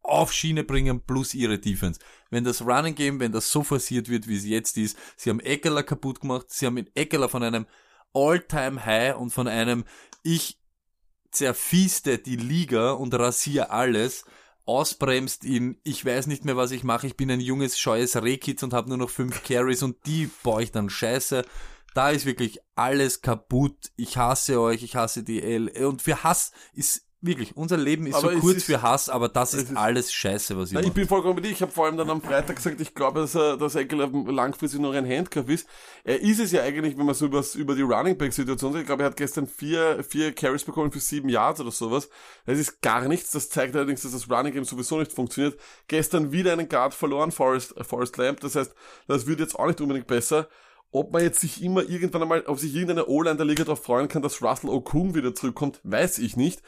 auf 0.07 0.33
Schiene 0.33 0.63
bringen 0.63 1.01
plus 1.01 1.33
ihre 1.33 1.59
Defense. 1.59 1.99
Wenn 2.29 2.43
das 2.43 2.61
Running 2.61 2.95
Game, 2.95 3.19
wenn 3.19 3.31
das 3.31 3.51
so 3.51 3.63
forciert 3.63 4.09
wird, 4.09 4.27
wie 4.27 4.37
es 4.37 4.45
jetzt 4.45 4.77
ist, 4.77 4.97
sie 5.15 5.29
haben 5.29 5.39
Eckler 5.39 5.83
kaputt 5.83 6.21
gemacht, 6.21 6.47
sie 6.49 6.65
haben 6.65 6.85
Eckler 6.95 7.29
von 7.29 7.43
einem 7.43 7.65
All-Time 8.13 8.85
High 8.85 9.17
und 9.17 9.31
von 9.31 9.47
einem 9.47 9.85
ich 10.23 10.59
zerfieste 11.31 12.17
die 12.17 12.35
Liga 12.35 12.91
und 12.91 13.13
rasiere 13.13 13.69
alles, 13.69 14.25
ausbremst 14.65 15.45
in 15.45 15.79
ich 15.83 16.03
weiß 16.03 16.27
nicht 16.27 16.45
mehr, 16.45 16.57
was 16.57 16.71
ich 16.71 16.83
mache, 16.83 17.07
ich 17.07 17.15
bin 17.15 17.31
ein 17.31 17.39
junges, 17.39 17.79
scheues 17.79 18.21
Rehkitz 18.21 18.63
und 18.63 18.73
habe 18.73 18.89
nur 18.89 18.97
noch 18.97 19.09
fünf 19.09 19.43
Carries 19.43 19.83
und 19.83 19.97
die 20.05 20.29
baue 20.43 20.63
ich 20.63 20.71
dann 20.71 20.89
scheiße. 20.89 21.45
Da 21.93 22.11
ist 22.11 22.25
wirklich 22.25 22.59
alles 22.75 23.21
kaputt. 23.21 23.91
Ich 23.95 24.17
hasse 24.17 24.61
euch, 24.61 24.83
ich 24.83 24.95
hasse 24.95 25.23
die 25.23 25.41
L. 25.41 25.69
Und 25.83 26.03
für 26.03 26.23
Hass 26.23 26.51
ist 26.73 27.06
Wirklich, 27.19 27.57
unser 27.57 27.77
Leben 27.77 28.05
ist 28.05 28.13
aber 28.13 28.33
so 28.33 28.39
kurz 28.39 28.57
ist, 28.57 28.65
für 28.65 28.83
Hass, 28.83 29.09
aber 29.09 29.27
das 29.27 29.55
ist, 29.55 29.71
ist, 29.71 29.75
alles 29.75 30.13
Scheiße, 30.13 30.55
was 30.55 30.69
ich 30.69 30.75
na, 30.75 30.81
Ich 30.81 30.93
bin 30.93 31.07
vollkommen 31.07 31.33
mit 31.33 31.45
dir. 31.45 31.49
Ich 31.49 31.63
habe 31.63 31.71
vor 31.71 31.85
allem 31.85 31.97
dann 31.97 32.11
am 32.11 32.21
Freitag 32.21 32.57
gesagt, 32.57 32.79
ich 32.79 32.93
glaube, 32.93 33.21
dass 33.21 33.33
er, 33.33 33.57
dass 33.57 33.73
Eckler 33.73 34.07
langfristig 34.07 34.79
noch 34.79 34.93
ein 34.93 35.09
Handcuff 35.09 35.49
ist. 35.49 35.67
Er 36.03 36.21
ist 36.21 36.39
es 36.39 36.51
ja 36.51 36.61
eigentlich, 36.61 36.95
wenn 36.95 37.07
man 37.07 37.15
so 37.15 37.25
übers, 37.25 37.55
über 37.55 37.73
die 37.73 37.81
Running 37.81 38.19
Back 38.19 38.33
Situation 38.33 38.71
sagt. 38.71 38.81
Ich 38.81 38.87
glaube, 38.87 39.01
er 39.01 39.09
hat 39.09 39.17
gestern 39.17 39.47
vier, 39.47 40.03
vier 40.03 40.31
Carries 40.31 40.63
bekommen 40.63 40.91
für 40.91 40.99
sieben 40.99 41.27
Yards 41.27 41.59
oder 41.59 41.71
sowas. 41.71 42.07
Das 42.45 42.59
ist 42.59 42.83
gar 42.83 43.07
nichts. 43.07 43.31
Das 43.31 43.49
zeigt 43.49 43.75
allerdings, 43.75 44.03
dass 44.03 44.11
das 44.11 44.29
Running 44.29 44.53
Game 44.53 44.65
sowieso 44.65 44.99
nicht 44.99 45.11
funktioniert. 45.11 45.59
Gestern 45.87 46.31
wieder 46.31 46.53
einen 46.53 46.69
Guard 46.69 46.93
verloren, 46.93 47.31
Forest, 47.31 47.73
Forest 47.81 48.17
Lamp. 48.17 48.41
Das 48.41 48.55
heißt, 48.55 48.75
das 49.07 49.25
wird 49.25 49.39
jetzt 49.39 49.57
auch 49.57 49.65
nicht 49.65 49.81
unbedingt 49.81 50.05
besser 50.05 50.47
ob 50.91 51.11
man 51.11 51.21
jetzt 51.21 51.41
sich 51.41 51.61
immer 51.61 51.83
irgendwann 51.83 52.21
einmal, 52.21 52.43
ob 52.47 52.59
sich 52.59 52.73
irgendeine 52.73 53.07
O-Line 53.07 53.35
der 53.35 53.45
Liga 53.45 53.63
darauf 53.65 53.83
freuen 53.83 54.07
kann, 54.07 54.21
dass 54.21 54.41
Russell 54.41 54.69
Okung 54.69 55.15
wieder 55.15 55.35
zurückkommt, 55.35 55.81
weiß 55.83 56.19
ich 56.19 56.37
nicht. 56.37 56.61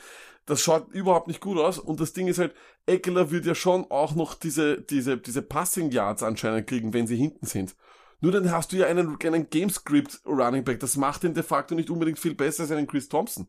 Das 0.50 0.62
schaut 0.62 0.92
überhaupt 0.92 1.28
nicht 1.28 1.42
gut 1.42 1.60
aus. 1.60 1.78
Und 1.78 2.00
das 2.00 2.14
Ding 2.14 2.28
ist 2.28 2.40
halt, 2.40 2.56
Eckler 2.88 3.30
wird 3.30 3.46
ja 3.46 3.54
schon 3.54 3.86
auch 3.92 4.16
noch 4.16 4.34
diese, 4.34 4.82
diese, 4.82 5.18
diese 5.18 5.44
Passing 5.44 5.92
Yards 5.92 6.24
anscheinend 6.24 6.66
kriegen, 6.66 6.92
wenn 6.92 7.06
sie 7.06 7.18
hinten 7.18 7.46
sind. 7.46 7.76
Nur 8.20 8.32
dann 8.32 8.52
hast 8.52 8.72
du 8.72 8.78
ja 8.78 8.88
einen, 8.88 9.16
einen 9.22 9.50
Gamescript 9.52 10.22
Running 10.26 10.64
Back. 10.64 10.80
Das 10.80 10.98
macht 10.98 11.24
ihn 11.24 11.36
de 11.36 11.44
facto 11.44 11.76
nicht 11.76 11.92
unbedingt 11.92 12.18
viel 12.18 12.34
besser 12.34 12.64
als 12.64 12.72
einen 12.72 12.88
Chris 12.88 13.08
Thompson. 13.10 13.48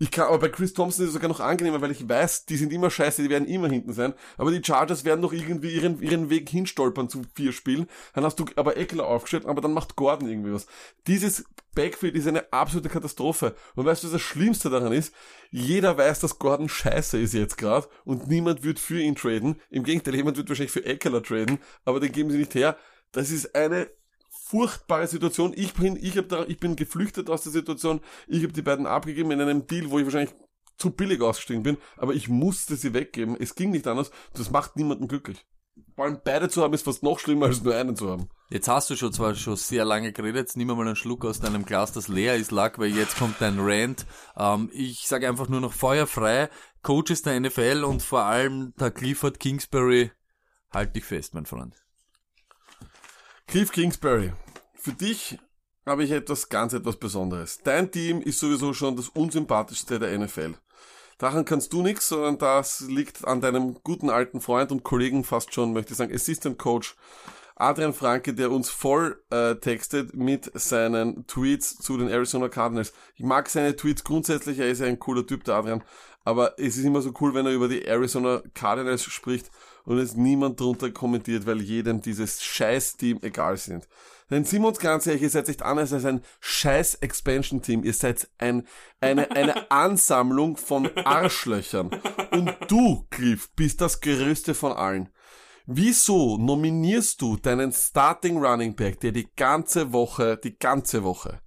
Ich 0.00 0.12
kann, 0.12 0.28
aber 0.28 0.38
bei 0.38 0.48
Chris 0.48 0.74
Thompson 0.74 1.04
ist 1.04 1.08
es 1.08 1.14
sogar 1.14 1.28
noch 1.28 1.40
angenehmer, 1.40 1.80
weil 1.80 1.90
ich 1.90 2.08
weiß, 2.08 2.46
die 2.46 2.56
sind 2.56 2.72
immer 2.72 2.90
scheiße, 2.90 3.22
die 3.22 3.30
werden 3.30 3.48
immer 3.48 3.68
hinten 3.68 3.92
sein. 3.92 4.14
Aber 4.36 4.52
die 4.52 4.62
Chargers 4.62 5.04
werden 5.04 5.22
doch 5.22 5.32
irgendwie 5.32 5.74
ihren, 5.74 6.00
ihren 6.00 6.30
Weg 6.30 6.48
hinstolpern 6.48 7.08
zu 7.08 7.22
vier 7.34 7.52
Spielen. 7.52 7.88
Dann 8.14 8.24
hast 8.24 8.38
du 8.38 8.44
aber 8.54 8.76
Eckler 8.76 9.06
aufgestellt, 9.06 9.46
aber 9.46 9.60
dann 9.60 9.72
macht 9.72 9.96
Gordon 9.96 10.28
irgendwie 10.28 10.52
was. 10.52 10.66
Dieses 11.08 11.44
Backfield 11.74 12.14
ist 12.14 12.28
eine 12.28 12.52
absolute 12.52 12.88
Katastrophe. 12.88 13.56
Und 13.74 13.86
weißt 13.86 14.02
du, 14.02 14.06
was 14.06 14.12
das 14.12 14.22
Schlimmste 14.22 14.70
daran 14.70 14.92
ist? 14.92 15.12
Jeder 15.50 15.96
weiß, 15.98 16.20
dass 16.20 16.38
Gordon 16.38 16.68
scheiße 16.68 17.18
ist 17.18 17.34
jetzt 17.34 17.58
gerade 17.58 17.88
und 18.04 18.28
niemand 18.28 18.62
wird 18.62 18.78
für 18.78 19.00
ihn 19.00 19.16
traden. 19.16 19.60
Im 19.68 19.82
Gegenteil, 19.82 20.14
jemand 20.14 20.36
wird 20.36 20.48
wahrscheinlich 20.48 20.72
für 20.72 20.84
Eckler 20.84 21.22
traden, 21.22 21.58
aber 21.84 21.98
den 21.98 22.12
geben 22.12 22.30
sie 22.30 22.38
nicht 22.38 22.54
her. 22.54 22.76
Das 23.10 23.30
ist 23.30 23.54
eine 23.54 23.88
furchtbare 24.48 25.06
Situation. 25.06 25.52
Ich 25.54 25.74
bin, 25.74 25.96
ich, 25.96 26.16
hab 26.16 26.28
da, 26.28 26.44
ich 26.46 26.58
bin 26.58 26.74
geflüchtet 26.74 27.28
aus 27.28 27.42
der 27.42 27.52
Situation. 27.52 28.00
Ich 28.26 28.42
habe 28.42 28.52
die 28.52 28.62
beiden 28.62 28.86
abgegeben 28.86 29.30
in 29.30 29.40
einem 29.40 29.66
Deal, 29.66 29.90
wo 29.90 29.98
ich 29.98 30.06
wahrscheinlich 30.06 30.34
zu 30.78 30.90
billig 30.90 31.20
ausgestiegen 31.20 31.62
bin, 31.62 31.76
aber 31.96 32.14
ich 32.14 32.28
musste 32.28 32.76
sie 32.76 32.94
weggeben. 32.94 33.36
Es 33.38 33.54
ging 33.54 33.70
nicht 33.70 33.86
anders. 33.86 34.10
Das 34.32 34.50
macht 34.50 34.76
niemanden 34.76 35.08
glücklich. 35.08 35.44
Vor 35.94 36.04
allem 36.04 36.20
beide 36.24 36.48
zu 36.48 36.62
haben 36.62 36.74
ist 36.74 36.84
fast 36.84 37.02
noch 37.02 37.18
schlimmer 37.18 37.46
als 37.46 37.62
nur 37.62 37.74
einen 37.74 37.94
zu 37.94 38.08
haben. 38.08 38.28
Jetzt 38.50 38.68
hast 38.68 38.88
du 38.88 38.96
schon 38.96 39.12
zwar 39.12 39.34
schon 39.34 39.56
sehr 39.56 39.84
lange 39.84 40.12
geredet, 40.12 40.50
nimm 40.54 40.68
mal 40.68 40.80
einen 40.80 40.96
Schluck 40.96 41.24
aus 41.24 41.40
deinem 41.40 41.64
Glas, 41.64 41.92
das 41.92 42.08
leer 42.08 42.36
ist, 42.36 42.50
Lack, 42.50 42.78
weil 42.78 42.94
jetzt 42.94 43.18
kommt 43.18 43.40
dein 43.40 43.58
Rant. 43.60 44.06
Ähm, 44.36 44.70
ich 44.72 45.06
sage 45.06 45.28
einfach 45.28 45.48
nur 45.48 45.60
noch 45.60 45.72
feuerfrei. 45.72 46.48
Coaches 46.82 47.22
der 47.22 47.38
NFL 47.38 47.84
und 47.84 48.02
vor 48.02 48.22
allem 48.22 48.72
der 48.80 48.90
Clifford 48.90 49.40
Kingsbury, 49.40 50.10
halt 50.72 50.96
dich 50.96 51.04
fest, 51.04 51.34
mein 51.34 51.46
Freund. 51.46 51.74
Cliff 53.48 53.72
Kingsbury, 53.72 54.34
für 54.74 54.92
dich 54.92 55.38
habe 55.86 56.04
ich 56.04 56.10
etwas 56.10 56.50
ganz 56.50 56.74
etwas 56.74 56.96
Besonderes. 56.96 57.60
Dein 57.64 57.90
Team 57.90 58.20
ist 58.20 58.40
sowieso 58.40 58.74
schon 58.74 58.94
das 58.94 59.08
unsympathischste 59.08 59.98
der 59.98 60.18
NFL. 60.18 60.56
Daran 61.16 61.46
kannst 61.46 61.72
du 61.72 61.80
nichts, 61.80 62.08
sondern 62.08 62.36
das 62.36 62.80
liegt 62.80 63.26
an 63.26 63.40
deinem 63.40 63.78
guten 63.82 64.10
alten 64.10 64.42
Freund 64.42 64.70
und 64.70 64.84
Kollegen 64.84 65.24
fast 65.24 65.54
schon, 65.54 65.72
möchte 65.72 65.92
ich 65.92 65.96
sagen, 65.96 66.14
Assistant 66.14 66.58
Coach 66.58 66.94
Adrian 67.56 67.94
Franke, 67.94 68.34
der 68.34 68.50
uns 68.50 68.68
voll 68.68 69.24
äh, 69.30 69.54
textet 69.54 70.14
mit 70.14 70.50
seinen 70.52 71.26
Tweets 71.26 71.78
zu 71.78 71.96
den 71.96 72.08
Arizona 72.08 72.50
Cardinals. 72.50 72.92
Ich 73.16 73.24
mag 73.24 73.48
seine 73.48 73.74
Tweets 73.74 74.04
grundsätzlich, 74.04 74.58
er 74.58 74.68
ist 74.68 74.80
ja 74.80 74.86
ein 74.86 74.98
cooler 74.98 75.26
Typ, 75.26 75.44
der 75.44 75.54
Adrian, 75.54 75.82
aber 76.22 76.58
es 76.58 76.76
ist 76.76 76.84
immer 76.84 77.00
so 77.00 77.14
cool, 77.22 77.32
wenn 77.32 77.46
er 77.46 77.52
über 77.52 77.68
die 77.68 77.86
Arizona 77.86 78.42
Cardinals 78.52 79.04
spricht 79.04 79.50
und 79.88 79.96
es 79.96 80.16
niemand 80.16 80.60
drunter 80.60 80.90
kommentiert, 80.90 81.46
weil 81.46 81.62
jedem 81.62 82.02
dieses 82.02 82.42
Scheiß-Team 82.42 83.20
egal 83.22 83.56
sind. 83.56 83.88
Denn 84.30 84.44
sind 84.44 84.60
wir 84.60 84.68
uns 84.68 84.80
ganz 84.80 85.06
ehrlich, 85.06 85.22
ihr 85.22 85.30
seid 85.30 85.48
echt 85.48 85.62
anders 85.62 85.94
als 85.94 86.04
ein 86.04 86.20
scheiß 86.40 86.96
Expansion-Team. 86.96 87.84
Ihr 87.84 87.94
seid 87.94 88.28
ein, 88.36 88.66
eine, 89.00 89.30
eine 89.30 89.70
Ansammlung 89.70 90.58
von 90.58 90.94
Arschlöchern. 90.94 91.88
Und 92.32 92.54
du, 92.68 93.06
Cliff, 93.08 93.48
bist 93.56 93.80
das 93.80 94.02
Größte 94.02 94.52
von 94.52 94.72
allen. 94.72 95.08
Wieso 95.64 96.36
nominierst 96.36 97.22
du 97.22 97.38
deinen 97.38 97.72
Starting 97.72 98.36
Running 98.44 98.76
Back, 98.76 99.00
der 99.00 99.12
die 99.12 99.30
ganze 99.36 99.94
Woche, 99.94 100.36
die 100.36 100.58
ganze 100.58 101.02
Woche 101.02 101.40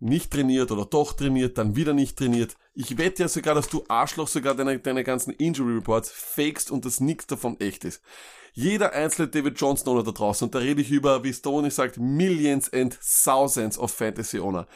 nicht 0.00 0.32
trainiert 0.32 0.70
oder 0.70 0.86
doch 0.86 1.12
trainiert, 1.12 1.58
dann 1.58 1.76
wieder 1.76 1.92
nicht 1.92 2.16
trainiert. 2.16 2.56
Ich 2.74 2.96
wette 2.96 3.24
ja 3.24 3.28
sogar, 3.28 3.54
dass 3.54 3.68
du 3.68 3.84
Arschloch 3.88 4.28
sogar 4.28 4.54
deine, 4.54 4.78
deine 4.78 5.04
ganzen 5.04 5.32
Injury 5.34 5.74
Reports 5.74 6.10
fakest 6.10 6.70
und 6.70 6.86
dass 6.86 7.00
nichts 7.00 7.26
davon 7.26 7.60
echt 7.60 7.84
ist. 7.84 8.02
Jeder 8.54 8.92
einzelne 8.92 9.28
David 9.28 9.60
Johnson 9.60 9.88
Owner 9.88 10.04
da 10.04 10.10
draußen, 10.12 10.46
und 10.46 10.54
da 10.54 10.58
rede 10.58 10.80
ich 10.80 10.90
über, 10.90 11.22
wie 11.22 11.32
Stoney 11.32 11.70
sagt, 11.70 11.98
Millions 11.98 12.72
and 12.72 12.98
Thousands 13.24 13.78
of 13.78 13.92
Fantasy 13.92 14.38
Owner, 14.38 14.66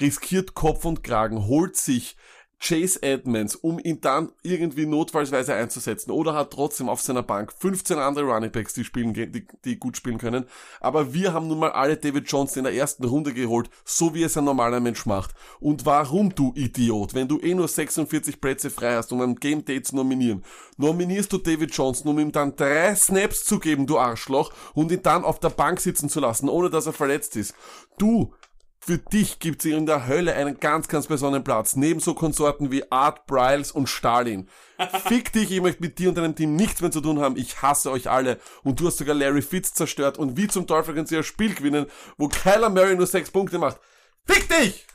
riskiert 0.00 0.54
Kopf 0.54 0.84
und 0.86 1.02
Kragen, 1.02 1.46
holt 1.46 1.76
sich 1.76 2.16
Chase 2.58 3.02
Edmonds, 3.02 3.54
um 3.54 3.78
ihn 3.78 4.00
dann 4.00 4.32
irgendwie 4.42 4.86
notfallsweise 4.86 5.54
einzusetzen 5.54 6.10
oder 6.10 6.34
hat 6.34 6.52
trotzdem 6.52 6.88
auf 6.88 7.02
seiner 7.02 7.22
Bank 7.22 7.52
15 7.52 7.98
andere 7.98 8.24
Running 8.24 8.50
Backs, 8.50 8.72
die 8.72 8.84
spielen, 8.84 9.12
die, 9.12 9.46
die 9.64 9.78
gut 9.78 9.96
spielen 9.96 10.18
können. 10.18 10.46
Aber 10.80 11.12
wir 11.12 11.34
haben 11.34 11.48
nun 11.48 11.58
mal 11.58 11.72
alle 11.72 11.96
David 11.96 12.30
Johnson 12.30 12.60
in 12.60 12.64
der 12.64 12.74
ersten 12.74 13.04
Runde 13.04 13.34
geholt, 13.34 13.68
so 13.84 14.14
wie 14.14 14.22
es 14.22 14.36
ein 14.38 14.44
normaler 14.44 14.80
Mensch 14.80 15.04
macht. 15.04 15.34
Und 15.60 15.84
warum, 15.84 16.34
du 16.34 16.52
Idiot, 16.56 17.14
wenn 17.14 17.28
du 17.28 17.38
eh 17.40 17.54
nur 17.54 17.68
46 17.68 18.40
Plätze 18.40 18.70
frei 18.70 18.96
hast, 18.96 19.12
um 19.12 19.20
ein 19.20 19.36
Game 19.36 19.64
Day 19.64 19.82
zu 19.82 19.94
nominieren, 19.94 20.42
nominierst 20.78 21.32
du 21.32 21.38
David 21.38 21.74
Johnson, 21.74 22.10
um 22.10 22.18
ihm 22.18 22.32
dann 22.32 22.56
drei 22.56 22.94
Snaps 22.94 23.44
zu 23.44 23.58
geben, 23.58 23.86
du 23.86 23.98
Arschloch, 23.98 24.52
und 24.74 24.90
ihn 24.90 25.02
dann 25.02 25.24
auf 25.24 25.40
der 25.40 25.50
Bank 25.50 25.78
sitzen 25.78 26.08
zu 26.08 26.20
lassen, 26.20 26.48
ohne 26.48 26.70
dass 26.70 26.86
er 26.86 26.94
verletzt 26.94 27.36
ist. 27.36 27.54
Du 27.98 28.32
für 28.86 28.98
dich 28.98 29.40
gibt's 29.40 29.64
in 29.64 29.84
der 29.84 30.06
Hölle 30.06 30.34
einen 30.34 30.60
ganz, 30.60 30.86
ganz 30.86 31.08
besonderen 31.08 31.42
Platz. 31.42 31.74
Neben 31.74 31.98
so 31.98 32.14
Konsorten 32.14 32.70
wie 32.70 32.90
Art, 32.92 33.26
Bryles 33.26 33.72
und 33.72 33.88
Stalin. 33.88 34.48
Fick 35.08 35.32
dich, 35.32 35.50
ich 35.50 35.60
möchte 35.60 35.82
mit 35.82 35.98
dir 35.98 36.10
und 36.10 36.14
deinem 36.16 36.36
Team 36.36 36.54
nichts 36.54 36.80
mehr 36.80 36.92
zu 36.92 37.00
tun 37.00 37.18
haben. 37.18 37.36
Ich 37.36 37.62
hasse 37.62 37.90
euch 37.90 38.08
alle. 38.08 38.38
Und 38.62 38.78
du 38.78 38.86
hast 38.86 38.98
sogar 38.98 39.16
Larry 39.16 39.42
Fitz 39.42 39.74
zerstört. 39.74 40.18
Und 40.18 40.36
wie 40.36 40.46
zum 40.46 40.68
Teufel 40.68 40.94
kannst 40.94 41.10
du 41.10 41.16
ein 41.16 41.24
Spiel 41.24 41.52
gewinnen, 41.52 41.86
wo 42.16 42.28
Kyler 42.28 42.70
Murray 42.70 42.94
nur 42.94 43.08
sechs 43.08 43.32
Punkte 43.32 43.58
macht. 43.58 43.80
Fick 44.24 44.48
dich! 44.48 44.86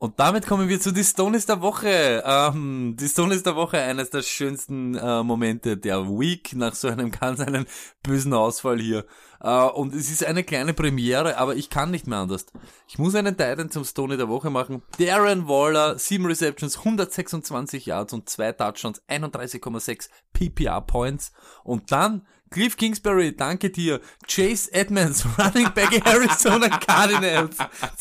Und 0.00 0.20
damit 0.20 0.46
kommen 0.46 0.68
wir 0.68 0.78
zu 0.78 0.92
die 0.92 1.02
Stones 1.02 1.46
der 1.46 1.60
Woche. 1.60 2.22
Ähm, 2.24 2.94
die 2.96 3.08
Stones 3.08 3.42
der 3.42 3.56
Woche, 3.56 3.78
eines 3.78 4.10
der 4.10 4.22
schönsten 4.22 4.94
äh, 4.94 5.22
Momente 5.24 5.76
der 5.76 6.06
Week 6.06 6.54
nach 6.54 6.74
so 6.74 6.88
einem 6.88 7.10
ganz 7.10 7.40
einen 7.40 7.66
bösen 8.02 8.32
Ausfall 8.32 8.78
hier. 8.78 9.06
Äh, 9.40 9.50
und 9.50 9.94
es 9.94 10.10
ist 10.10 10.24
eine 10.24 10.44
kleine 10.44 10.74
Premiere, 10.74 11.38
aber 11.38 11.56
ich 11.56 11.70
kann 11.70 11.90
nicht 11.90 12.06
mehr 12.06 12.18
anders. 12.18 12.46
Ich 12.88 12.98
muss 12.98 13.14
einen 13.14 13.36
Titan 13.36 13.70
zum 13.70 13.84
Stone 13.84 14.16
der 14.16 14.28
Woche 14.28 14.50
machen. 14.50 14.82
Darren 14.98 15.48
Waller, 15.48 15.98
7 15.98 16.26
Receptions, 16.26 16.78
126 16.78 17.86
Yards 17.86 18.12
und 18.12 18.28
2 18.28 18.52
Touchdowns, 18.52 19.02
31,6 19.08 20.08
PPR 20.32 20.80
Points. 20.80 21.32
Und 21.64 21.92
dann 21.92 22.26
Cliff 22.50 22.76
Kingsbury, 22.76 23.36
danke 23.36 23.70
dir. 23.70 24.00
Chase 24.26 24.72
Edmonds, 24.72 25.24
Running 25.38 25.70
Back 25.74 26.06
Arizona 26.06 26.68
Cardinals. 26.68 27.56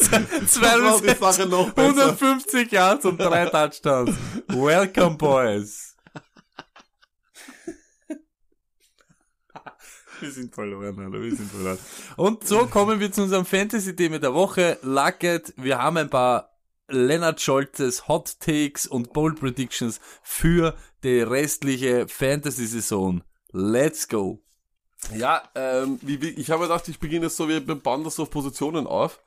Zwei 0.47 0.75
Receptions, 0.75 1.75
150 1.75 2.71
Yards 2.71 3.05
und 3.05 3.19
3 3.19 3.45
Touchdowns. 3.47 4.15
Welcome, 4.47 5.17
boys. 5.17 5.86
Wir 10.19 10.31
sind 10.31 10.53
verloren, 10.53 10.99
Alter, 10.99 11.21
wir 11.21 11.35
sind 11.35 11.51
verloren. 11.51 11.77
Und 12.15 12.47
so 12.47 12.65
kommen 12.65 12.99
wir 12.99 13.11
zu 13.11 13.23
unserem 13.23 13.45
Fantasy-Thema 13.45 14.19
der 14.19 14.33
Woche. 14.33 14.79
Lucket, 14.81 15.53
wir 15.57 15.77
haben 15.77 15.97
ein 15.97 16.09
paar 16.09 16.57
Leonard 16.87 17.41
Scholzes 17.41 18.07
Hot 18.07 18.39
Takes 18.39 18.87
und 18.87 19.13
Bold 19.13 19.39
Predictions 19.39 19.99
für 20.23 20.75
die 21.03 21.19
restliche 21.19 22.07
Fantasy-Saison. 22.07 23.23
Let's 23.51 24.07
go. 24.07 24.41
Ja, 25.15 25.43
ähm, 25.53 25.99
wie, 26.01 26.21
wie, 26.21 26.29
ich 26.29 26.49
habe 26.49 26.63
gedacht, 26.63 26.87
ich 26.87 26.99
beginne 26.99 27.25
jetzt 27.25 27.37
so, 27.37 27.47
wir 27.47 27.61
bauen 27.61 28.03
das 28.03 28.15
so 28.15 28.23
auf 28.23 28.31
Positionen 28.31 28.87
auf. 28.87 29.21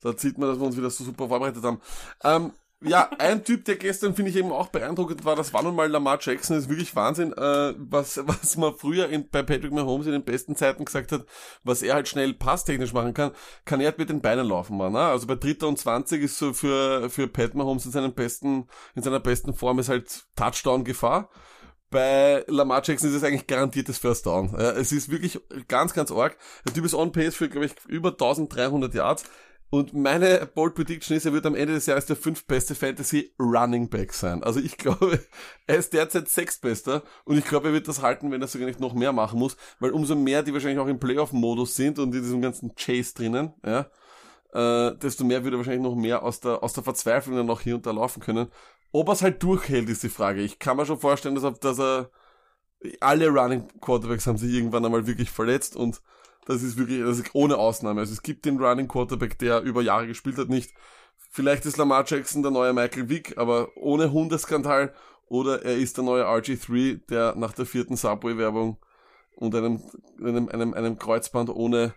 Da 0.00 0.12
sieht 0.16 0.36
man, 0.36 0.48
dass 0.48 0.58
wir 0.58 0.66
uns 0.66 0.76
wieder 0.76 0.90
so 0.90 1.04
super 1.04 1.28
vorbereitet 1.28 1.62
haben. 1.62 1.80
Ähm, 2.22 2.52
ja, 2.84 3.10
ein 3.18 3.44
Typ, 3.44 3.64
der 3.64 3.76
gestern, 3.76 4.14
finde 4.14 4.30
ich, 4.30 4.36
eben 4.36 4.52
auch 4.52 4.68
beeindruckend 4.68 5.24
war, 5.24 5.36
das 5.36 5.52
war 5.52 5.62
nun 5.62 5.74
mal 5.74 5.90
Lamar 5.90 6.18
Jackson, 6.20 6.56
das 6.56 6.64
ist 6.64 6.70
wirklich 6.70 6.94
Wahnsinn, 6.94 7.32
äh, 7.32 7.74
was, 7.78 8.20
was 8.26 8.56
man 8.56 8.74
früher 8.74 9.08
in, 9.08 9.28
bei 9.28 9.42
Patrick 9.42 9.72
Mahomes 9.72 10.06
in 10.06 10.12
den 10.12 10.24
besten 10.24 10.56
Zeiten 10.56 10.84
gesagt 10.84 11.12
hat, 11.12 11.24
was 11.62 11.82
er 11.82 11.94
halt 11.94 12.08
schnell 12.08 12.34
passtechnisch 12.34 12.92
machen 12.92 13.14
kann, 13.14 13.32
kann 13.64 13.80
er 13.80 13.86
halt 13.86 13.98
mit 13.98 14.10
den 14.10 14.20
Beinen 14.20 14.46
laufen, 14.46 14.76
man. 14.76 14.92
Ne? 14.92 15.00
Also 15.00 15.26
bei 15.26 15.34
Dritter 15.34 15.68
und 15.68 15.78
20 15.78 16.22
ist 16.22 16.38
so 16.38 16.52
für, 16.52 17.08
für 17.10 17.26
Pat 17.26 17.54
Mahomes 17.54 17.86
in 17.86 17.92
seinem 17.92 18.12
besten, 18.12 18.68
in 18.94 19.02
seiner 19.02 19.20
besten 19.20 19.54
Form 19.54 19.78
ist 19.78 19.88
halt 19.88 20.24
Touchdown-Gefahr. 20.36 21.30
Bei 21.90 22.44
Lamar 22.48 22.82
Jackson 22.84 23.08
ist 23.08 23.14
es 23.14 23.22
eigentlich 23.22 23.46
garantiertes 23.46 23.98
First 23.98 24.26
Down. 24.26 24.50
Ja, 24.58 24.72
es 24.72 24.90
ist 24.90 25.10
wirklich 25.10 25.38
ganz, 25.68 25.94
ganz 25.94 26.10
arg. 26.10 26.36
Der 26.66 26.74
Typ 26.74 26.84
ist 26.84 26.94
on 26.94 27.12
pace 27.12 27.36
für, 27.36 27.48
glaube 27.48 27.66
ich, 27.66 27.74
über 27.86 28.10
1300 28.10 28.92
Yards. 28.94 29.24
Und 29.74 29.92
meine 29.92 30.48
Bold 30.54 30.76
Prediction 30.76 31.16
ist, 31.16 31.26
er 31.26 31.32
wird 31.32 31.46
am 31.46 31.56
Ende 31.56 31.74
des 31.74 31.86
Jahres 31.86 32.06
der 32.06 32.14
fünftbeste 32.14 32.76
Fantasy 32.76 33.34
Running 33.40 33.88
Back 33.88 34.12
sein. 34.12 34.44
Also 34.44 34.60
ich 34.60 34.76
glaube, 34.78 35.18
er 35.66 35.76
ist 35.76 35.92
derzeit 35.92 36.28
sechstbester 36.28 37.02
und 37.24 37.38
ich 37.38 37.44
glaube, 37.44 37.70
er 37.70 37.72
wird 37.74 37.88
das 37.88 38.00
halten, 38.00 38.30
wenn 38.30 38.40
er 38.40 38.46
sogar 38.46 38.68
nicht 38.68 38.78
noch 38.78 38.94
mehr 38.94 39.12
machen 39.12 39.40
muss, 39.40 39.56
weil 39.80 39.90
umso 39.90 40.14
mehr 40.14 40.44
die 40.44 40.52
wahrscheinlich 40.52 40.78
auch 40.78 40.86
im 40.86 41.00
Playoff-Modus 41.00 41.74
sind 41.74 41.98
und 41.98 42.14
in 42.14 42.22
diesem 42.22 42.40
ganzen 42.40 42.76
Chase 42.76 43.14
drinnen, 43.14 43.52
ja, 43.66 43.90
äh, 44.52 44.96
desto 44.96 45.24
mehr 45.24 45.42
würde 45.42 45.56
er 45.56 45.58
wahrscheinlich 45.58 45.82
noch 45.82 45.96
mehr 45.96 46.22
aus 46.22 46.38
der, 46.38 46.62
aus 46.62 46.72
der 46.72 46.84
Verzweiflung 46.84 47.34
dann 47.34 47.46
noch 47.46 47.60
hier 47.60 47.74
und 47.74 47.84
da 47.84 47.90
laufen 47.90 48.22
können. 48.22 48.52
Ob 48.92 49.08
er 49.08 49.14
es 49.14 49.22
halt 49.22 49.42
durchhält, 49.42 49.88
ist 49.88 50.04
die 50.04 50.08
Frage. 50.08 50.42
Ich 50.42 50.60
kann 50.60 50.76
mir 50.76 50.86
schon 50.86 51.00
vorstellen, 51.00 51.34
dass 51.34 51.42
er, 51.42 51.50
dass 51.50 51.80
er 51.80 52.10
alle 53.00 53.26
Running 53.28 53.66
Quarterbacks 53.80 54.28
haben 54.28 54.38
sich 54.38 54.52
irgendwann 54.52 54.84
einmal 54.84 55.08
wirklich 55.08 55.32
verletzt 55.32 55.74
und 55.74 56.00
das 56.46 56.62
ist 56.62 56.76
wirklich, 56.76 57.00
das 57.00 57.18
ist 57.18 57.34
ohne 57.34 57.56
Ausnahme. 57.56 58.00
Also 58.00 58.12
es 58.12 58.22
gibt 58.22 58.44
den 58.44 58.58
Running 58.58 58.88
Quarterback, 58.88 59.38
der 59.38 59.62
über 59.62 59.82
Jahre 59.82 60.06
gespielt 60.06 60.38
hat, 60.38 60.48
nicht. 60.48 60.72
Vielleicht 61.30 61.66
ist 61.66 61.76
Lamar 61.76 62.04
Jackson 62.06 62.42
der 62.42 62.50
neue 62.50 62.72
Michael 62.72 63.08
Vick, 63.08 63.38
aber 63.38 63.76
ohne 63.76 64.12
Hundeskandal. 64.12 64.94
Oder 65.28 65.64
er 65.64 65.76
ist 65.76 65.96
der 65.96 66.04
neue 66.04 66.24
RG3, 66.24 67.06
der 67.08 67.34
nach 67.34 67.52
der 67.52 67.66
vierten 67.66 67.96
Subway-Werbung 67.96 68.78
und 69.36 69.54
einem, 69.54 69.82
einem, 70.22 70.48
einem, 70.48 70.74
einem 70.74 70.98
Kreuzband 70.98 71.50
ohne, 71.50 71.94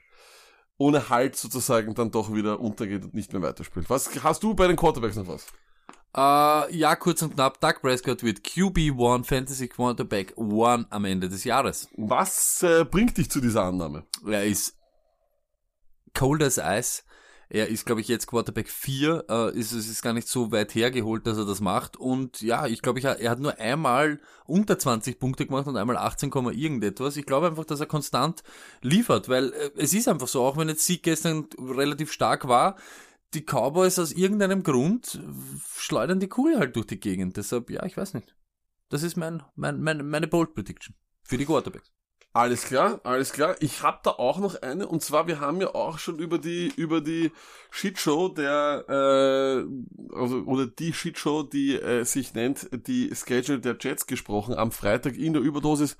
ohne 0.77 1.09
Halt 1.09 1.35
sozusagen 1.35 1.93
dann 1.93 2.11
doch 2.11 2.33
wieder 2.33 2.59
untergeht 2.59 3.03
und 3.03 3.13
nicht 3.13 3.33
mehr 3.33 3.41
weiterspielt. 3.41 3.89
Was 3.89 4.09
hast 4.23 4.43
du 4.43 4.53
bei 4.53 4.67
den 4.67 4.77
Quarterbacks 4.77 5.17
noch 5.17 5.27
was? 5.27 5.45
Uh, 6.17 6.65
ja, 6.71 6.95
kurz 6.95 7.21
und 7.21 7.35
knapp, 7.35 7.61
Doug 7.61 7.75
Prescott 7.79 8.23
wird 8.23 8.39
QB1 8.39 9.23
Fantasy 9.23 9.67
Quarterback 9.67 10.33
1 10.35 10.87
am 10.89 11.05
Ende 11.05 11.29
des 11.29 11.43
Jahres. 11.43 11.89
Was 11.95 12.63
äh, 12.63 12.85
bringt 12.85 13.19
dich 13.19 13.29
zu 13.29 13.39
dieser 13.39 13.65
Annahme? 13.65 14.03
Er 14.25 14.43
ist 14.43 14.75
cold 16.15 16.41
as 16.41 16.57
ice. 16.57 17.03
Er 17.49 17.67
ist, 17.67 17.85
glaube 17.85 18.01
ich, 18.01 18.07
jetzt 18.07 18.25
Quarterback 18.25 18.67
4. 18.67 19.25
Äh, 19.29 19.59
ist, 19.59 19.73
es 19.73 19.87
ist 19.87 20.01
gar 20.01 20.13
nicht 20.13 20.27
so 20.27 20.51
weit 20.51 20.73
hergeholt, 20.73 21.27
dass 21.27 21.37
er 21.37 21.45
das 21.45 21.61
macht. 21.61 21.97
Und 21.97 22.41
ja, 22.41 22.65
ich 22.65 22.81
glaube, 22.81 22.97
ich, 22.97 23.05
er 23.05 23.29
hat 23.29 23.39
nur 23.39 23.59
einmal 23.59 24.19
unter 24.47 24.79
20 24.79 25.19
Punkte 25.19 25.45
gemacht 25.45 25.67
und 25.67 25.77
einmal 25.77 25.97
18, 25.97 26.31
irgendetwas. 26.31 27.15
Ich 27.17 27.27
glaube 27.27 27.45
einfach, 27.45 27.65
dass 27.65 27.79
er 27.79 27.85
konstant 27.85 28.41
liefert, 28.81 29.29
weil 29.29 29.53
äh, 29.53 29.69
es 29.77 29.93
ist 29.93 30.07
einfach 30.07 30.27
so, 30.27 30.41
auch 30.41 30.57
wenn 30.57 30.67
jetzt 30.67 30.83
Sieg 30.83 31.03
gestern 31.03 31.47
relativ 31.59 32.11
stark 32.11 32.47
war, 32.47 32.75
die 33.33 33.43
Cowboys 33.43 33.99
aus 33.99 34.11
irgendeinem 34.11 34.63
Grund 34.63 35.19
schleudern 35.75 36.19
die 36.19 36.29
Kugel 36.29 36.59
halt 36.59 36.75
durch 36.75 36.87
die 36.87 36.99
Gegend. 36.99 37.37
Deshalb, 37.37 37.69
ja, 37.69 37.85
ich 37.85 37.97
weiß 37.97 38.13
nicht. 38.13 38.35
Das 38.89 39.03
ist 39.03 39.17
mein, 39.17 39.43
mein, 39.55 39.81
mein 39.81 40.07
meine 40.07 40.27
Bold 40.27 40.53
Prediction 40.53 40.95
für 41.23 41.37
die 41.37 41.45
Quarterbacks. 41.45 41.91
Alles 42.37 42.65
klar, 42.65 43.01
alles 43.03 43.33
klar. 43.33 43.55
Ich 43.61 43.81
habe 43.81 43.99
da 44.03 44.11
auch 44.11 44.37
noch 44.37 44.61
eine 44.61 44.87
und 44.87 45.01
zwar 45.01 45.25
wir 45.25 45.39
haben 45.39 45.59
ja 45.59 45.73
auch 45.73 45.97
schon 45.97 46.19
über 46.19 46.37
die 46.37 46.71
über 46.75 47.01
die 47.01 47.31
Shitshow 47.71 48.29
der 48.29 48.85
äh, 48.87 50.15
also 50.15 50.43
oder 50.43 50.67
die 50.67 50.93
Shitshow, 50.93 51.41
die 51.41 51.79
äh, 51.79 52.03
sich 52.03 52.35
nennt 52.35 52.69
die 52.87 53.09
Schedule 53.15 53.59
der 53.59 53.75
Jets 53.79 54.05
gesprochen 54.05 54.53
am 54.53 54.71
Freitag 54.71 55.17
in 55.17 55.33
der 55.33 55.41
Überdosis 55.41 55.97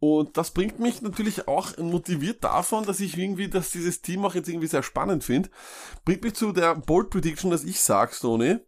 und 0.00 0.38
das 0.38 0.50
bringt 0.52 0.80
mich 0.80 1.02
natürlich 1.02 1.46
auch 1.46 1.76
motiviert 1.76 2.42
davon, 2.42 2.86
dass 2.86 3.00
ich 3.00 3.18
irgendwie, 3.18 3.48
dass 3.48 3.70
dieses 3.70 4.00
Team 4.00 4.24
auch 4.24 4.34
jetzt 4.34 4.48
irgendwie 4.48 4.66
sehr 4.66 4.82
spannend 4.82 5.24
finde. 5.24 5.50
Bringt 6.06 6.24
mich 6.24 6.34
zu 6.34 6.52
der 6.52 6.74
Bold 6.74 7.10
Prediction, 7.10 7.50
dass 7.50 7.64
ich 7.64 7.80
sage, 7.80 8.14
Stoney, 8.14 8.58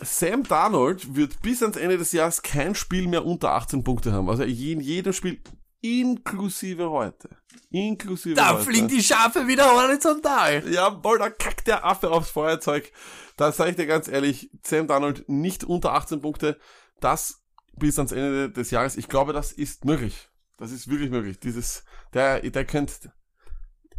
Sam 0.00 0.44
Darnold 0.44 1.14
wird 1.14 1.42
bis 1.42 1.62
ans 1.62 1.76
Ende 1.76 1.98
des 1.98 2.12
Jahres 2.12 2.40
kein 2.40 2.74
Spiel 2.74 3.06
mehr 3.06 3.26
unter 3.26 3.50
18 3.52 3.84
Punkte 3.84 4.12
haben. 4.12 4.30
Also 4.30 4.44
in 4.44 4.80
jedem 4.80 5.12
Spiel 5.12 5.42
inklusive 5.82 6.90
heute. 6.90 7.28
Inklusive 7.70 8.34
Da 8.34 8.54
heute. 8.54 8.64
fliegen 8.64 8.88
die 8.88 9.02
Schafe 9.02 9.46
wieder 9.46 9.70
horizontal. 9.74 10.66
Jawohl, 10.72 11.18
da 11.18 11.28
kackt 11.28 11.66
der 11.66 11.84
Affe 11.84 12.10
aufs 12.10 12.30
Feuerzeug. 12.30 12.90
Da 13.36 13.52
sage 13.52 13.70
ich 13.70 13.76
dir 13.76 13.86
ganz 13.86 14.08
ehrlich, 14.08 14.50
Sam 14.64 14.86
Donald 14.86 15.28
nicht 15.28 15.64
unter 15.64 15.92
18 15.92 16.22
Punkte. 16.22 16.58
Das 17.00 17.41
bis 17.76 17.98
ans 17.98 18.12
Ende 18.12 18.50
des 18.50 18.70
Jahres. 18.70 18.96
Ich 18.96 19.08
glaube, 19.08 19.32
das 19.32 19.52
ist 19.52 19.84
möglich. 19.84 20.28
Das 20.56 20.70
ist 20.70 20.88
wirklich 20.88 21.10
möglich. 21.10 21.40
Dieses, 21.40 21.84
der, 22.12 22.40
der 22.40 22.64
könnte, 22.64 23.12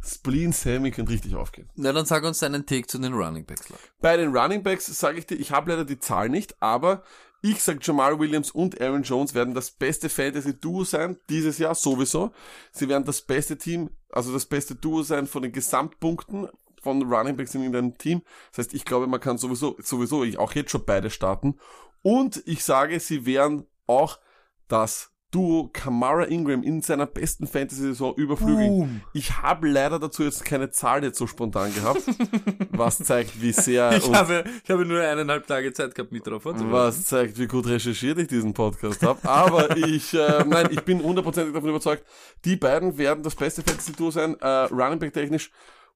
Spleen 0.04 0.52
Sammy 0.52 0.92
könnte 0.92 1.12
richtig 1.12 1.36
aufgehen. 1.36 1.70
Na, 1.76 1.92
dann 1.92 2.06
sag 2.06 2.24
uns 2.24 2.40
deinen 2.40 2.66
Take 2.66 2.88
zu 2.88 2.98
den 3.00 3.14
Running 3.14 3.46
Backs. 3.46 3.70
Lack. 3.70 3.80
Bei 4.00 4.18
den 4.18 4.36
Running 4.36 4.64
Backs 4.64 4.86
sage 4.86 5.18
ich 5.18 5.26
dir, 5.26 5.36
ich 5.36 5.52
habe 5.52 5.72
leider 5.72 5.86
die 5.86 6.00
Zahl 6.00 6.30
nicht, 6.30 6.62
aber 6.62 7.04
ich 7.42 7.62
sag 7.62 7.86
Jamal 7.86 8.20
Williams 8.20 8.52
und 8.52 8.80
Aaron 8.80 9.04
Jones 9.04 9.34
werden 9.34 9.54
das 9.54 9.72
beste 9.72 10.08
Fantasy-Duo 10.08 10.86
sein, 10.86 11.18
dieses 11.30 11.58
Jahr 11.58 11.76
sowieso. 11.76 12.32
Sie 12.72 12.88
werden 12.88 13.04
das 13.04 13.22
beste 13.22 13.58
Team, 13.58 13.90
also 14.10 14.32
das 14.32 14.46
beste 14.46 14.76
Duo 14.76 15.04
sein 15.04 15.28
von 15.28 15.42
den 15.42 15.52
Gesamtpunkten 15.52 16.48
von 16.82 17.02
Running 17.02 17.36
Backs 17.36 17.56
in 17.56 17.62
irgendeinem 17.62 17.98
Team. 17.98 18.22
Das 18.52 18.60
heißt, 18.60 18.74
ich 18.74 18.86
glaube, 18.86 19.08
man 19.08 19.20
kann 19.20 19.38
sowieso, 19.38 19.76
sowieso 19.82 20.24
auch 20.38 20.54
jetzt 20.54 20.72
schon 20.72 20.86
beide 20.86 21.10
starten. 21.10 21.60
Und 22.04 22.44
ich 22.46 22.64
sage, 22.64 23.00
sie 23.00 23.26
werden 23.26 23.66
auch 23.88 24.20
das 24.68 25.14
Duo 25.34 25.70
Kamara 25.74 26.26
Ingram 26.26 26.62
in 26.62 26.82
seiner 26.82 27.08
besten 27.08 27.48
Fantasy-Saison 27.48 28.14
überflügeln. 28.16 29.02
Ich 29.14 29.42
habe 29.42 29.68
leider 29.68 29.98
dazu 29.98 30.22
jetzt 30.24 30.46
keine 30.46 30.70
Zahl 30.70 31.04
jetzt 31.04 31.18
so 31.18 31.26
spontan 31.26 31.74
gehabt, 31.74 32.04
was 32.70 33.00
zeigt, 33.00 33.42
wie 33.42 33.52
sehr 33.52 33.98
Ich 33.98 34.14
habe, 34.14 34.44
ich 34.64 34.70
habe 34.70 34.86
nur 34.86 35.02
eineinhalb 35.02 35.48
Tage 35.48 35.74
Zeit 35.74 35.96
gehabt, 35.96 36.12
mich 36.12 36.22
darauf 36.22 36.44
vorzubereiten. 36.44 36.74
was 36.74 37.06
zeigt, 37.06 37.40
wie 37.40 37.48
gut 37.48 37.66
recherchiert 37.66 38.20
ich 38.20 38.28
diesen 38.28 38.54
Podcast 38.54 39.02
habe. 39.02 39.28
Aber 39.28 39.76
ich, 39.88 40.14
äh, 40.14 40.44
nein, 40.46 40.68
ich 40.70 40.82
bin 40.82 41.02
hundertprozentig 41.02 41.54
davon 41.54 41.70
überzeugt, 41.70 42.06
die 42.46 42.56
beiden 42.56 43.00
werden 43.00 43.24
das 43.24 43.34
beste 43.34 43.64
Fantasy-Duo 43.64 44.12
sein, 44.12 44.40
äh, 44.40 44.48
Running 44.48 45.00
Back 45.00 45.14
technisch. 45.14 45.50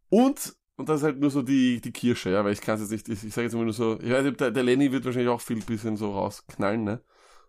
Und, 0.09 0.55
und 0.77 0.87
das 0.87 1.01
ist 1.01 1.03
halt 1.03 1.19
nur 1.19 1.31
so 1.31 1.41
die, 1.41 1.81
die 1.81 1.91
Kirsche, 1.91 2.29
ja, 2.29 2.45
weil 2.45 2.53
ich 2.53 2.61
kann 2.61 2.75
es 2.75 2.81
jetzt 2.81 2.91
nicht, 2.91 3.09
ich, 3.09 3.27
ich 3.27 3.33
sage 3.33 3.45
jetzt 3.45 3.53
immer 3.53 3.63
nur 3.63 3.73
so, 3.73 3.99
ich 3.99 4.11
weiß 4.11 4.23
nicht, 4.23 4.39
der, 4.39 4.51
der 4.51 4.63
Lenny 4.63 4.91
wird 4.91 5.05
wahrscheinlich 5.05 5.29
auch 5.29 5.41
viel 5.41 5.61
bisschen 5.61 5.97
so 5.97 6.13
rausknallen, 6.13 6.83
ne? 6.83 7.01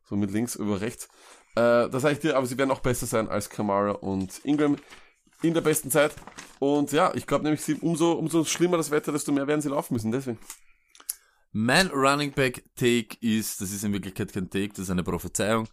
So 0.05 0.17
mit 0.17 0.31
links 0.31 0.57
über 0.57 0.81
rechts. 0.81 1.09
Äh, 1.55 1.91
das 1.91 2.03
sage 2.03 2.15
ich 2.15 2.21
dir, 2.21 2.37
aber 2.37 2.47
sie 2.47 2.57
werden 2.57 2.71
auch 2.71 2.81
besser 2.81 3.05
sein 3.05 3.29
als 3.29 3.51
Kamara 3.51 3.93
und 3.93 4.41
Ingram 4.45 4.77
in 5.43 5.53
der 5.53 5.61
besten 5.61 5.91
Zeit. 5.91 6.15
Und 6.59 6.91
ja, 6.93 7.13
ich 7.15 7.27
glaube 7.27 7.45
nämlich, 7.45 7.61
sie, 7.61 7.75
umso, 7.75 8.13
umso 8.13 8.45
schlimmer 8.45 8.79
das 8.79 8.91
Wetter, 8.91 9.13
desto 9.13 9.31
mehr 9.31 9.47
werden 9.47 9.61
sie 9.61 9.69
laufen 9.69 9.93
müssen, 9.93 10.11
deswegen. 10.11 10.39
Mein 11.53 11.89
Running 11.89 12.33
Back 12.33 12.65
Take 12.77 13.17
ist, 13.21 13.61
das 13.61 13.73
ist 13.73 13.85
in 13.85 13.93
Wirklichkeit 13.93 14.33
kein 14.33 14.49
Take, 14.49 14.69
das 14.69 14.81
ist 14.81 14.91
eine 14.91 15.05
Prophezeiung. 15.05 15.69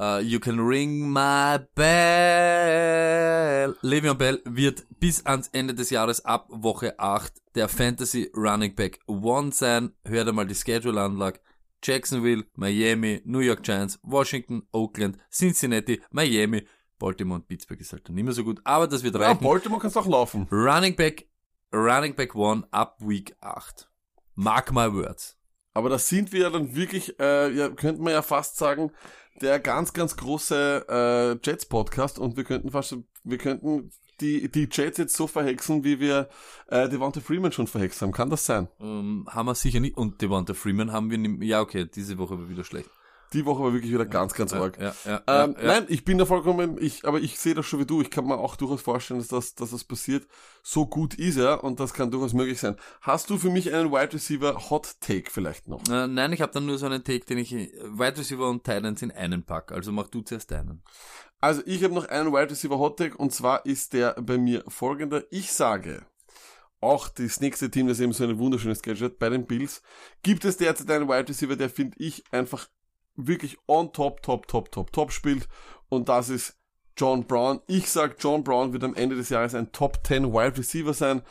Uh, 0.00 0.18
you 0.24 0.40
can 0.40 0.58
ring 0.58 1.10
my 1.10 1.58
bell. 1.74 3.76
Le'Veon 3.82 4.16
Bell 4.16 4.40
wird 4.46 4.86
bis 4.98 5.26
ans 5.26 5.48
Ende 5.52 5.74
des 5.74 5.90
Jahres 5.90 6.24
ab 6.24 6.46
Woche 6.48 6.98
8 6.98 7.30
der 7.54 7.68
Fantasy 7.68 8.30
Running 8.34 8.74
Back 8.74 9.00
One 9.06 9.52
sein. 9.52 9.92
Hört 10.06 10.28
einmal 10.28 10.46
die 10.46 10.54
Schedule 10.54 11.02
an, 11.02 11.18
Jacksonville, 11.82 12.46
Miami, 12.54 13.20
New 13.26 13.40
York 13.40 13.62
Giants, 13.62 13.98
Washington, 14.02 14.62
Oakland, 14.72 15.18
Cincinnati, 15.30 16.00
Miami, 16.10 16.66
Baltimore 16.98 17.40
und 17.40 17.48
Pittsburgh 17.48 17.80
ist 17.80 17.92
halt 17.92 18.08
dann 18.08 18.14
nicht 18.14 18.24
mehr 18.24 18.32
so 18.32 18.44
gut, 18.44 18.58
aber 18.64 18.86
das 18.86 19.02
wird 19.02 19.16
Ja, 19.16 19.20
reichen. 19.20 19.44
Baltimore 19.44 19.82
kannst 19.82 19.98
auch 19.98 20.06
laufen. 20.06 20.48
Running 20.50 20.96
Back, 20.96 21.28
Running 21.74 22.14
Back 22.14 22.34
One 22.34 22.66
ab 22.70 22.96
Week 23.00 23.36
8. 23.40 23.90
Mark 24.34 24.72
my 24.72 24.90
words. 24.90 25.36
Aber 25.72 25.88
das 25.88 26.08
sind 26.08 26.32
wir 26.32 26.50
dann 26.50 26.74
wirklich, 26.74 27.18
äh, 27.20 27.52
ja, 27.52 27.68
könnte 27.68 28.02
man 28.02 28.12
ja 28.12 28.22
fast 28.22 28.56
sagen, 28.56 28.90
der 29.40 29.60
ganz, 29.60 29.92
ganz 29.92 30.16
große 30.16 30.86
äh, 30.88 31.46
Jets-Podcast 31.46 32.18
und 32.18 32.36
wir 32.36 32.44
könnten 32.44 32.70
fast, 32.70 32.96
wir 33.24 33.38
könnten 33.38 33.90
die, 34.20 34.50
die 34.50 34.68
Jets 34.70 34.98
jetzt 34.98 35.16
so 35.16 35.26
verhexen, 35.26 35.84
wie 35.84 36.00
wir 36.00 36.28
äh, 36.68 36.88
Devonta 36.88 37.20
Freeman 37.20 37.52
schon 37.52 37.66
verhext 37.66 38.02
haben. 38.02 38.12
Kann 38.12 38.30
das 38.30 38.44
sein? 38.44 38.68
Ähm, 38.80 39.26
haben 39.30 39.46
wir 39.46 39.54
sicher 39.54 39.80
nicht. 39.80 39.96
Und 39.96 40.20
Devonta 40.20 40.54
Freeman 40.54 40.92
haben 40.92 41.10
wir 41.10 41.18
nicht. 41.18 41.42
Ja, 41.42 41.60
okay, 41.60 41.86
diese 41.86 42.18
Woche 42.18 42.38
war 42.38 42.48
wieder 42.48 42.64
schlecht. 42.64 42.90
Die 43.32 43.44
Woche 43.46 43.62
war 43.62 43.72
wirklich 43.72 43.92
wieder 43.92 44.06
ganz, 44.06 44.34
ganz 44.34 44.52
arg. 44.52 44.76
Ähm. 44.78 45.56
Nein, 45.62 45.84
ich 45.88 46.04
bin 46.04 46.18
da 46.18 46.26
vollkommen, 46.26 46.76
ich, 46.80 47.04
aber 47.04 47.20
ich 47.20 47.38
sehe 47.38 47.54
das 47.54 47.66
schon 47.66 47.80
wie 47.80 47.86
du. 47.86 48.00
Ich 48.00 48.10
kann 48.10 48.26
mir 48.26 48.38
auch 48.38 48.56
durchaus 48.56 48.82
vorstellen, 48.82 49.20
dass 49.20 49.28
das, 49.28 49.54
dass 49.54 49.70
das 49.70 49.84
passiert. 49.84 50.26
So 50.62 50.86
gut 50.86 51.14
ist 51.14 51.36
er 51.36 51.62
und 51.62 51.78
das 51.78 51.94
kann 51.94 52.10
durchaus 52.10 52.32
möglich 52.32 52.58
sein. 52.58 52.76
Hast 53.00 53.30
du 53.30 53.38
für 53.38 53.50
mich 53.50 53.72
einen 53.72 53.92
Wide 53.92 54.12
Receiver 54.12 54.70
Hot 54.70 54.96
Take 55.00 55.30
vielleicht 55.30 55.68
noch? 55.68 55.82
Äh, 55.88 56.08
nein, 56.08 56.32
ich 56.32 56.40
habe 56.40 56.52
dann 56.52 56.66
nur 56.66 56.78
so 56.78 56.86
einen 56.86 57.04
Take, 57.04 57.24
den 57.24 57.38
ich 57.38 57.52
Wide 57.52 58.18
Receiver 58.18 58.48
und 58.48 58.64
Titans 58.64 59.02
in 59.02 59.12
einen 59.12 59.44
pack. 59.44 59.72
Also 59.72 59.92
mach 59.92 60.08
du 60.08 60.22
zuerst 60.22 60.50
deinen. 60.50 60.82
Also 61.40 61.62
ich 61.66 61.84
habe 61.84 61.94
noch 61.94 62.08
einen 62.08 62.32
Wide 62.32 62.50
Receiver 62.50 62.78
Hot 62.78 62.98
Take 62.98 63.16
und 63.16 63.32
zwar 63.32 63.64
ist 63.64 63.92
der 63.92 64.14
bei 64.20 64.38
mir 64.38 64.64
folgender. 64.68 65.22
Ich 65.30 65.52
sage, 65.52 66.04
auch 66.80 67.08
das 67.08 67.40
nächste 67.40 67.70
Team, 67.70 67.88
das 67.88 68.00
eben 68.00 68.12
so 68.12 68.24
ein 68.24 68.38
wunderschönes 68.38 68.82
Gadget 68.82 69.12
hat, 69.12 69.18
bei 69.18 69.28
den 69.28 69.46
Bills, 69.46 69.82
gibt 70.22 70.44
es 70.44 70.56
derzeit 70.56 70.90
einen 70.90 71.08
Wide 71.08 71.28
Receiver, 71.28 71.56
der 71.56 71.70
finde 71.70 71.96
ich 71.98 72.24
einfach 72.30 72.68
wirklich 73.26 73.58
on 73.66 73.92
top, 73.92 74.22
top, 74.22 74.46
top, 74.46 74.70
top, 74.70 74.92
top 74.92 75.12
spielt 75.12 75.48
und 75.88 76.08
das 76.08 76.28
ist 76.28 76.56
John 76.96 77.24
Brown. 77.24 77.60
Ich 77.66 77.90
sag, 77.90 78.16
John 78.20 78.44
Brown 78.44 78.72
wird 78.72 78.84
am 78.84 78.94
Ende 78.94 79.16
des 79.16 79.30
Jahres 79.30 79.54
ein 79.54 79.72
Top 79.72 80.00
10 80.04 80.32
Wide 80.32 80.58
Receiver 80.58 80.92
sein 80.92 81.22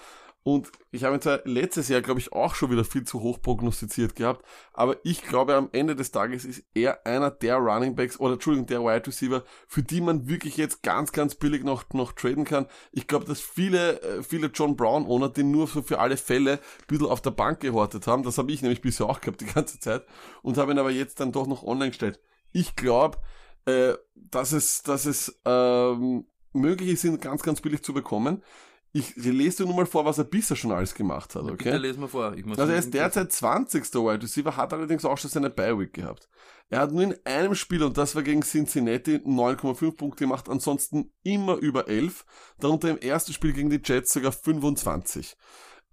und 0.43 0.71
ich 0.91 1.03
habe 1.03 1.15
ihn 1.15 1.21
zwar 1.21 1.41
letztes 1.43 1.89
Jahr, 1.89 2.01
glaube 2.01 2.19
ich, 2.19 2.31
auch 2.31 2.55
schon 2.55 2.71
wieder 2.71 2.85
viel 2.85 3.03
zu 3.03 3.21
hoch 3.21 3.41
prognostiziert 3.41 4.15
gehabt, 4.15 4.45
aber 4.73 4.97
ich 5.03 5.21
glaube, 5.23 5.55
am 5.55 5.69
Ende 5.73 5.95
des 5.95 6.11
Tages 6.11 6.45
ist 6.45 6.63
er 6.73 7.05
einer 7.05 7.29
der 7.29 7.57
Running 7.57 7.95
Backs 7.95 8.19
oder 8.19 8.33
Entschuldigung, 8.33 8.67
der 8.67 8.81
Wide 8.81 9.07
Receiver, 9.07 9.43
für 9.67 9.83
die 9.83 10.01
man 10.01 10.27
wirklich 10.27 10.57
jetzt 10.57 10.81
ganz, 10.81 11.11
ganz 11.11 11.35
billig 11.35 11.63
noch, 11.63 11.83
noch 11.93 12.13
traden 12.13 12.45
kann. 12.45 12.67
Ich 12.91 13.07
glaube, 13.07 13.25
dass 13.25 13.41
viele, 13.41 14.01
äh, 14.01 14.23
viele 14.23 14.47
John 14.47 14.75
Brown 14.75 15.05
Owner 15.05 15.29
den 15.29 15.51
nur 15.51 15.67
so 15.67 15.81
für 15.81 15.99
alle 15.99 16.17
Fälle 16.17 16.53
ein 16.53 16.87
bisschen 16.87 17.07
auf 17.07 17.21
der 17.21 17.31
Bank 17.31 17.59
gehortet 17.59 18.07
haben. 18.07 18.23
Das 18.23 18.37
habe 18.37 18.51
ich 18.51 18.61
nämlich 18.61 18.81
bisher 18.81 19.07
auch 19.07 19.21
gehabt 19.21 19.41
die 19.41 19.45
ganze 19.45 19.79
Zeit 19.79 20.05
und 20.41 20.57
habe 20.57 20.71
ihn 20.71 20.79
aber 20.79 20.91
jetzt 20.91 21.19
dann 21.19 21.31
doch 21.31 21.47
noch 21.47 21.63
online 21.63 21.89
gestellt. 21.89 22.19
Ich 22.51 22.75
glaube, 22.75 23.17
äh, 23.65 23.93
dass 24.15 24.51
es, 24.51 24.83
dass 24.83 25.05
es 25.05 25.39
ähm, 25.45 26.25
möglich 26.53 26.89
ist, 26.89 27.03
ihn 27.03 27.19
ganz, 27.19 27.43
ganz 27.43 27.61
billig 27.61 27.83
zu 27.83 27.93
bekommen. 27.93 28.43
Ich 28.91 29.15
lese 29.15 29.57
dir 29.57 29.65
nur 29.67 29.75
mal 29.75 29.85
vor, 29.85 30.03
was 30.05 30.17
er 30.17 30.23
bisher 30.23 30.57
schon 30.57 30.71
alles 30.71 30.95
gemacht 30.95 31.35
hat, 31.35 31.43
Bitte 31.43 31.53
okay? 31.53 31.77
lesen 31.77 32.01
wir 32.01 32.07
vor. 32.07 32.33
Ich 32.35 32.43
muss 32.43 32.57
Also 32.57 32.71
er 32.71 32.79
ist 32.79 32.91
derzeit 32.93 33.31
20. 33.31 33.83
Wide 33.83 34.23
Receiver, 34.23 34.57
hat 34.57 34.73
allerdings 34.73 35.05
auch 35.05 35.17
schon 35.17 35.29
seine 35.29 35.51
Bye-Week 35.51 35.93
gehabt. 35.93 36.27
Er 36.69 36.79
hat 36.79 36.91
nur 36.91 37.03
in 37.03 37.15
einem 37.23 37.53
Spiel, 37.53 37.83
und 37.83 37.97
das 37.97 38.15
war 38.15 38.23
gegen 38.23 38.41
Cincinnati, 38.41 39.17
9,5 39.17 39.95
Punkte 39.95 40.23
gemacht, 40.23 40.49
ansonsten 40.49 41.11
immer 41.23 41.57
über 41.57 41.87
11. 41.87 42.25
Darunter 42.59 42.89
im 42.89 42.97
ersten 42.97 43.33
Spiel 43.33 43.53
gegen 43.53 43.69
die 43.69 43.81
Jets 43.83 44.11
sogar 44.11 44.31
25. 44.31 45.35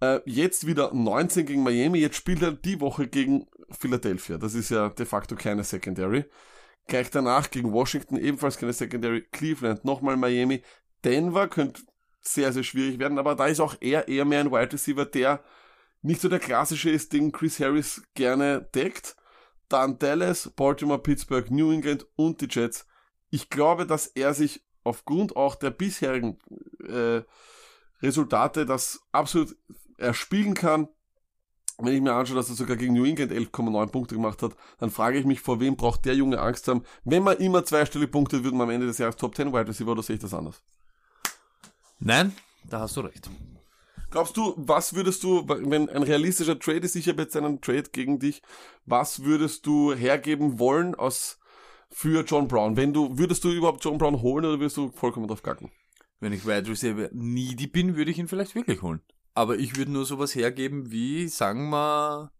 Äh, 0.00 0.20
jetzt 0.24 0.66
wieder 0.66 0.94
19 0.94 1.44
gegen 1.46 1.62
Miami, 1.62 1.98
jetzt 1.98 2.16
spielt 2.16 2.42
er 2.42 2.52
die 2.52 2.80
Woche 2.80 3.08
gegen 3.08 3.46
Philadelphia. 3.70 4.38
Das 4.38 4.54
ist 4.54 4.70
ja 4.70 4.88
de 4.88 5.04
facto 5.04 5.36
keine 5.36 5.64
Secondary. 5.64 6.24
Gleich 6.86 7.10
danach 7.10 7.50
gegen 7.50 7.72
Washington 7.72 8.16
ebenfalls 8.16 8.56
keine 8.56 8.72
Secondary, 8.72 9.22
Cleveland, 9.32 9.84
nochmal 9.84 10.16
Miami, 10.16 10.62
Denver 11.04 11.48
könnte 11.48 11.82
sehr, 12.26 12.52
sehr 12.52 12.62
schwierig 12.62 12.98
werden, 12.98 13.18
aber 13.18 13.34
da 13.34 13.46
ist 13.46 13.60
auch 13.60 13.76
er 13.80 14.08
eher 14.08 14.24
mehr 14.24 14.40
ein 14.40 14.50
Wide 14.50 14.72
Receiver, 14.72 15.04
der 15.04 15.42
nicht 16.02 16.20
so 16.20 16.28
der 16.28 16.38
klassische 16.38 16.90
ist, 16.90 17.12
den 17.12 17.32
Chris 17.32 17.60
Harris 17.60 18.02
gerne 18.14 18.68
deckt. 18.74 19.16
Dann 19.68 19.98
Dallas, 19.98 20.50
Baltimore, 20.54 21.02
Pittsburgh, 21.02 21.50
New 21.50 21.72
England 21.72 22.06
und 22.14 22.40
die 22.40 22.48
Jets. 22.48 22.86
Ich 23.30 23.50
glaube, 23.50 23.86
dass 23.86 24.06
er 24.06 24.32
sich 24.32 24.64
aufgrund 24.84 25.34
auch 25.34 25.56
der 25.56 25.70
bisherigen 25.70 26.38
äh, 26.86 27.22
Resultate 28.00 28.66
das 28.66 29.00
absolut 29.10 29.56
erspielen 29.98 30.54
kann. 30.54 30.88
Wenn 31.78 31.94
ich 31.94 32.00
mir 32.00 32.12
anschaue, 32.12 32.36
dass 32.36 32.48
er 32.48 32.54
sogar 32.54 32.76
gegen 32.76 32.94
New 32.94 33.04
England 33.04 33.32
11,9 33.32 33.86
Punkte 33.88 34.14
gemacht 34.14 34.42
hat, 34.42 34.56
dann 34.78 34.90
frage 34.90 35.18
ich 35.18 35.26
mich, 35.26 35.40
vor 35.40 35.60
wem 35.60 35.76
braucht 35.76 36.04
der 36.04 36.14
Junge 36.14 36.40
Angst 36.40 36.68
haben? 36.68 36.84
Wenn 37.04 37.24
man 37.24 37.36
immer 37.38 37.64
zweistellig 37.64 38.10
punktet, 38.12 38.44
würden 38.44 38.56
wir 38.56 38.62
am 38.62 38.70
Ende 38.70 38.86
des 38.86 38.98
Jahres 38.98 39.16
Top 39.16 39.34
10 39.34 39.52
Wide 39.52 39.68
Receiver 39.68 39.90
oder 39.90 40.02
sehe 40.02 40.16
ich 40.16 40.22
das 40.22 40.32
anders? 40.32 40.62
Nein, 41.98 42.32
da 42.68 42.80
hast 42.80 42.96
du 42.96 43.00
recht. 43.00 43.30
Glaubst 44.10 44.36
du, 44.36 44.54
was 44.56 44.94
würdest 44.94 45.22
du, 45.24 45.46
wenn 45.48 45.88
ein 45.88 46.02
realistischer 46.02 46.58
Trade 46.58 46.78
ist, 46.78 46.94
ich 46.94 47.08
habe 47.08 47.22
jetzt 47.22 47.36
einen 47.36 47.60
Trade 47.60 47.90
gegen 47.90 48.18
dich, 48.18 48.40
was 48.84 49.24
würdest 49.24 49.66
du 49.66 49.92
hergeben 49.92 50.58
wollen 50.58 50.94
aus 50.94 51.38
für 51.90 52.24
John 52.24 52.48
Brown? 52.48 52.76
Wenn 52.76 52.92
du, 52.92 53.18
würdest 53.18 53.44
du 53.44 53.50
überhaupt 53.50 53.84
John 53.84 53.98
Brown 53.98 54.22
holen 54.22 54.44
oder 54.44 54.60
würdest 54.60 54.76
du 54.76 54.90
vollkommen 54.90 55.26
drauf 55.26 55.42
gacken? 55.42 55.70
Wenn 56.20 56.32
ich 56.32 56.46
Wide 56.46 56.68
Receiver 56.68 57.10
needy 57.12 57.66
bin, 57.66 57.96
würde 57.96 58.10
ich 58.10 58.18
ihn 58.18 58.28
vielleicht 58.28 58.54
wirklich 58.54 58.80
holen. 58.80 59.02
Aber 59.34 59.58
ich 59.58 59.76
würde 59.76 59.92
nur 59.92 60.06
sowas 60.06 60.34
hergeben 60.34 60.90
wie, 60.90 61.28
sagen 61.28 61.68
wir, 61.68 62.32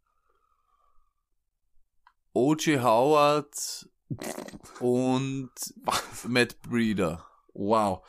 O.J. 2.33 2.83
Howard 2.83 3.89
und 4.81 5.51
Matt 6.27 6.61
Breeder. 6.63 7.27
Wow. 7.59 8.03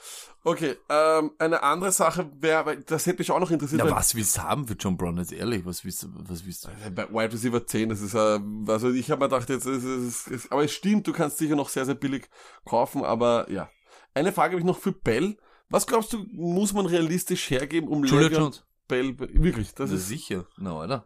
Okay, 0.44 0.76
ähm, 0.90 1.32
eine 1.40 1.64
andere 1.64 1.92
Sache 1.92 2.30
wäre, 2.40 2.66
weil 2.66 2.82
das 2.84 3.06
hätte 3.06 3.20
mich 3.20 3.32
auch 3.32 3.40
noch 3.40 3.52
interessiert. 3.52 3.82
Ja, 3.84 3.90
was 3.92 4.14
willst 4.16 4.38
du 4.38 4.44
haben 4.44 4.68
für 4.68 4.74
John 4.76 4.98
Brown, 4.98 5.18
jetzt 5.18 5.32
ehrlich? 5.32 5.66
Was 5.66 5.84
willst 5.86 6.04
du, 6.04 6.08
was 6.14 6.46
willst 6.46 6.66
du? 6.66 6.70
Bei 6.94 7.08
Wide 7.10 7.34
Receiver 7.34 7.66
10, 7.66 7.90
das 7.90 8.02
ist, 8.02 8.14
äh, 8.14 8.40
also 8.68 8.92
ich 8.92 9.10
habe 9.12 9.24
mir 9.24 9.30
gedacht, 9.30 9.50
jetzt 9.50 9.66
ist 9.66 9.84
es, 9.84 10.28
ist, 10.28 10.52
aber 10.52 10.64
es 10.66 10.72
stimmt, 10.74 11.08
du 11.08 11.14
kannst 11.14 11.38
sicher 11.38 11.56
noch 11.56 11.70
sehr, 11.70 11.86
sehr 11.86 11.96
billig 11.96 12.30
kaufen, 12.66 13.04
aber 13.04 13.50
ja. 13.50 13.70
Eine 14.14 14.32
Frage 14.32 14.54
habe 14.54 14.60
ich 14.62 14.66
noch 14.66 14.80
für 14.80 14.92
Bell. 14.92 15.38
Was 15.70 15.86
glaubst 15.86 16.12
du, 16.14 16.26
muss 16.32 16.74
man 16.74 16.86
realistisch 16.86 17.50
hergeben, 17.50 17.88
um 17.90 18.04
Julia 18.06 18.30
Jones. 18.30 18.64
Bell, 18.88 19.18
wirklich, 19.20 19.74
das 19.76 19.92
Das 19.92 20.00
ist, 20.00 20.08
sicher. 20.08 20.46
Na, 20.58 20.82
oder? 20.84 21.06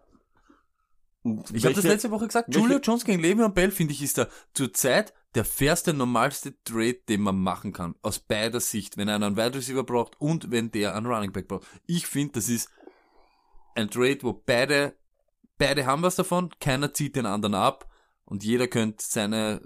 und 1.23 1.49
Ich 1.51 1.65
habe 1.65 1.75
das 1.75 1.83
letzte 1.83 2.09
Woche 2.11 2.27
gesagt. 2.27 2.47
welche- 2.47 2.59
Julia 2.61 2.79
Jones 2.79 3.05
gegen 3.05 3.23
Le'Veon 3.23 3.49
Bell, 3.49 3.71
finde 3.71 3.93
ich, 3.93 4.01
ist 4.01 4.17
der 4.17 4.29
zurzeit 4.53 5.13
der 5.35 5.45
fairste, 5.45 5.93
normalste 5.93 6.53
Trade, 6.63 6.99
den 7.07 7.21
man 7.21 7.39
machen 7.39 7.71
kann. 7.71 7.95
Aus 8.01 8.19
beider 8.19 8.59
Sicht. 8.59 8.97
Wenn 8.97 9.09
einer 9.09 9.27
einen 9.27 9.37
Wide 9.37 9.55
Receiver 9.55 9.83
braucht 9.83 10.19
und 10.19 10.51
wenn 10.51 10.71
der 10.71 10.95
einen 10.95 11.05
Running 11.05 11.31
Back 11.31 11.47
braucht. 11.47 11.67
Ich 11.85 12.07
finde, 12.07 12.33
das 12.33 12.49
ist 12.49 12.69
ein 13.75 13.89
Trade, 13.89 14.19
wo 14.21 14.33
beide, 14.33 14.95
beide 15.57 15.85
haben 15.85 16.01
was 16.01 16.15
davon. 16.15 16.49
Keiner 16.59 16.93
zieht 16.93 17.15
den 17.15 17.25
anderen 17.25 17.55
ab. 17.55 17.87
Und 18.25 18.43
jeder 18.43 18.67
könnte 18.67 19.03
seine, 19.05 19.61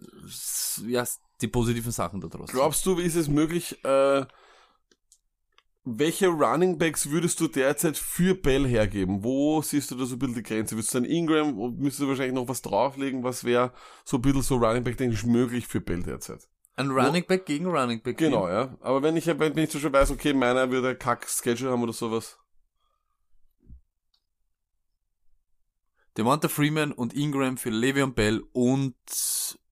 ja, 0.88 1.06
die 1.42 1.48
positiven 1.48 1.92
Sachen 1.92 2.22
daraus. 2.22 2.52
Glaubst 2.52 2.86
du, 2.86 2.98
ist 2.98 3.16
es 3.16 3.28
möglich, 3.28 3.84
äh, 3.84 4.26
welche 5.86 6.28
Running 6.28 6.80
Backs 6.80 7.12
würdest 7.12 7.40
du 7.40 7.48
derzeit 7.48 7.98
für 7.98 8.34
Bell 8.34 8.68
hergeben? 8.68 9.24
Wo 9.24 9.62
siehst 9.62 9.92
du 9.92 9.96
da 9.96 10.06
so 10.06 10.16
ein 10.16 10.20
bisschen 10.20 10.36
die 10.36 10.44
Grenze? 10.44 10.76
Würdest 10.76 10.94
du 10.94 10.98
einen 10.98 11.06
Ingram 11.06 11.60
und 11.60 11.80
müsstest 11.80 12.02
du 12.02 12.08
wahrscheinlich 12.08 12.34
noch 12.34 12.48
was 12.48 12.64
drauflegen? 12.64 13.24
Was 13.24 13.44
wäre 13.44 13.72
so 14.04 14.18
ein 14.18 14.22
bisschen 14.22 14.42
so 14.42 14.58
Running 14.58 14.84
Back 14.84 14.98
technisch 14.98 15.26
möglich 15.26 15.68
für 15.68 15.82
Bell 15.82 16.02
derzeit? 16.02 16.48
Ein 16.76 16.90
Running 16.90 17.26
Back 17.28 17.46
gegen 17.46 17.68
Running 17.68 18.02
Back. 18.02 18.18
Genau, 18.18 18.50
ja. 18.50 18.76
Aber 18.82 19.04
wenn 19.04 19.16
ich, 19.16 19.28
wenn 19.28 19.58
ich 19.58 19.72
so 19.72 19.80
schon 19.80 19.94
weiß, 19.94 20.12
okay, 20.12 20.34
meiner 20.34 20.72
würde 20.72 20.96
Kack-Schedule 20.96 21.72
haben 21.72 21.84
oder 21.84 21.94
sowas. 21.94 22.40
Devonta 26.18 26.48
Freeman 26.48 26.94
und 26.94 27.14
Ingram 27.14 27.58
für 27.58 27.70
Le'Veon 27.70 28.14
Bell 28.14 28.42
und 28.54 28.96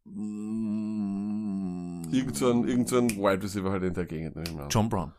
mm, 0.03 2.03
Irgend 2.11 2.38
so 2.38 2.51
ein, 2.51 2.68
irgend 2.68 2.89
so 2.89 2.97
ein 2.97 3.09
Wide 3.09 3.41
Receiver 3.41 3.72
halt 3.72 3.84
in 3.84 3.93
der 3.93 4.05
Gegend, 4.05 4.36
nehme 4.36 4.47
ich 4.47 4.55
mal. 4.55 4.68
John 4.70 4.89
Brown. 4.89 5.14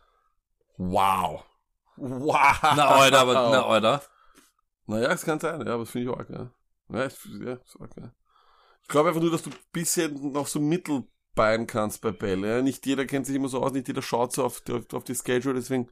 Wow. 0.77 1.43
Wow. 1.97 2.57
Na, 2.61 2.87
Alter, 2.87 3.19
aber, 3.19 3.33
na, 3.33 3.65
Alter. 3.65 4.01
Naja, 4.87 5.11
es 5.11 5.23
kann 5.23 5.39
sein, 5.39 5.65
ja, 5.65 5.73
aber 5.73 5.83
das 5.83 5.91
finde 5.91 6.11
ich 6.11 6.15
auch, 6.15 6.29
ja. 6.29 6.51
Ja, 6.89 7.03
es, 7.05 7.27
ja, 7.41 7.53
ist 7.53 7.77
arg, 7.79 7.91
ja. 7.97 8.11
Ich 8.83 8.87
glaube 8.87 9.09
einfach 9.09 9.21
nur, 9.21 9.31
dass 9.31 9.41
du 9.41 9.49
bisher 9.71 10.09
noch 10.09 10.47
so 10.47 10.59
Mittelbein 10.59 11.65
kannst 11.65 12.01
bei 12.01 12.11
Bell, 12.11 12.45
ja. 12.45 12.61
Nicht 12.61 12.85
jeder 12.85 13.05
kennt 13.05 13.25
sich 13.25 13.35
immer 13.35 13.47
so 13.47 13.61
aus, 13.61 13.71
nicht 13.71 13.87
jeder 13.87 14.01
schaut 14.01 14.33
so 14.33 14.43
auf 14.43 14.61
die, 14.61 14.83
auf 14.93 15.03
die 15.03 15.15
Schedule, 15.15 15.55
deswegen 15.55 15.89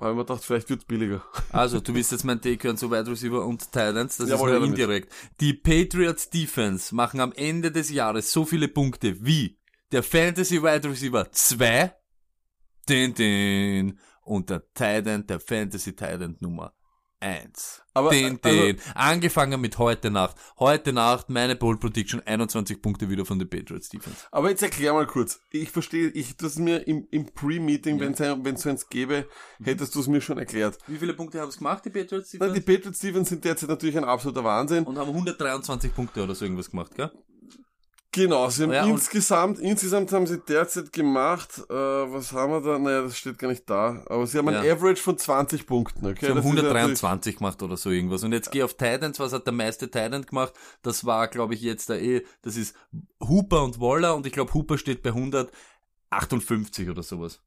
habe 0.00 0.10
ich 0.10 0.16
mir 0.16 0.24
gedacht, 0.24 0.44
vielleicht 0.44 0.70
wird's 0.70 0.84
billiger. 0.84 1.24
Also, 1.52 1.80
du 1.80 1.94
willst 1.94 2.12
jetzt 2.12 2.24
mein 2.24 2.40
Take 2.40 2.66
hören 2.66 2.76
zu 2.76 2.90
Wide 2.90 3.08
Receiver 3.10 3.44
und 3.44 3.60
Titans, 3.72 4.16
das 4.16 4.28
Jawohl, 4.28 4.50
ist 4.50 4.54
ja, 4.54 4.58
nur 4.58 4.68
damit. 4.68 4.78
indirekt. 4.78 5.12
Die 5.40 5.54
Patriots 5.54 6.30
Defense 6.30 6.94
machen 6.94 7.20
am 7.20 7.32
Ende 7.32 7.70
des 7.70 7.90
Jahres 7.90 8.32
so 8.32 8.44
viele 8.44 8.68
Punkte 8.68 9.24
wie 9.24 9.58
der 9.92 10.02
Fantasy 10.02 10.62
Wide 10.62 10.88
Receiver 10.88 11.30
2, 11.30 11.94
den, 12.88 13.14
den, 13.14 13.98
und 14.22 14.50
der 14.50 14.62
Titan, 14.72 15.26
der 15.26 15.40
Fantasy 15.40 15.94
Titan 15.94 16.36
Nummer 16.40 16.74
1. 17.24 17.82
Aber, 17.94 18.10
den, 18.10 18.38
also- 18.42 18.60
den. 18.60 18.76
Angefangen 18.94 19.60
mit 19.60 19.78
heute 19.78 20.10
Nacht. 20.10 20.36
Heute 20.58 20.92
Nacht 20.92 21.30
meine 21.30 21.56
Bold 21.56 21.80
Prediction 21.80 22.20
21 22.20 22.82
Punkte 22.82 23.08
wieder 23.08 23.24
von 23.24 23.38
den 23.38 23.48
Patriots 23.48 23.88
Defense. 23.88 24.26
Aber 24.30 24.50
jetzt 24.50 24.62
erklär 24.62 24.92
mal 24.92 25.06
kurz. 25.06 25.40
Ich 25.50 25.70
verstehe, 25.70 26.08
ich, 26.08 26.36
das 26.36 26.56
mir 26.56 26.86
im, 26.86 27.06
im 27.10 27.26
Pre-Meeting, 27.32 27.98
wenn 27.98 28.12
es 28.12 28.62
so 28.62 28.68
eins 28.68 28.88
gäbe, 28.88 29.26
hättest 29.62 29.94
du 29.94 30.00
es 30.00 30.06
mir 30.06 30.20
schon 30.20 30.38
erklärt. 30.38 30.78
Wie 30.86 30.98
viele 30.98 31.14
Punkte 31.14 31.40
haben 31.40 31.48
es 31.48 31.58
gemacht, 31.58 31.84
die 31.84 31.90
Patriots 31.90 32.34
Na, 32.38 32.48
die 32.48 32.60
Patriots 32.60 32.98
Stevens 32.98 33.30
sind 33.30 33.44
derzeit 33.44 33.70
natürlich 33.70 33.96
ein 33.96 34.04
absoluter 34.04 34.44
Wahnsinn. 34.44 34.84
Und 34.84 34.98
haben 34.98 35.08
123 35.08 35.94
Punkte 35.94 36.22
oder 36.24 36.34
so 36.34 36.44
irgendwas 36.44 36.70
gemacht, 36.70 36.94
gell? 36.94 37.10
Genau, 38.14 38.48
sie 38.48 38.62
haben 38.62 38.72
Ja, 38.72 38.86
insgesamt, 38.86 39.58
insgesamt 39.58 40.12
haben 40.12 40.26
sie 40.28 40.38
derzeit 40.38 40.92
gemacht, 40.92 41.58
äh, 41.68 41.72
was 41.74 42.32
haben 42.32 42.52
wir 42.52 42.60
da? 42.60 42.78
Naja, 42.78 43.02
das 43.02 43.18
steht 43.18 43.38
gar 43.38 43.48
nicht 43.48 43.68
da. 43.68 44.04
Aber 44.06 44.24
sie 44.26 44.38
haben 44.38 44.48
ein 44.48 44.64
Ja. 44.64 44.72
Average 44.72 45.02
von 45.02 45.18
20 45.18 45.66
Punkten, 45.66 46.06
okay? 46.06 46.18
Sie 46.20 46.26
haben 46.28 46.36
Das 46.36 46.44
ist 46.44 46.50
natürlich- 46.52 46.64
123 46.70 47.36
gemacht 47.38 47.60
oder 47.62 47.76
so 47.76 47.90
irgendwas. 47.90 48.22
Und 48.22 48.30
jetzt 48.32 48.52
geh 48.52 48.62
auf 48.62 48.74
Titans, 48.74 49.18
was 49.18 49.32
hat 49.32 49.46
der 49.46 49.52
meiste 49.52 49.90
Titan 49.90 50.22
gemacht? 50.24 50.52
Das 50.82 51.04
war, 51.04 51.26
glaube 51.26 51.54
ich, 51.54 51.60
jetzt 51.62 51.88
der 51.88 52.00
eh, 52.00 52.22
das 52.42 52.56
ist 52.56 52.76
Hooper 53.20 53.64
und 53.64 53.80
Waller 53.80 54.14
und 54.14 54.26
ich 54.26 54.32
glaube, 54.32 54.54
Hooper 54.54 54.78
steht 54.78 55.02
bei 55.02 55.10
158 56.10 56.88
oder 56.88 57.02
sowas. 57.02 57.40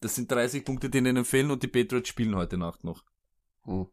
Das 0.00 0.14
sind 0.14 0.30
30 0.30 0.64
Punkte, 0.64 0.88
die 0.88 0.98
ihnen 0.98 1.24
fehlen 1.24 1.50
und 1.50 1.62
die 1.62 1.68
Patriots 1.68 2.08
spielen 2.08 2.34
heute 2.36 2.56
Nacht 2.56 2.84
noch. 2.84 3.04
Hm. 3.64 3.86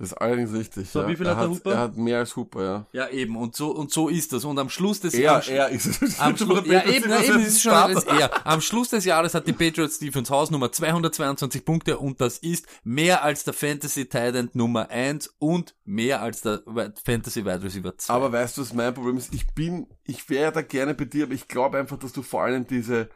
Das 0.00 0.12
ist 0.12 0.14
allerdings 0.14 0.54
richtig. 0.54 0.88
So, 0.88 1.02
ja. 1.02 1.08
wie 1.08 1.14
viel 1.16 1.26
er 1.26 1.36
hat 1.36 1.42
der 1.42 1.50
Hooper? 1.50 1.72
Er 1.72 1.78
hat 1.78 1.96
mehr 1.98 2.20
als 2.20 2.34
Hooper, 2.34 2.64
ja. 2.64 2.86
Ja, 2.92 3.08
eben. 3.10 3.36
Und 3.36 3.54
so, 3.54 3.70
und 3.70 3.92
so 3.92 4.08
ist 4.08 4.32
das. 4.32 4.46
Und 4.46 4.58
am 4.58 4.70
Schluss 4.70 4.98
des 5.00 5.12
Er, 5.12 5.20
Jahres. 5.20 5.48
er 5.48 5.68
ist 5.68 6.00
es. 6.00 6.18
Am 6.18 6.34
Schluss, 6.38 6.66
ja, 6.66 6.86
eben, 6.86 7.04
na, 7.06 7.22
eben, 7.22 7.40
ist 7.40 7.60
schon 7.60 7.74
alles 7.74 8.04
eher. 8.04 8.30
Am 8.46 8.62
Schluss 8.62 8.88
des 8.88 9.04
Jahres 9.04 9.34
hat 9.34 9.46
die 9.46 9.52
Patriots 9.52 9.98
Defense 9.98 10.32
Hausnummer 10.32 10.72
222 10.72 11.66
Punkte 11.66 11.98
und 11.98 12.18
das 12.18 12.38
ist 12.38 12.64
mehr 12.82 13.22
als 13.22 13.44
der 13.44 13.52
Fantasy 13.52 14.06
Titan 14.06 14.48
Nummer 14.54 14.88
1 14.88 15.34
und 15.38 15.74
mehr 15.84 16.22
als 16.22 16.40
der 16.40 16.62
Fantasy 17.04 17.44
Wide 17.44 17.62
Receiver 17.62 17.98
2. 17.98 18.10
Aber 18.14 18.32
weißt 18.32 18.56
du, 18.56 18.62
was 18.62 18.72
mein 18.72 18.94
Problem 18.94 19.18
ist? 19.18 19.34
Ich 19.34 19.48
bin, 19.52 19.86
ich 20.04 20.30
wäre 20.30 20.50
da 20.50 20.62
gerne 20.62 20.94
bei 20.94 21.04
dir, 21.04 21.24
aber 21.24 21.34
ich 21.34 21.46
glaube 21.46 21.76
einfach, 21.76 21.98
dass 21.98 22.14
du 22.14 22.22
vor 22.22 22.42
allem 22.44 22.66
diese, 22.66 23.10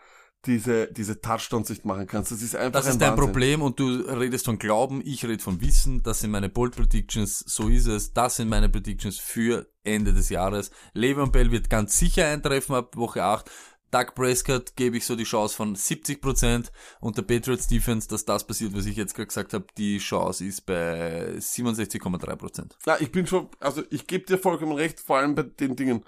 diese, 0.46 0.86
diese 0.92 1.20
Touchdowns 1.20 1.68
nicht 1.68 1.84
machen 1.84 2.06
kannst. 2.06 2.32
Das 2.32 2.42
ist 2.42 2.54
einfach 2.56 2.72
das 2.72 2.86
ein 2.86 2.92
ist 2.92 3.00
dein 3.00 3.10
Wahnsinn. 3.10 3.24
Problem 3.24 3.62
und 3.62 3.78
du 3.80 3.86
redest 3.86 4.44
von 4.44 4.58
Glauben, 4.58 5.02
ich 5.04 5.24
rede 5.24 5.42
von 5.42 5.60
Wissen, 5.60 6.02
das 6.02 6.20
sind 6.20 6.30
meine 6.30 6.48
Bold 6.48 6.76
Predictions, 6.76 7.40
so 7.46 7.68
ist 7.68 7.86
es, 7.86 8.12
das 8.12 8.36
sind 8.36 8.48
meine 8.48 8.68
Predictions 8.68 9.18
für 9.18 9.68
Ende 9.82 10.12
des 10.12 10.28
Jahres. 10.28 10.70
Le'Veon 10.94 11.30
Bell 11.30 11.50
wird 11.50 11.70
ganz 11.70 11.98
sicher 11.98 12.26
eintreffen 12.28 12.74
ab 12.74 12.96
Woche 12.96 13.22
8. 13.22 13.50
Doug 13.90 14.14
Prescott 14.16 14.74
gebe 14.74 14.96
ich 14.96 15.06
so 15.06 15.14
die 15.14 15.22
Chance 15.22 15.54
von 15.54 15.76
70% 15.76 16.72
und 17.00 17.16
der 17.16 17.22
Patriots 17.22 17.68
Defense, 17.68 18.08
dass 18.08 18.24
das 18.24 18.44
passiert, 18.44 18.74
was 18.74 18.86
ich 18.86 18.96
jetzt 18.96 19.14
gerade 19.14 19.28
gesagt 19.28 19.52
habe, 19.52 19.66
die 19.78 19.98
Chance 19.98 20.44
ist 20.44 20.66
bei 20.66 21.36
67,3%. 21.36 22.72
Ja, 22.86 22.96
ich 22.98 23.12
bin 23.12 23.26
schon, 23.28 23.48
also 23.60 23.84
ich 23.90 24.08
gebe 24.08 24.26
dir 24.26 24.38
vollkommen 24.38 24.72
recht, 24.72 24.98
vor 24.98 25.18
allem 25.18 25.36
bei 25.36 25.44
den 25.44 25.76
Dingen. 25.76 26.04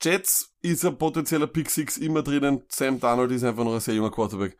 Jets 0.00 0.54
ist 0.62 0.84
ein 0.84 0.96
potenzieller 0.96 1.46
Pick 1.46 1.70
Six 1.70 1.96
immer 1.98 2.22
drinnen. 2.22 2.62
Sam 2.68 3.00
Darnold 3.00 3.32
ist 3.32 3.44
einfach 3.44 3.64
noch 3.64 3.74
ein 3.74 3.80
sehr 3.80 3.94
junger 3.94 4.10
Quarterback. 4.10 4.56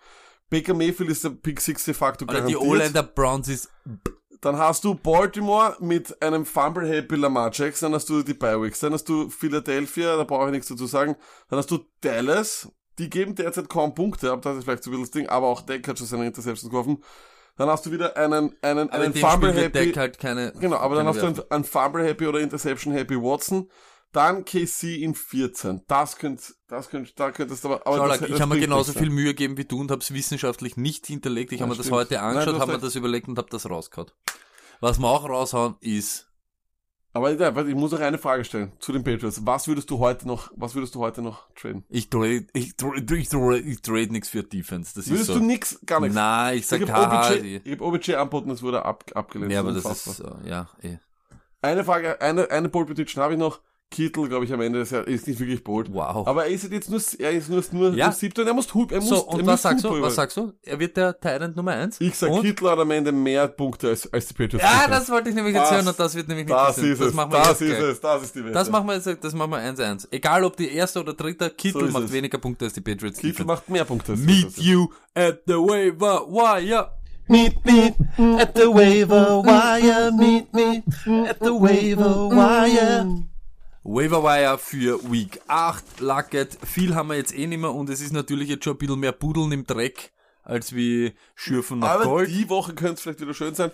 Baker 0.51 0.74
Mayfield 0.74 1.11
ist 1.11 1.24
der 1.24 1.30
Pick 1.30 1.61
Six 1.61 1.84
de 1.84 1.95
facto 1.95 2.24
Oder 2.24 2.41
die 2.41 2.55
garantiert. 2.55 2.62
O-Line 2.62 2.93
der 2.93 3.03
Browns 3.03 3.49
ist, 3.49 3.70
Dann 4.41 4.57
hast 4.57 4.84
du 4.84 4.95
Baltimore 4.95 5.76
mit 5.80 6.22
einem 6.22 6.45
Fumble-Happy 6.47 7.16
Lamar 7.16 7.51
Jackson, 7.53 7.91
dann 7.91 7.97
hast 7.97 8.09
du 8.09 8.22
die 8.22 8.34
Bi-Weeks, 8.34 8.80
dann 8.80 8.93
hast 8.93 9.09
du 9.09 9.28
Philadelphia, 9.28 10.16
da 10.16 10.24
brauche 10.24 10.47
ich 10.47 10.53
nichts 10.53 10.68
dazu 10.68 10.86
sagen, 10.86 11.16
dann 11.51 11.59
hast 11.59 11.70
du 11.70 11.80
Dallas, 12.01 12.70
die 12.99 13.11
geben 13.11 13.34
derzeit 13.34 13.68
kaum 13.68 13.95
Punkte 13.95 14.30
ab, 14.30 14.43
das 14.43 14.59
ist 14.59 14.64
vielleicht 14.64 14.84
so 14.84 14.91
ein 14.91 14.93
bisschen 14.93 15.05
das 15.05 15.11
Ding, 15.11 15.28
aber 15.28 15.49
auch 15.49 15.62
Deck 15.62 15.86
hat 15.89 15.99
schon 15.99 16.07
seine 16.07 16.26
Interceptions 16.26 16.70
geworfen. 16.70 17.03
Dann 17.57 17.68
hast 17.68 17.84
du 17.86 17.91
wieder 17.91 18.16
einen, 18.16 18.55
einen, 18.62 18.89
aber 18.91 19.03
einen 19.03 19.14
wird 19.14 19.24
Fumble-Happy, 19.24 19.70
Deck 19.72 19.97
halt 19.97 20.18
keine, 20.20 20.53
genau, 20.53 20.76
aber 20.76 20.95
dann 20.95 21.07
hast 21.09 21.16
du 21.16 21.22
werfen. 21.22 21.41
einen, 21.41 21.51
einen 21.51 21.64
Fumble-Happy 21.64 22.26
oder 22.28 22.39
Interception-Happy 22.39 23.16
Watson, 23.20 23.68
dann 24.18 24.44
KC 24.44 25.00
in 25.00 25.14
14, 25.14 25.82
das 25.86 26.16
könnte, 26.16 26.42
das 26.66 26.88
könnte, 26.88 27.12
da 27.14 27.30
könntest 27.30 27.62
du 27.62 27.68
aber, 27.68 27.86
aber 27.86 27.96
Schau, 27.96 28.08
das, 28.08 28.18
das 28.20 28.30
ich 28.30 28.40
habe 28.40 28.54
mir 28.54 28.60
genauso 28.60 28.90
nichts, 28.90 29.00
viel 29.00 29.10
Mühe 29.10 29.26
gegeben 29.28 29.56
wie 29.56 29.64
du 29.64 29.80
und 29.80 29.90
habe 29.90 30.00
es 30.00 30.12
wissenschaftlich 30.12 30.76
nicht 30.76 31.06
hinterlegt. 31.06 31.52
Ich 31.52 31.60
Ja, 31.60 31.66
habe 31.66 31.74
mir 31.74 31.78
das 31.78 31.90
heute 31.92 32.20
angeschaut, 32.20 32.58
habe 32.58 32.72
mir 32.72 32.78
das 32.78 32.96
überlegt 32.96 33.28
und 33.28 33.38
habe 33.38 33.48
das 33.50 33.70
rausgehauen. 33.70 34.10
Was 34.80 34.98
wir 34.98 35.06
auch 35.08 35.28
raushauen 35.28 35.76
ist, 35.80 36.28
Aber 37.12 37.30
ich 37.66 37.74
muss 37.74 37.92
noch 37.92 38.00
eine 38.00 38.18
Frage 38.18 38.44
stellen 38.44 38.72
zu 38.80 38.92
den 38.92 39.02
Patriots. 39.04 39.46
Was 39.46 39.66
würdest 39.68 39.88
du 39.90 39.98
heute 39.98 40.26
noch, 40.26 40.50
was 40.56 40.74
würdest 40.74 40.94
du 40.94 41.00
heute 41.00 41.22
noch 41.22 41.48
traden? 41.54 41.84
ich 41.88 42.10
trade, 42.10 42.46
ich 42.52 42.76
trade, 42.76 43.16
ich 43.16 43.28
trade, 43.28 43.58
ich 43.60 43.82
trade 43.82 44.12
nichts 44.12 44.28
für 44.28 44.42
Defense. 44.42 44.94
Das 44.96 45.08
Würdest 45.08 45.28
ist 45.28 45.34
so. 45.34 45.38
du 45.40 45.46
nix, 45.46 45.78
gar 45.86 46.00
nichts? 46.00 46.14
Nein, 46.16 46.58
ich 46.58 46.66
sag 46.66 46.80
ich 46.80 46.90
haha. 46.90 47.30
OBJ, 47.30 47.60
ich 47.64 47.72
hab 47.72 47.80
OBJ 47.80 48.14
anboten, 48.14 48.48
das 48.50 48.62
wurde 48.62 48.84
ab, 48.84 49.04
abgelehnt. 49.14 49.52
Ja, 49.52 49.60
aber 49.60 49.72
das 49.72 49.84
unfassbar. 49.84 50.38
ist, 50.40 50.46
äh, 50.46 50.50
ja, 50.50 50.68
eh. 50.82 50.98
Eine 51.60 51.84
Frage, 51.84 52.20
eine, 52.20 52.50
eine 52.50 52.68
Bold 52.68 52.86
Prediction 52.86 53.22
habe 53.22 53.34
ich 53.34 53.38
noch. 53.38 53.60
Kittel, 53.91 54.28
glaube 54.28 54.45
ich, 54.45 54.53
am 54.53 54.61
Ende 54.61 54.80
des 54.80 54.91
Jahres 54.91 55.07
ist 55.09 55.26
nicht 55.26 55.41
wirklich 55.41 55.64
bold. 55.64 55.93
Wow. 55.93 56.26
Aber 56.26 56.45
er 56.45 56.51
ist 56.51 56.70
jetzt 56.70 56.91
nur, 56.91 57.01
er 57.18 57.30
ist 57.32 57.49
nur, 57.49 57.64
nur, 57.72 57.95
Ja. 57.95 58.07
nur 58.07 58.12
siebter 58.14 58.43
und 58.43 58.49
er 58.49 58.55
muss, 58.55 58.72
Hub- 58.74 58.93
er 58.93 58.99
muss, 59.01 59.09
so, 59.09 59.14
er 59.16 59.28
und 59.28 59.39
muss 59.41 59.47
was 59.47 59.62
sagst 59.62 59.84
du? 59.84 60.03
Was 60.03 60.14
sagst 60.14 60.36
du? 60.36 60.53
Er 60.62 60.78
wird 60.78 60.97
der 60.97 61.18
Tyrant 61.18 61.57
Nummer 61.57 61.72
1? 61.72 62.01
Ich 62.01 62.14
sag, 62.14 62.30
und? 62.30 62.43
Kittel 62.43 62.70
hat 62.70 62.78
am 62.78 62.91
Ende 62.91 63.12
mehr 63.12 63.49
Punkte 63.49 63.89
als, 63.89 64.12
als 64.12 64.26
die 64.28 64.34
Patriots. 64.34 64.62
Ja, 64.62 64.86
das 64.89 65.09
wollte 65.11 65.30
ich 65.30 65.34
nämlich 65.34 65.55
jetzt 65.55 65.64
Das- 65.70 65.72
hören 65.78 65.89
und 65.89 65.99
das 65.99 66.14
wird 66.14 66.28
nämlich 66.28 66.47
nicht 66.47 66.55
das 66.57 66.66
passieren. 66.76 66.93
ist 66.93 67.01
es, 67.01 67.14
machen 67.14 67.32
wir 67.32 67.39
das 67.39 67.49
jetzt 67.49 67.61
ist 67.62 67.76
gleich. 67.78 67.91
es, 67.93 68.01
das 68.01 68.22
ist 68.22 68.34
die 68.34 68.45
Wette. 68.45 68.53
Das 68.53 68.70
machen 68.70 68.86
wir 68.89 68.95
jetzt, 68.95 69.24
das 69.24 69.32
machen 69.34 69.51
wir 69.53 69.59
1-1. 69.59 70.09
Egal 70.11 70.45
ob 70.45 70.57
die 70.57 70.70
erste 70.70 71.01
oder 71.01 71.14
dritte, 71.14 71.49
Kittel 71.51 71.86
So 71.86 71.93
macht 71.93 72.05
es. 72.05 72.12
weniger 72.12 72.39
Punkte 72.39 72.66
als 72.66 72.74
die 72.74 72.82
Patriots. 72.82 73.18
Kittel 73.18 73.47
macht 73.47 73.68
mehr 73.70 73.84
Punkte 73.86 74.12
als 74.12 74.20
die 74.20 74.26
Meet 74.26 74.45
Patriots. 74.55 74.66
you 74.66 74.89
at 75.14 75.41
the 75.47 75.55
waiver 75.55 76.26
wire. 76.28 76.91
Meet 77.30 77.64
me 77.64 77.95
at 78.41 78.53
the 78.57 78.62
waiver 78.68 79.43
wire. 79.45 80.12
Meet 80.12 80.53
me 80.55 80.82
at 81.28 81.36
the 81.41 81.51
waiver 81.51 82.30
wire. 82.30 83.07
Waiver 83.91 84.22
Wire 84.22 84.59
für 84.59 85.01
Week 85.11 85.41
8. 85.49 86.01
Lucket. 86.01 86.59
Viel 86.62 86.95
haben 86.95 87.09
wir 87.09 87.16
jetzt 87.16 87.34
eh 87.34 87.47
nicht 87.47 87.59
mehr 87.59 87.72
und 87.72 87.89
es 87.89 88.03
ist 88.03 88.12
natürlich 88.12 88.51
jetzt 88.51 88.64
schon 88.64 88.74
ein 88.74 88.78
bisschen 88.78 89.01
mehr 89.01 89.12
Buddeln 89.12 89.51
im 89.51 89.66
Dreck 89.66 90.12
als 90.43 90.74
wie 90.74 91.14
Schürfen 91.34 91.78
nach 91.78 91.93
Aber 91.93 92.05
Gold. 92.05 92.28
die 92.28 92.51
Woche 92.51 92.74
könnte 92.74 92.95
es 92.95 93.01
vielleicht 93.01 93.22
wieder 93.22 93.32
schön 93.32 93.55
sein. 93.55 93.70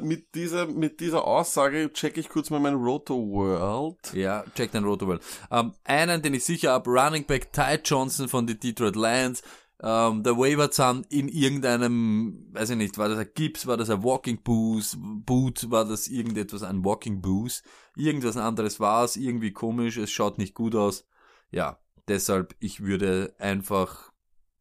Mit 0.00 0.34
dieser, 0.34 0.66
mit 0.66 1.00
dieser 1.00 1.26
Aussage 1.26 1.92
checke 1.92 2.20
ich 2.20 2.30
kurz 2.30 2.48
mal 2.48 2.58
mein 2.58 2.74
Roto 2.74 3.14
World. 3.14 4.14
Ja, 4.14 4.44
check 4.54 4.72
dein 4.72 4.84
Rotoworld. 4.84 5.20
Ähm, 5.50 5.74
einen, 5.84 6.22
den 6.22 6.32
ich 6.32 6.44
sicher 6.46 6.72
hab, 6.72 6.86
Running 6.86 7.26
Back 7.26 7.52
Ty 7.52 7.80
Johnson 7.84 8.30
von 8.30 8.46
den 8.46 8.58
Detroit 8.58 8.96
Lions. 8.96 9.42
Ähm, 9.82 10.22
der 10.22 10.36
Waiver 10.36 10.70
Zahn 10.70 11.06
in 11.08 11.28
irgendeinem, 11.28 12.48
weiß 12.52 12.70
ich 12.70 12.76
nicht, 12.76 12.98
war 12.98 13.08
das 13.08 13.18
ein 13.18 13.30
Gips, 13.34 13.66
war 13.66 13.78
das 13.78 13.88
ein 13.88 14.04
Walking 14.04 14.42
Boost, 14.42 14.98
Boot, 15.00 15.70
war 15.70 15.86
das 15.86 16.08
irgendetwas, 16.08 16.62
ein 16.62 16.84
Walking 16.84 17.22
Boost, 17.22 17.64
irgendwas 17.96 18.36
anderes 18.36 18.78
war 18.78 19.04
es, 19.04 19.16
irgendwie 19.16 19.52
komisch, 19.52 19.96
es 19.96 20.10
schaut 20.10 20.36
nicht 20.36 20.54
gut 20.54 20.74
aus. 20.74 21.06
Ja, 21.50 21.78
deshalb, 22.08 22.54
ich 22.60 22.82
würde 22.82 23.34
einfach 23.38 24.10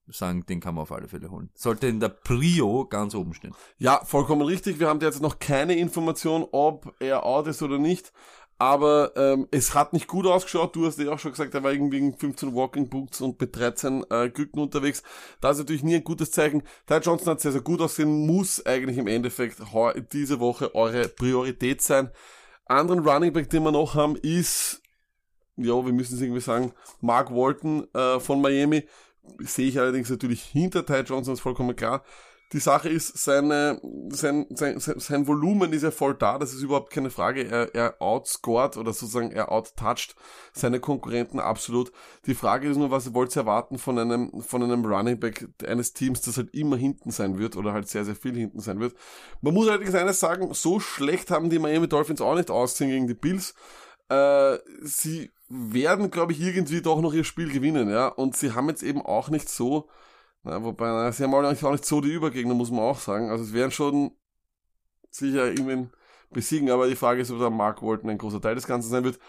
sagen, 0.07 0.45
den 0.45 0.59
kann 0.59 0.76
man 0.76 0.84
auf 0.84 0.91
alle 0.91 1.07
Fälle 1.07 1.30
holen. 1.30 1.49
Sollte 1.53 1.88
in 1.88 1.99
der 1.99 2.09
Prio 2.09 2.86
ganz 2.86 3.13
oben 3.13 3.34
stehen. 3.34 3.53
Ja, 3.78 4.03
vollkommen 4.05 4.41
richtig. 4.41 4.80
Wir 4.80 4.88
haben 4.88 5.01
jetzt 5.01 5.22
noch 5.22 5.39
keine 5.39 5.76
Information, 5.76 6.47
ob 6.51 6.95
er 6.99 7.26
out 7.26 7.47
ist 7.47 7.61
oder 7.61 7.78
nicht. 7.78 8.11
Aber 8.62 9.14
ähm, 9.16 9.47
es 9.51 9.74
hat 9.74 9.93
nicht 9.93 10.07
gut 10.07 10.28
ausgeschaut. 10.28 10.76
Du 10.76 10.86
hast 10.86 10.99
ja 10.99 11.10
auch 11.14 11.18
schon 11.18 11.32
gesagt, 11.32 11.53
er 11.53 11.64
war 11.64 11.72
irgendwie 11.72 11.99
in 11.99 12.14
15 12.14 12.53
Walking 12.53 12.89
Boots 12.89 13.22
und 13.22 13.39
mit 13.39 13.55
13 13.55 14.05
äh, 14.10 14.30
Glücken 14.30 14.60
unterwegs. 14.60 15.01
Das 15.39 15.53
ist 15.53 15.60
natürlich 15.60 15.84
nie 15.84 15.95
ein 15.95 16.03
gutes 16.03 16.32
Zeichen. 16.32 16.64
Ty 16.86 16.97
Johnson 16.97 17.30
hat 17.30 17.39
sehr, 17.39 17.53
sehr 17.53 17.62
gut 17.62 17.80
ausgesehen, 17.80 18.28
muss 18.28 18.66
eigentlich 18.66 18.97
im 18.97 19.07
Endeffekt 19.07 19.62
diese 20.12 20.41
Woche 20.41 20.76
eure 20.76 21.07
Priorität 21.07 21.82
sein. 21.82 22.12
Anderen 22.66 23.07
Running 23.07 23.32
Back, 23.32 23.49
den 23.49 23.64
wir 23.64 23.72
noch 23.72 23.95
haben, 23.95 24.18
ist, 24.18 24.82
ja, 25.55 25.74
wir 25.86 25.93
müssen 25.93 26.16
es 26.16 26.22
irgendwie 26.22 26.41
sagen, 26.41 26.74
Mark 26.99 27.32
Walton 27.32 27.88
äh, 27.93 28.20
von 28.20 28.41
Miami. 28.41 28.88
Sehe 29.39 29.70
ich 29.70 29.80
allerdings 29.80 30.10
natürlich 30.10 30.43
hinter 30.43 30.86
Ty 30.86 31.01
Johnson, 31.05 31.34
ist 31.34 31.39
vollkommen 31.39 31.78
klar. 31.78 32.03
Die 32.52 32.60
Sache 32.60 32.89
ist, 32.89 33.16
seine, 33.16 33.80
sein, 34.10 34.47
sein, 34.50 34.80
sein, 34.80 35.28
Volumen 35.28 35.72
ist 35.72 35.84
ja 35.84 35.91
voll 35.91 36.16
da, 36.16 36.39
das 36.39 36.52
ist 36.52 36.64
überhaupt 36.64 36.91
keine 36.91 37.12
Frage. 37.12 37.47
Er, 37.47 37.76
er 37.76 38.02
outscored 38.02 38.76
oder 38.76 38.91
sozusagen 38.91 39.32
er 39.32 39.52
outtouched 39.52 40.16
seine 40.52 40.80
Konkurrenten 40.80 41.39
absolut. 41.39 41.91
Die 42.26 42.34
Frage 42.34 42.68
ist 42.68 42.78
nur, 42.78 42.89
was 42.89 43.14
wollt 43.14 43.36
ihr 43.36 43.41
erwarten 43.41 43.78
von 43.78 44.00
einem, 44.00 44.41
von 44.41 44.64
einem 44.64 44.84
Running 44.84 45.20
Back 45.20 45.47
eines 45.64 45.93
Teams, 45.93 46.22
das 46.22 46.38
halt 46.38 46.54
immer 46.56 46.76
hinten 46.76 47.12
sein 47.12 47.38
wird 47.38 47.56
oder 47.56 47.72
halt 47.72 47.88
sehr, 47.88 48.04
sehr 48.04 48.16
viel 48.16 48.36
hinten 48.36 48.62
sein 48.62 48.80
wird. 48.80 48.95
Man 49.41 49.54
muss 49.54 49.68
allerdings 49.68 49.93
eines 49.93 50.20
sagen, 50.20 50.52
so 50.56 50.80
schlecht 50.80 51.30
haben 51.30 51.52
die 51.52 51.60
Miami 51.60 51.88
Dolphins 51.88 52.20
auch 52.20 52.36
nicht 52.36 52.50
ausgesehen 52.50 52.89
gegen 52.89 53.08
die 53.08 53.14
Bills. 53.14 53.54
Äh, 54.10 54.58
sie 54.82 55.32
werden, 55.50 56.10
glaube 56.10 56.32
ich, 56.32 56.41
irgendwie 56.41 56.82
doch 56.82 57.00
noch 57.00 57.14
ihr 57.14 57.24
Spiel 57.24 57.52
gewinnen, 57.52 57.89
ja. 57.89 58.08
Und 58.08 58.36
sie 58.36 58.54
haben 58.54 58.70
jetzt 58.70 58.82
eben 58.82 59.04
auch 59.04 59.30
nicht 59.30 59.50
so, 59.50 59.88
na, 60.44 60.64
wobei, 60.64 60.88
na, 60.88 61.12
sie 61.12 61.24
haben 61.24 61.34
auch 61.34 61.42
nicht, 61.50 61.64
auch 61.64 61.72
nicht 61.72 61.86
so 61.86 62.02
die 62.02 62.14
Übergegner, 62.14 62.54
muss 62.54 62.72
man 62.72 62.82
auch 62.82 63.00
sagen. 63.00 63.30
Also 63.30 63.44
es 63.44 63.54
werden 63.54 63.72
schon 63.72 64.12
sicher 65.10 65.48
irgendwen 65.48 65.92
besiegen, 66.32 66.70
aber 66.70 66.88
die 66.88 66.96
Frage 66.96 67.22
ist, 67.22 67.32
ob 67.32 67.40
der 67.40 67.50
Mark 67.50 67.82
Walton 67.82 68.10
ein 68.10 68.18
großer 68.18 68.42
Teil 68.42 68.56
des 68.56 68.68
Ganzen 68.68 68.90
sein 68.90 69.04
wird. 69.04 69.20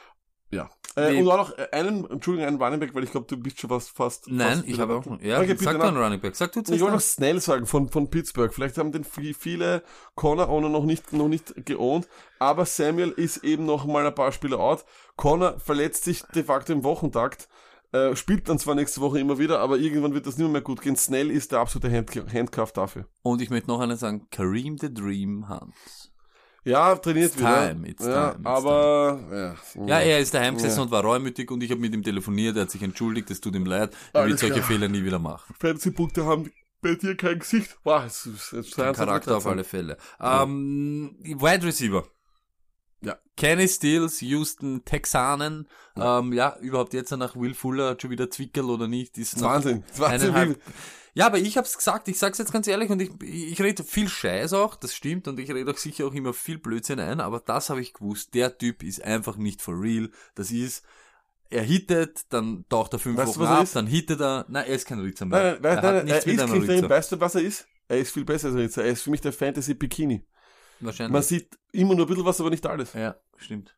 Ja. 0.52 0.68
Äh, 0.96 1.12
Nee. 1.12 1.22
und 1.22 1.28
auch 1.30 1.36
noch 1.36 1.58
einen, 1.72 2.10
Entschuldigung, 2.10 2.48
einen 2.48 2.60
Running 2.60 2.80
Back, 2.80 2.92
weil 2.94 3.04
ich 3.04 3.12
glaube, 3.12 3.26
du 3.28 3.36
bist 3.36 3.60
schon 3.60 3.70
fast, 3.70 3.90
fast 3.90 4.26
Nein, 4.28 4.56
fast 4.58 4.68
ich 4.68 4.80
habe 4.80 4.96
auch, 4.96 5.06
ja, 5.20 5.38
Okay, 5.40 5.56
sag 5.56 5.78
dann 5.78 5.96
Running 5.96 6.20
Back. 6.20 6.34
Sag 6.34 6.50
du 6.52 6.60
ich 6.60 6.66
zuerst. 6.66 6.82
wollte 6.82 6.94
noch. 6.96 7.00
Snell 7.00 7.40
sagen 7.40 7.66
von, 7.66 7.88
von 7.88 8.10
Pittsburgh. 8.10 8.52
Vielleicht 8.52 8.76
haben 8.76 8.90
den 8.90 9.04
vi- 9.04 9.32
viele 9.32 9.84
Connor 10.16 10.48
Owner 10.48 10.68
noch 10.68 10.84
nicht, 10.84 11.12
noch 11.12 11.28
nicht 11.28 11.54
geohnt, 11.64 12.08
aber 12.40 12.66
Samuel 12.66 13.10
ist 13.12 13.44
eben 13.44 13.64
noch 13.64 13.86
mal 13.86 14.04
ein 14.04 14.14
paar 14.14 14.32
Spiele 14.32 14.58
out. 14.58 14.84
Connor 15.16 15.60
verletzt 15.60 16.02
sich 16.04 16.22
de 16.34 16.42
facto 16.42 16.72
im 16.72 16.82
Wochentakt, 16.82 17.48
äh, 17.92 18.14
spielt 18.16 18.48
dann 18.48 18.58
zwar 18.58 18.74
nächste 18.74 19.00
Woche 19.00 19.18
immer 19.18 19.38
wieder, 19.38 19.60
aber 19.60 19.78
irgendwann 19.78 20.14
wird 20.14 20.26
das 20.26 20.38
nicht 20.38 20.50
mehr 20.50 20.60
gut 20.60 20.80
gehen. 20.80 20.96
Snell 20.96 21.30
ist 21.30 21.52
der 21.52 21.60
absolute 21.60 21.90
Hand 21.94 22.10
Handcuff 22.32 22.72
dafür. 22.72 23.06
Und 23.22 23.40
ich 23.42 23.50
möchte 23.50 23.68
noch 23.68 23.80
einen 23.80 23.96
sagen, 23.96 24.28
Kareem 24.30 24.78
the 24.78 24.92
Dream 24.92 25.48
Hunt. 25.48 25.74
Ja, 26.62 26.94
trainiert 26.96 27.28
It's 27.30 27.38
wieder. 27.38 27.72
time, 27.72 27.88
it's 27.88 28.04
ja, 28.04 28.32
time, 28.32 28.40
it's 28.40 28.46
aber, 28.46 29.56
ja. 29.76 29.86
Ja, 29.86 29.98
er 30.00 30.18
ist 30.18 30.34
daheim 30.34 30.56
gesessen 30.56 30.76
Ja. 30.76 30.82
und 30.82 30.90
war 30.90 31.02
reumütig 31.02 31.50
und 31.50 31.62
ich 31.62 31.70
habe 31.70 31.80
mit 31.80 31.94
ihm 31.94 32.02
telefoniert, 32.02 32.54
er 32.56 32.62
hat 32.62 32.70
sich 32.70 32.82
entschuldigt, 32.82 33.30
es 33.30 33.40
tut 33.40 33.54
ihm 33.54 33.64
leid, 33.64 33.96
er 34.12 34.26
wird 34.26 34.38
solche 34.38 34.56
klar. 34.56 34.66
Fehler 34.66 34.88
nie 34.88 35.02
wieder 35.02 35.18
machen. 35.18 35.54
Fantasy-Punkte 35.58 36.26
haben 36.26 36.50
bei 36.82 36.96
dir 36.96 37.16
kein 37.16 37.38
Gesicht. 37.38 37.78
Wow, 37.82 38.04
es 38.06 38.26
ist, 38.26 38.52
es 38.52 38.66
ist 38.68 38.76
Charakter 38.76 39.38
auf 39.38 39.46
alle 39.46 39.64
Fälle. 39.64 39.96
Ähm, 40.20 41.16
Wide 41.22 41.66
Receiver. 41.66 42.04
Ja. 43.02 43.18
Kenny 43.36 43.66
Stills, 43.68 44.20
Houston 44.20 44.84
Texanen. 44.84 45.66
Ähm, 45.96 46.32
ja, 46.32 46.56
überhaupt 46.60 46.92
jetzt 46.92 47.10
nach 47.12 47.34
Will 47.36 47.54
Fuller 47.54 47.96
schon 48.00 48.10
wieder 48.10 48.28
Zwickel 48.30 48.64
oder 48.64 48.88
nicht. 48.88 49.16
Ist 49.18 49.36
noch 49.38 49.48
Wahnsinn. 49.48 49.82
Wahnsinn. 49.96 50.34
wie- 50.34 50.56
Ja, 51.14 51.26
aber 51.26 51.38
ich 51.38 51.56
hab's 51.56 51.76
gesagt, 51.76 52.06
ich 52.08 52.18
sag's 52.18 52.38
jetzt 52.38 52.52
ganz 52.52 52.66
ehrlich 52.68 52.88
und 52.90 53.00
ich, 53.02 53.10
ich 53.22 53.60
rede 53.60 53.82
viel 53.82 54.08
Scheiß 54.08 54.52
auch, 54.52 54.76
das 54.76 54.94
stimmt 54.94 55.26
und 55.28 55.40
ich 55.40 55.50
rede 55.52 55.70
auch 55.70 55.76
sicher 55.76 56.06
auch 56.06 56.12
immer 56.14 56.32
viel 56.32 56.58
Blödsinn 56.58 57.00
ein, 57.00 57.20
aber 57.20 57.40
das 57.40 57.68
habe 57.68 57.80
ich 57.80 57.94
gewusst, 57.94 58.34
der 58.34 58.56
Typ 58.58 58.82
ist 58.84 59.02
einfach 59.02 59.36
nicht 59.36 59.60
for 59.60 59.74
real. 59.80 60.10
Das 60.36 60.52
ist, 60.52 60.84
er 61.48 61.62
hittet, 61.62 62.20
dann 62.32 62.64
taucht 62.68 62.92
er 62.92 63.00
fünf 63.00 63.16
Weißt 63.18 63.30
Wochen 63.36 63.40
was 63.40 63.48
ab, 63.48 63.68
dann 63.74 63.86
hittet 63.88 64.20
er, 64.20 64.44
nein, 64.48 64.66
er 64.68 64.74
ist 64.74 64.86
kein 64.86 65.00
Ritzer 65.00 65.24
mehr. 65.26 65.54
Nein, 65.54 65.58
nein, 65.62 65.74
nein, 65.74 65.84
er 65.84 65.88
hat 65.88 65.94
nein, 65.96 66.04
nichts 66.04 66.26
er 66.26 66.32
mit 66.32 66.36
ist 66.36 66.42
einem 66.42 66.62
Ritzer. 66.70 66.90
weißt 66.90 67.12
du, 67.12 67.20
was 67.20 67.34
er 67.34 67.40
ist? 67.42 67.66
Er 67.88 67.98
ist 67.98 68.12
viel 68.12 68.24
besser 68.24 68.48
als 68.48 68.56
Ritzer. 68.56 68.84
Er 68.84 68.92
ist 68.92 69.02
für 69.02 69.10
mich 69.10 69.20
der 69.20 69.32
Fantasy 69.32 69.74
Bikini. 69.74 70.24
Wahrscheinlich. 70.80 71.12
Man 71.12 71.22
sieht 71.22 71.58
immer 71.72 71.94
nur 71.94 72.06
ein 72.06 72.08
bisschen 72.08 72.24
was, 72.24 72.40
aber 72.40 72.50
nicht 72.50 72.66
alles. 72.66 72.92
ja, 72.94 73.16
stimmt. 73.36 73.74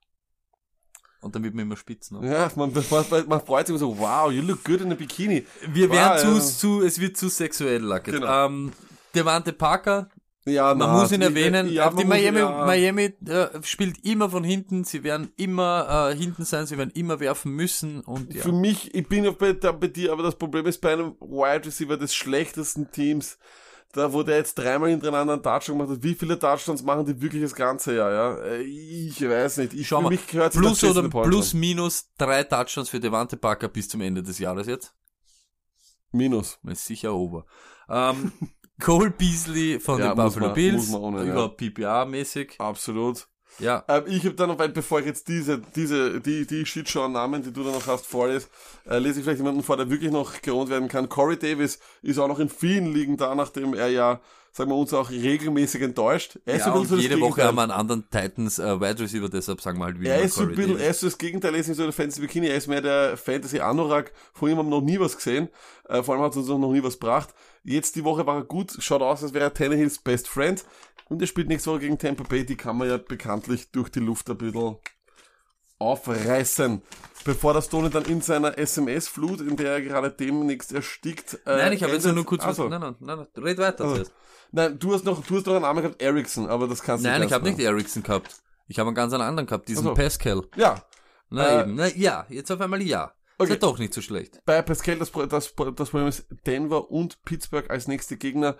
Und 1.20 1.36
dann 1.36 1.44
wird 1.44 1.54
man 1.54 1.64
immer 1.66 1.76
spitz, 1.76 2.10
ne? 2.10 2.20
Ja, 2.28 2.50
man, 2.56 2.72
man, 2.72 3.28
man 3.28 3.40
freut 3.44 3.66
sich 3.66 3.72
immer 3.72 3.78
so, 3.78 3.96
wow, 3.98 4.30
you 4.32 4.42
look 4.42 4.64
good 4.64 4.80
in 4.80 4.90
a 4.90 4.96
Bikini. 4.96 5.46
Wir 5.68 5.88
Wow, 5.88 5.94
werden 5.96 6.18
zu, 6.18 6.34
ja. 6.34 6.40
zu, 6.40 6.82
es 6.82 6.98
wird 7.00 7.16
zu 7.16 7.28
sexuell, 7.28 7.80
Lacket. 7.80 8.14
Genau. 8.14 8.46
Ähm, 8.46 8.72
Devante 9.14 9.52
Parker, 9.52 10.08
Ja, 10.46 10.74
Man 10.74 10.88
na, 10.88 11.00
muss 11.00 11.12
ihn 11.12 11.22
erwähnen, 11.22 11.70
ja, 11.70 11.90
die 11.90 12.04
Miami, 12.04 12.40
ja. 12.40 12.64
Miami 12.66 13.14
äh, 13.28 13.62
spielt 13.62 14.04
immer 14.04 14.28
von 14.30 14.42
hinten, 14.42 14.82
sie 14.82 15.04
werden 15.04 15.30
immer 15.36 16.10
äh, 16.10 16.16
hinten 16.16 16.44
sein, 16.44 16.66
sie 16.66 16.76
werden 16.76 16.90
immer 16.94 17.20
werfen 17.20 17.52
müssen 17.52 18.00
und 18.00 18.34
ja. 18.34 18.42
Für 18.42 18.50
mich, 18.50 18.92
ich 18.92 19.06
bin 19.06 19.22
ja 19.22 19.30
bei, 19.30 19.52
da 19.52 19.70
bei 19.70 19.86
dir, 19.86 20.10
aber 20.10 20.24
das 20.24 20.34
Problem 20.34 20.66
ist 20.66 20.80
bei 20.80 20.94
einem 20.94 21.12
Wide 21.20 21.66
Receiver 21.66 21.96
des 21.96 22.12
schlechtesten 22.16 22.90
Teams, 22.90 23.38
da 23.92 24.12
wo 24.12 24.22
der 24.22 24.38
jetzt 24.38 24.54
dreimal 24.56 24.90
hintereinander 24.90 25.34
einen 25.34 25.42
Touchdown 25.42 25.78
gemacht 25.78 25.96
hat, 25.96 26.02
wie 26.02 26.14
viele 26.14 26.38
Touchdowns 26.38 26.82
machen 26.82 27.04
die 27.06 27.20
wirklich 27.20 27.42
das 27.42 27.54
ganze 27.54 27.94
Jahr, 27.94 28.10
ja? 28.12 28.36
Äh, 28.44 28.62
Ich 28.62 29.20
weiß 29.20 29.58
nicht. 29.58 29.74
Ich, 29.74 29.86
Schau 29.88 30.00
mal, 30.00 30.08
mich 30.08 30.26
gehört 30.26 30.54
plus 30.54 30.82
oder 30.82 31.08
plus 31.08 31.52
minus 31.54 32.10
drei 32.16 32.42
Touchdowns 32.44 32.88
für 32.88 33.00
Devante 33.00 33.36
Parker 33.36 33.68
bis 33.68 33.88
zum 33.88 34.00
Ende 34.00 34.22
des 34.22 34.38
Jahres 34.38 34.66
jetzt. 34.66 34.94
Minus. 36.10 36.58
Man 36.62 36.72
ist 36.72 36.84
sicher 36.86 37.14
over. 37.14 37.46
Ähm, 37.88 38.32
Cole 38.80 39.10
Beasley 39.10 39.78
von 39.78 39.98
Ja, 40.00 40.08
den 40.14 40.16
Buffalo 40.16 40.46
man- 40.46 40.54
Bills, 40.54 40.88
man 40.90 41.00
ohne, 41.00 41.24
ja. 41.26 41.32
über 41.32 41.48
PPA-mäßig. 41.56 42.58
Absolut. 42.58 43.28
Ja, 43.58 43.84
Ähm, 43.88 44.04
ich 44.06 44.24
habe 44.24 44.34
dann 44.34 44.48
noch, 44.48 44.58
weil 44.58 44.70
bevor 44.70 45.00
ich 45.00 45.06
jetzt 45.06 45.28
diese, 45.28 45.60
diese, 45.76 46.20
die, 46.20 46.46
die 46.46 46.64
Shitshow-Namen, 46.66 47.42
die 47.42 47.52
du 47.52 47.62
dann 47.62 47.72
noch 47.74 47.86
hast, 47.86 48.06
vorlese, 48.06 48.46
äh, 48.88 48.98
lese 48.98 49.18
ich 49.20 49.24
vielleicht 49.24 49.38
jemanden 49.38 49.62
vor, 49.62 49.76
der 49.76 49.90
wirklich 49.90 50.10
noch 50.10 50.40
gelohnt 50.42 50.70
werden 50.70 50.88
kann. 50.88 51.08
Corey 51.08 51.38
Davis 51.38 51.78
ist 52.02 52.18
auch 52.18 52.28
noch 52.28 52.38
in 52.38 52.48
vielen 52.48 52.92
Ligen 52.92 53.16
da, 53.16 53.34
nachdem 53.34 53.74
er 53.74 53.88
ja, 53.88 54.20
sagen 54.52 54.70
wir 54.70 54.76
uns 54.76 54.92
auch 54.92 55.10
regelmäßig 55.10 55.80
enttäuscht. 55.82 56.38
Er 56.44 56.56
ist 56.56 56.66
ja 56.66 56.72
und 56.72 56.86
so 56.86 56.96
jede 56.96 57.14
Woche 57.20 57.40
Gegenteil. 57.40 57.46
haben 57.46 57.54
wir 57.56 57.62
einen 57.62 57.70
anderen 57.72 58.04
Titans 58.10 58.58
äh, 58.58 58.80
Wide 58.80 59.00
Receiver, 59.02 59.28
deshalb 59.28 59.60
sagen 59.60 59.78
wir 59.78 59.84
halt 59.86 60.00
wieder 60.00 60.14
Er 60.14 60.22
ist 60.22 60.34
so 60.34 60.42
ein 60.42 60.46
Corey 60.48 60.56
bisschen, 60.56 60.72
Davis. 60.72 60.84
er 60.84 60.90
ist 60.90 61.00
so 61.00 61.06
das 61.06 61.18
Gegenteil, 61.18 61.54
er 61.54 61.60
ist 61.60 61.68
nicht 61.68 61.76
so 61.76 61.84
der 61.84 61.92
Fantasy 61.92 62.20
Bikini, 62.20 62.46
er 62.48 62.56
ist 62.56 62.66
mehr 62.68 62.80
der 62.82 63.16
Fantasy 63.16 63.60
Anorak. 63.60 64.12
Von 64.34 64.50
ihm 64.50 64.58
haben 64.58 64.66
wir 64.68 64.80
noch 64.80 64.84
nie 64.84 64.98
was 65.00 65.16
gesehen. 65.16 65.48
Äh, 65.88 66.02
vor 66.02 66.14
allem 66.14 66.24
hat 66.24 66.32
er 66.34 66.38
uns 66.38 66.48
noch 66.48 66.72
nie 66.72 66.82
was 66.82 66.94
gebracht. 66.98 67.30
Jetzt 67.64 67.94
die 67.96 68.04
Woche 68.04 68.26
war 68.26 68.36
er 68.38 68.44
gut, 68.44 68.72
schaut 68.80 69.02
aus, 69.02 69.22
als 69.22 69.34
wäre 69.34 69.44
er 69.44 69.54
Tannehills 69.54 70.00
Best 70.00 70.26
Friend. 70.28 70.62
Und 71.08 71.20
er 71.20 71.26
spielt 71.26 71.48
nächste 71.48 71.70
Woche 71.70 71.80
gegen 71.80 71.98
Tampa 71.98 72.24
Bay, 72.24 72.44
die 72.44 72.56
kann 72.56 72.76
man 72.78 72.88
ja 72.88 72.96
bekanntlich 72.96 73.70
durch 73.70 73.90
die 73.90 74.00
Luft 74.00 74.30
ein 74.30 74.38
bisschen 74.38 74.76
aufreißen. 75.78 76.82
Bevor 77.24 77.54
das 77.54 77.68
Tony 77.68 77.90
dann 77.90 78.04
in 78.06 78.20
seiner 78.20 78.58
SMS-Flut, 78.58 79.40
in 79.40 79.56
der 79.56 79.72
er 79.72 79.80
gerade 79.82 80.10
demnächst 80.10 80.72
erstickt. 80.72 81.34
Äh, 81.46 81.56
Nein, 81.56 81.72
ich 81.72 81.82
habe 81.82 81.92
jetzt 81.92 82.04
nur 82.06 82.24
kurz 82.26 82.42
Also, 82.42 82.64
was. 82.64 82.70
Nein, 82.70 82.80
nein, 82.80 82.96
nein, 83.00 83.18
nein, 83.34 83.44
red 83.44 83.58
weiter 83.58 83.84
Also, 83.84 83.94
zuerst. 83.96 84.12
Nein, 84.50 84.78
du 84.78 84.92
hast 84.94 85.04
noch, 85.04 85.24
du 85.24 85.36
hast 85.36 85.46
noch 85.46 85.54
einen 85.54 85.62
Namen 85.62 85.82
gehabt, 85.82 86.02
Ericsson, 86.02 86.48
aber 86.48 86.66
das 86.66 86.82
kannst 86.82 87.04
du 87.04 87.08
Nein, 87.08 87.20
nicht 87.20 87.28
ich 87.30 87.34
habe 87.34 87.48
nicht 87.48 87.60
Ericsson 87.60 88.02
gehabt. 88.02 88.36
Ich 88.68 88.78
habe 88.78 88.88
einen 88.88 88.94
ganz 88.96 89.12
anderen 89.12 89.46
gehabt, 89.46 89.68
diesen 89.68 89.86
Ach 89.86 89.90
so. 89.90 89.94
Pascal. 89.94 90.42
Ja, 90.56 90.84
Na 91.30 91.60
Äh, 91.60 91.62
eben, 91.62 91.74
na 91.76 91.88
ja, 91.88 92.26
jetzt 92.28 92.50
auf 92.50 92.60
einmal 92.60 92.82
ja. 92.82 93.12
Okay. 93.38 93.54
Ist 93.54 93.62
ja 93.62 93.68
doch 93.68 93.78
nicht 93.78 93.94
so 93.94 94.02
schlecht. 94.02 94.40
bei 94.44 94.60
Pascal, 94.62 94.98
das, 94.98 95.10
das, 95.12 95.54
das 95.54 95.90
Problem 95.90 96.06
ist 96.08 96.26
Denver 96.46 96.90
und 96.90 97.22
Pittsburgh 97.24 97.68
als 97.70 97.88
nächste 97.88 98.16
Gegner. 98.16 98.56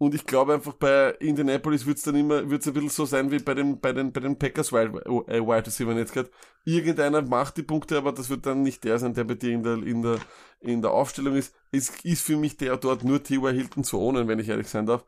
Und 0.00 0.14
ich 0.14 0.24
glaube 0.24 0.54
einfach 0.54 0.72
bei 0.72 1.10
Indianapolis 1.20 1.84
wird's 1.84 2.00
dann 2.00 2.16
immer, 2.16 2.48
wird's 2.48 2.66
ein 2.66 2.72
bisschen 2.72 2.88
so 2.88 3.04
sein 3.04 3.30
wie 3.30 3.38
bei 3.38 3.52
den, 3.52 3.80
bei 3.80 3.92
den, 3.92 4.12
bei 4.12 4.20
den 4.20 4.38
Packers 4.38 4.72
Wide, 4.72 4.98
äh, 5.28 5.42
Wide 5.42 5.66
Receiver 5.66 5.92
jetzt 5.92 6.14
gerade. 6.14 6.30
Irgendeiner 6.64 7.20
macht 7.20 7.58
die 7.58 7.62
Punkte, 7.62 7.98
aber 7.98 8.12
das 8.12 8.30
wird 8.30 8.46
dann 8.46 8.62
nicht 8.62 8.82
der 8.84 8.98
sein, 8.98 9.12
der 9.12 9.24
bei 9.24 9.34
dir 9.34 9.52
in 9.52 9.62
der, 9.62 9.74
in 9.74 10.00
der, 10.00 10.18
in 10.60 10.80
der 10.80 10.92
Aufstellung 10.92 11.36
ist. 11.36 11.54
Es 11.70 11.90
ist 12.02 12.24
für 12.24 12.38
mich 12.38 12.56
der 12.56 12.78
dort 12.78 13.04
nur 13.04 13.22
T.Y. 13.22 13.54
Hilton 13.54 13.84
zu 13.84 14.00
ohnen, 14.00 14.26
wenn 14.26 14.38
ich 14.38 14.48
ehrlich 14.48 14.68
sein 14.68 14.86
darf. 14.86 15.04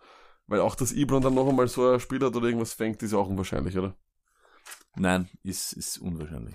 Weil 0.47 0.61
auch 0.61 0.75
das 0.75 0.93
Ibron 0.93 1.23
dann 1.23 1.33
noch 1.37 1.49
einmal 1.49 1.69
so 1.69 1.89
ein 1.89 1.99
Spiel 1.99 2.23
hat 2.23 2.37
oder 2.37 2.45
irgendwas 2.45 2.75
fängt, 2.75 3.03
ist 3.03 3.15
auch 3.15 3.31
unwahrscheinlich, 3.31 3.79
oder? 3.79 3.97
Nein, 4.95 5.27
ist, 5.43 5.73
ist 5.73 6.03
unwahrscheinlich. 6.03 6.55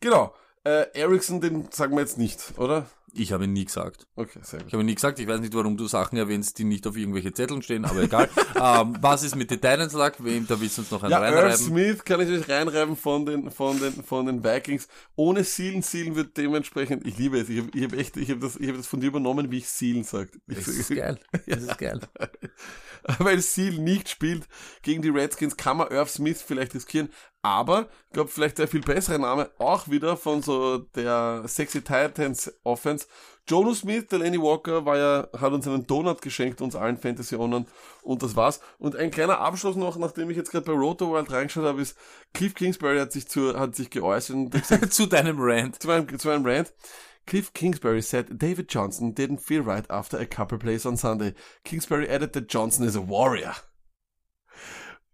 Genau. 0.00 0.34
Äh, 0.62 0.88
Ericsson, 0.92 1.40
den 1.40 1.70
sagen 1.70 1.94
wir 1.94 2.00
jetzt 2.00 2.18
nicht, 2.18 2.52
oder? 2.58 2.84
Ich 3.12 3.32
habe 3.32 3.44
ihn 3.44 3.52
nie 3.52 3.64
gesagt. 3.64 4.06
Okay, 4.16 4.40
sehr 4.42 4.60
gut. 4.60 4.68
Ich 4.68 4.74
habe 4.74 4.84
nie 4.84 4.94
gesagt, 4.94 5.18
ich 5.18 5.26
weiß 5.26 5.40
nicht, 5.40 5.54
warum 5.54 5.76
du 5.76 5.86
Sachen 5.86 6.18
erwähnst, 6.18 6.58
die 6.58 6.64
nicht 6.64 6.86
auf 6.86 6.96
irgendwelche 6.96 7.32
Zetteln 7.32 7.62
stehen, 7.62 7.84
aber 7.84 8.02
egal. 8.02 8.28
ähm, 8.54 8.96
was 9.00 9.22
ist 9.22 9.36
mit 9.36 9.50
den 9.50 9.60
Titans 9.60 9.92
lag? 9.92 10.14
Wem, 10.18 10.46
da 10.46 10.60
willst 10.60 10.78
du 10.78 10.82
uns 10.82 10.90
noch 10.90 11.02
einen 11.02 11.12
Ja, 11.12 11.18
reinreiben. 11.18 11.56
Smith 11.56 12.04
kann 12.04 12.20
ich 12.20 12.28
euch 12.28 12.48
reinreiben 12.48 12.96
von 12.96 13.26
den, 13.26 13.50
von 13.50 13.78
den, 13.78 13.92
von 13.92 14.26
den 14.26 14.44
Vikings. 14.44 14.88
Ohne 15.16 15.44
Seelen, 15.44 15.82
Seelen 15.82 16.14
wird 16.16 16.36
dementsprechend, 16.36 17.06
ich 17.06 17.18
liebe 17.18 17.38
es, 17.38 17.48
ich 17.48 17.58
habe 17.58 17.70
ich 17.74 17.84
hab 17.84 17.92
echt, 17.94 18.16
ich 18.16 18.30
habe 18.30 18.40
das, 18.40 18.56
ich 18.56 18.68
hab 18.68 18.76
das 18.76 18.86
von 18.86 19.00
dir 19.00 19.08
übernommen, 19.08 19.50
wie 19.50 19.58
ich 19.58 19.68
Seelen 19.68 20.04
sagt. 20.04 20.38
Das 20.46 20.68
ist 20.68 20.88
geil. 20.94 21.18
Das 21.46 21.62
ist 21.62 21.78
geil. 21.78 22.00
Weil 23.18 23.40
Seal 23.40 23.74
nicht 23.74 24.08
spielt 24.08 24.46
gegen 24.82 25.02
die 25.02 25.08
Redskins, 25.08 25.56
kann 25.56 25.76
man 25.76 25.88
Irv 25.88 26.10
Smith 26.10 26.42
vielleicht 26.42 26.74
riskieren. 26.74 27.10
Aber, 27.42 27.88
ich 28.06 28.12
glaube, 28.12 28.30
vielleicht 28.30 28.58
der 28.58 28.68
viel 28.68 28.80
bessere 28.80 29.18
Name, 29.18 29.50
auch 29.58 29.88
wieder 29.88 30.16
von 30.16 30.42
so 30.42 30.78
der 30.78 31.44
Sexy 31.46 31.82
Titans 31.82 32.52
Offense. 32.64 33.06
Jono 33.46 33.72
Smith, 33.72 34.08
der 34.08 34.18
Lenny 34.18 34.38
Walker, 34.42 34.84
war 34.84 34.98
ja, 34.98 35.28
hat 35.40 35.52
uns 35.52 35.66
einen 35.66 35.86
Donut 35.86 36.20
geschenkt, 36.20 36.60
uns 36.60 36.76
allen 36.76 36.98
Fantasy-Ownern, 36.98 37.66
und 38.02 38.22
das 38.22 38.36
war's. 38.36 38.60
Und 38.78 38.96
ein 38.96 39.10
kleiner 39.10 39.38
Abschluss 39.38 39.76
noch, 39.76 39.96
nachdem 39.96 40.28
ich 40.30 40.36
jetzt 40.36 40.50
gerade 40.50 40.66
bei 40.66 40.72
Roto 40.72 41.08
World 41.08 41.30
reingeschaut 41.30 41.64
habe, 41.64 41.80
ist, 41.80 41.96
Cliff 42.34 42.54
Kingsbury 42.54 42.98
hat 42.98 43.12
sich 43.12 43.26
zu, 43.28 43.58
hat 43.58 43.74
sich 43.74 43.88
geäußert 43.88 44.36
und 44.36 44.50
gesagt, 44.50 44.92
Zu 44.92 45.06
deinem 45.06 45.36
Rant. 45.38 45.80
zu 45.80 45.88
meinem, 45.88 46.18
zu 46.18 46.28
meinem 46.28 46.44
Rant. 46.44 46.74
Cliff 47.28 47.52
Kingsbury 47.52 48.00
said 48.00 48.38
David 48.38 48.70
Johnson 48.70 49.12
didn't 49.12 49.42
feel 49.42 49.60
right 49.60 49.84
after 49.90 50.16
a 50.16 50.24
couple 50.24 50.56
of 50.56 50.62
plays 50.62 50.86
on 50.86 50.96
Sunday. 50.96 51.34
Kingsbury 51.62 52.08
added 52.08 52.32
that 52.32 52.48
Johnson 52.48 52.86
is 52.86 52.96
a 52.96 53.02
warrior. 53.02 53.54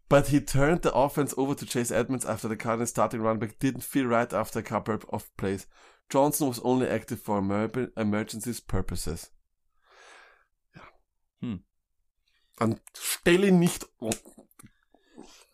But 0.09 0.29
he 0.29 0.41
turned 0.41 0.83
the 0.83 0.95
offense 0.95 1.35
over 1.37 1.57
to 1.57 1.67
Chase 1.67 1.91
Edmonds 1.91 2.25
after 2.25 2.47
the 2.47 2.55
Cardinals 2.55 2.91
starting 2.91 3.21
running 3.21 3.41
back 3.41 3.59
didn't 3.59 3.83
feel 3.83 4.07
right 4.07 4.33
after 4.33 4.61
a 4.61 4.63
couple 4.63 5.01
of 5.09 5.37
plays. 5.37 5.67
Johnson 6.09 6.47
was 6.47 6.61
only 6.61 6.87
active 6.87 7.21
for 7.21 7.39
emer 7.39 7.69
emergencies 7.97 8.61
purposes. 8.61 9.33
Ja. 10.77 10.83
Hm. 11.41 11.65
Anstelle 12.61 13.51
nicht. 13.51 13.87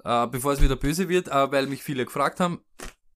Äh, 0.04 0.26
bevor 0.26 0.52
es 0.52 0.61
wieder 0.61 0.76
böse 0.76 1.08
wird, 1.08 1.28
äh, 1.28 1.50
weil 1.50 1.68
mich 1.68 1.82
viele 1.82 2.04
gefragt 2.04 2.38
haben, 2.38 2.62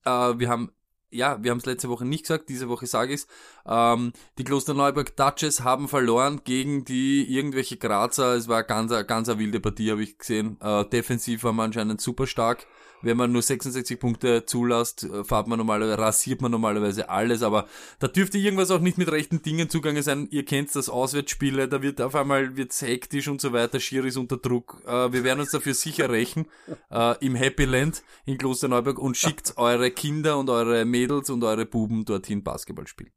äh, 0.06 0.38
wir 0.38 0.48
haben 0.48 0.72
ja, 1.14 1.42
wir 1.42 1.50
haben 1.50 1.58
es 1.58 1.66
letzte 1.66 1.88
Woche 1.88 2.04
nicht 2.04 2.24
gesagt, 2.24 2.48
diese 2.48 2.68
Woche 2.68 2.86
sage 2.86 3.14
ich's. 3.14 3.26
Ähm, 3.66 4.12
die 4.38 4.44
Klosterneuburg 4.44 5.16
Duchess 5.16 5.62
haben 5.62 5.88
verloren 5.88 6.40
gegen 6.44 6.84
die 6.84 7.24
irgendwelche 7.32 7.76
Grazer. 7.76 8.34
Es 8.34 8.48
war 8.48 8.64
ganz, 8.64 8.92
ganz 9.06 9.28
eine 9.28 9.38
wilde 9.38 9.60
Partie, 9.60 9.90
habe 9.90 10.02
ich 10.02 10.18
gesehen. 10.18 10.58
Äh, 10.60 10.84
defensiv 10.86 11.44
waren 11.44 11.56
wir 11.56 11.62
anscheinend 11.62 12.00
super 12.00 12.26
stark. 12.26 12.66
Wenn 13.04 13.16
man 13.16 13.32
nur 13.32 13.42
66 13.42 14.00
Punkte 14.00 14.46
zulässt, 14.46 15.04
äh, 15.04 15.24
fahrt 15.24 15.46
man 15.46 15.58
normalerweise, 15.58 15.98
rasiert 15.98 16.40
man 16.40 16.50
normalerweise 16.50 17.08
alles, 17.08 17.42
aber 17.42 17.68
da 17.98 18.08
dürfte 18.08 18.38
irgendwas 18.38 18.70
auch 18.70 18.80
nicht 18.80 18.98
mit 18.98 19.10
rechten 19.10 19.42
Dingen 19.42 19.68
zugange 19.68 20.02
sein. 20.02 20.28
Ihr 20.30 20.44
kennt 20.44 20.74
das 20.74 20.88
Auswärtsspiele, 20.88 21.68
da 21.68 21.82
wird 21.82 22.00
auf 22.00 22.14
einmal 22.14 22.56
wird's 22.56 22.80
hektisch 22.82 23.28
und 23.28 23.40
so 23.40 23.52
weiter, 23.52 23.78
Schier 23.80 24.04
ist 24.04 24.16
unter 24.16 24.38
Druck. 24.38 24.82
Äh, 24.86 25.12
wir 25.12 25.24
werden 25.24 25.40
uns 25.40 25.50
dafür 25.50 25.74
sicher 25.74 26.10
rächen 26.10 26.46
äh, 26.90 27.14
im 27.24 27.34
Happy 27.34 27.64
Land 27.64 28.02
in 28.24 28.38
Klosterneuburg 28.38 28.98
und 28.98 29.16
schickt 29.16 29.56
eure 29.56 29.90
Kinder 29.90 30.38
und 30.38 30.48
eure 30.48 30.84
Mädels 30.84 31.30
und 31.30 31.44
eure 31.44 31.66
Buben 31.66 32.04
dorthin 32.04 32.42
Basketball 32.42 32.86
spielen. 32.86 33.12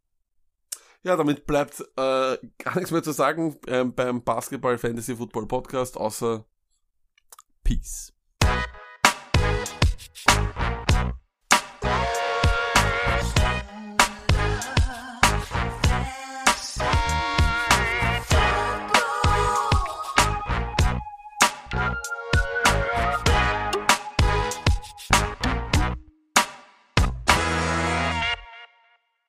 Ja, 1.03 1.15
damit 1.15 1.45
bleibt 1.45 1.79
äh, 1.79 1.85
gar 1.95 2.75
nichts 2.75 2.91
mehr 2.91 3.03
zu 3.03 3.11
sagen 3.11 3.55
ähm, 3.67 3.93
beim 3.93 4.23
Basketball 4.23 4.77
Fantasy 4.77 5.15
Football 5.15 5.47
Podcast, 5.47 5.95
außer 5.95 6.45
Peace. 7.63 8.16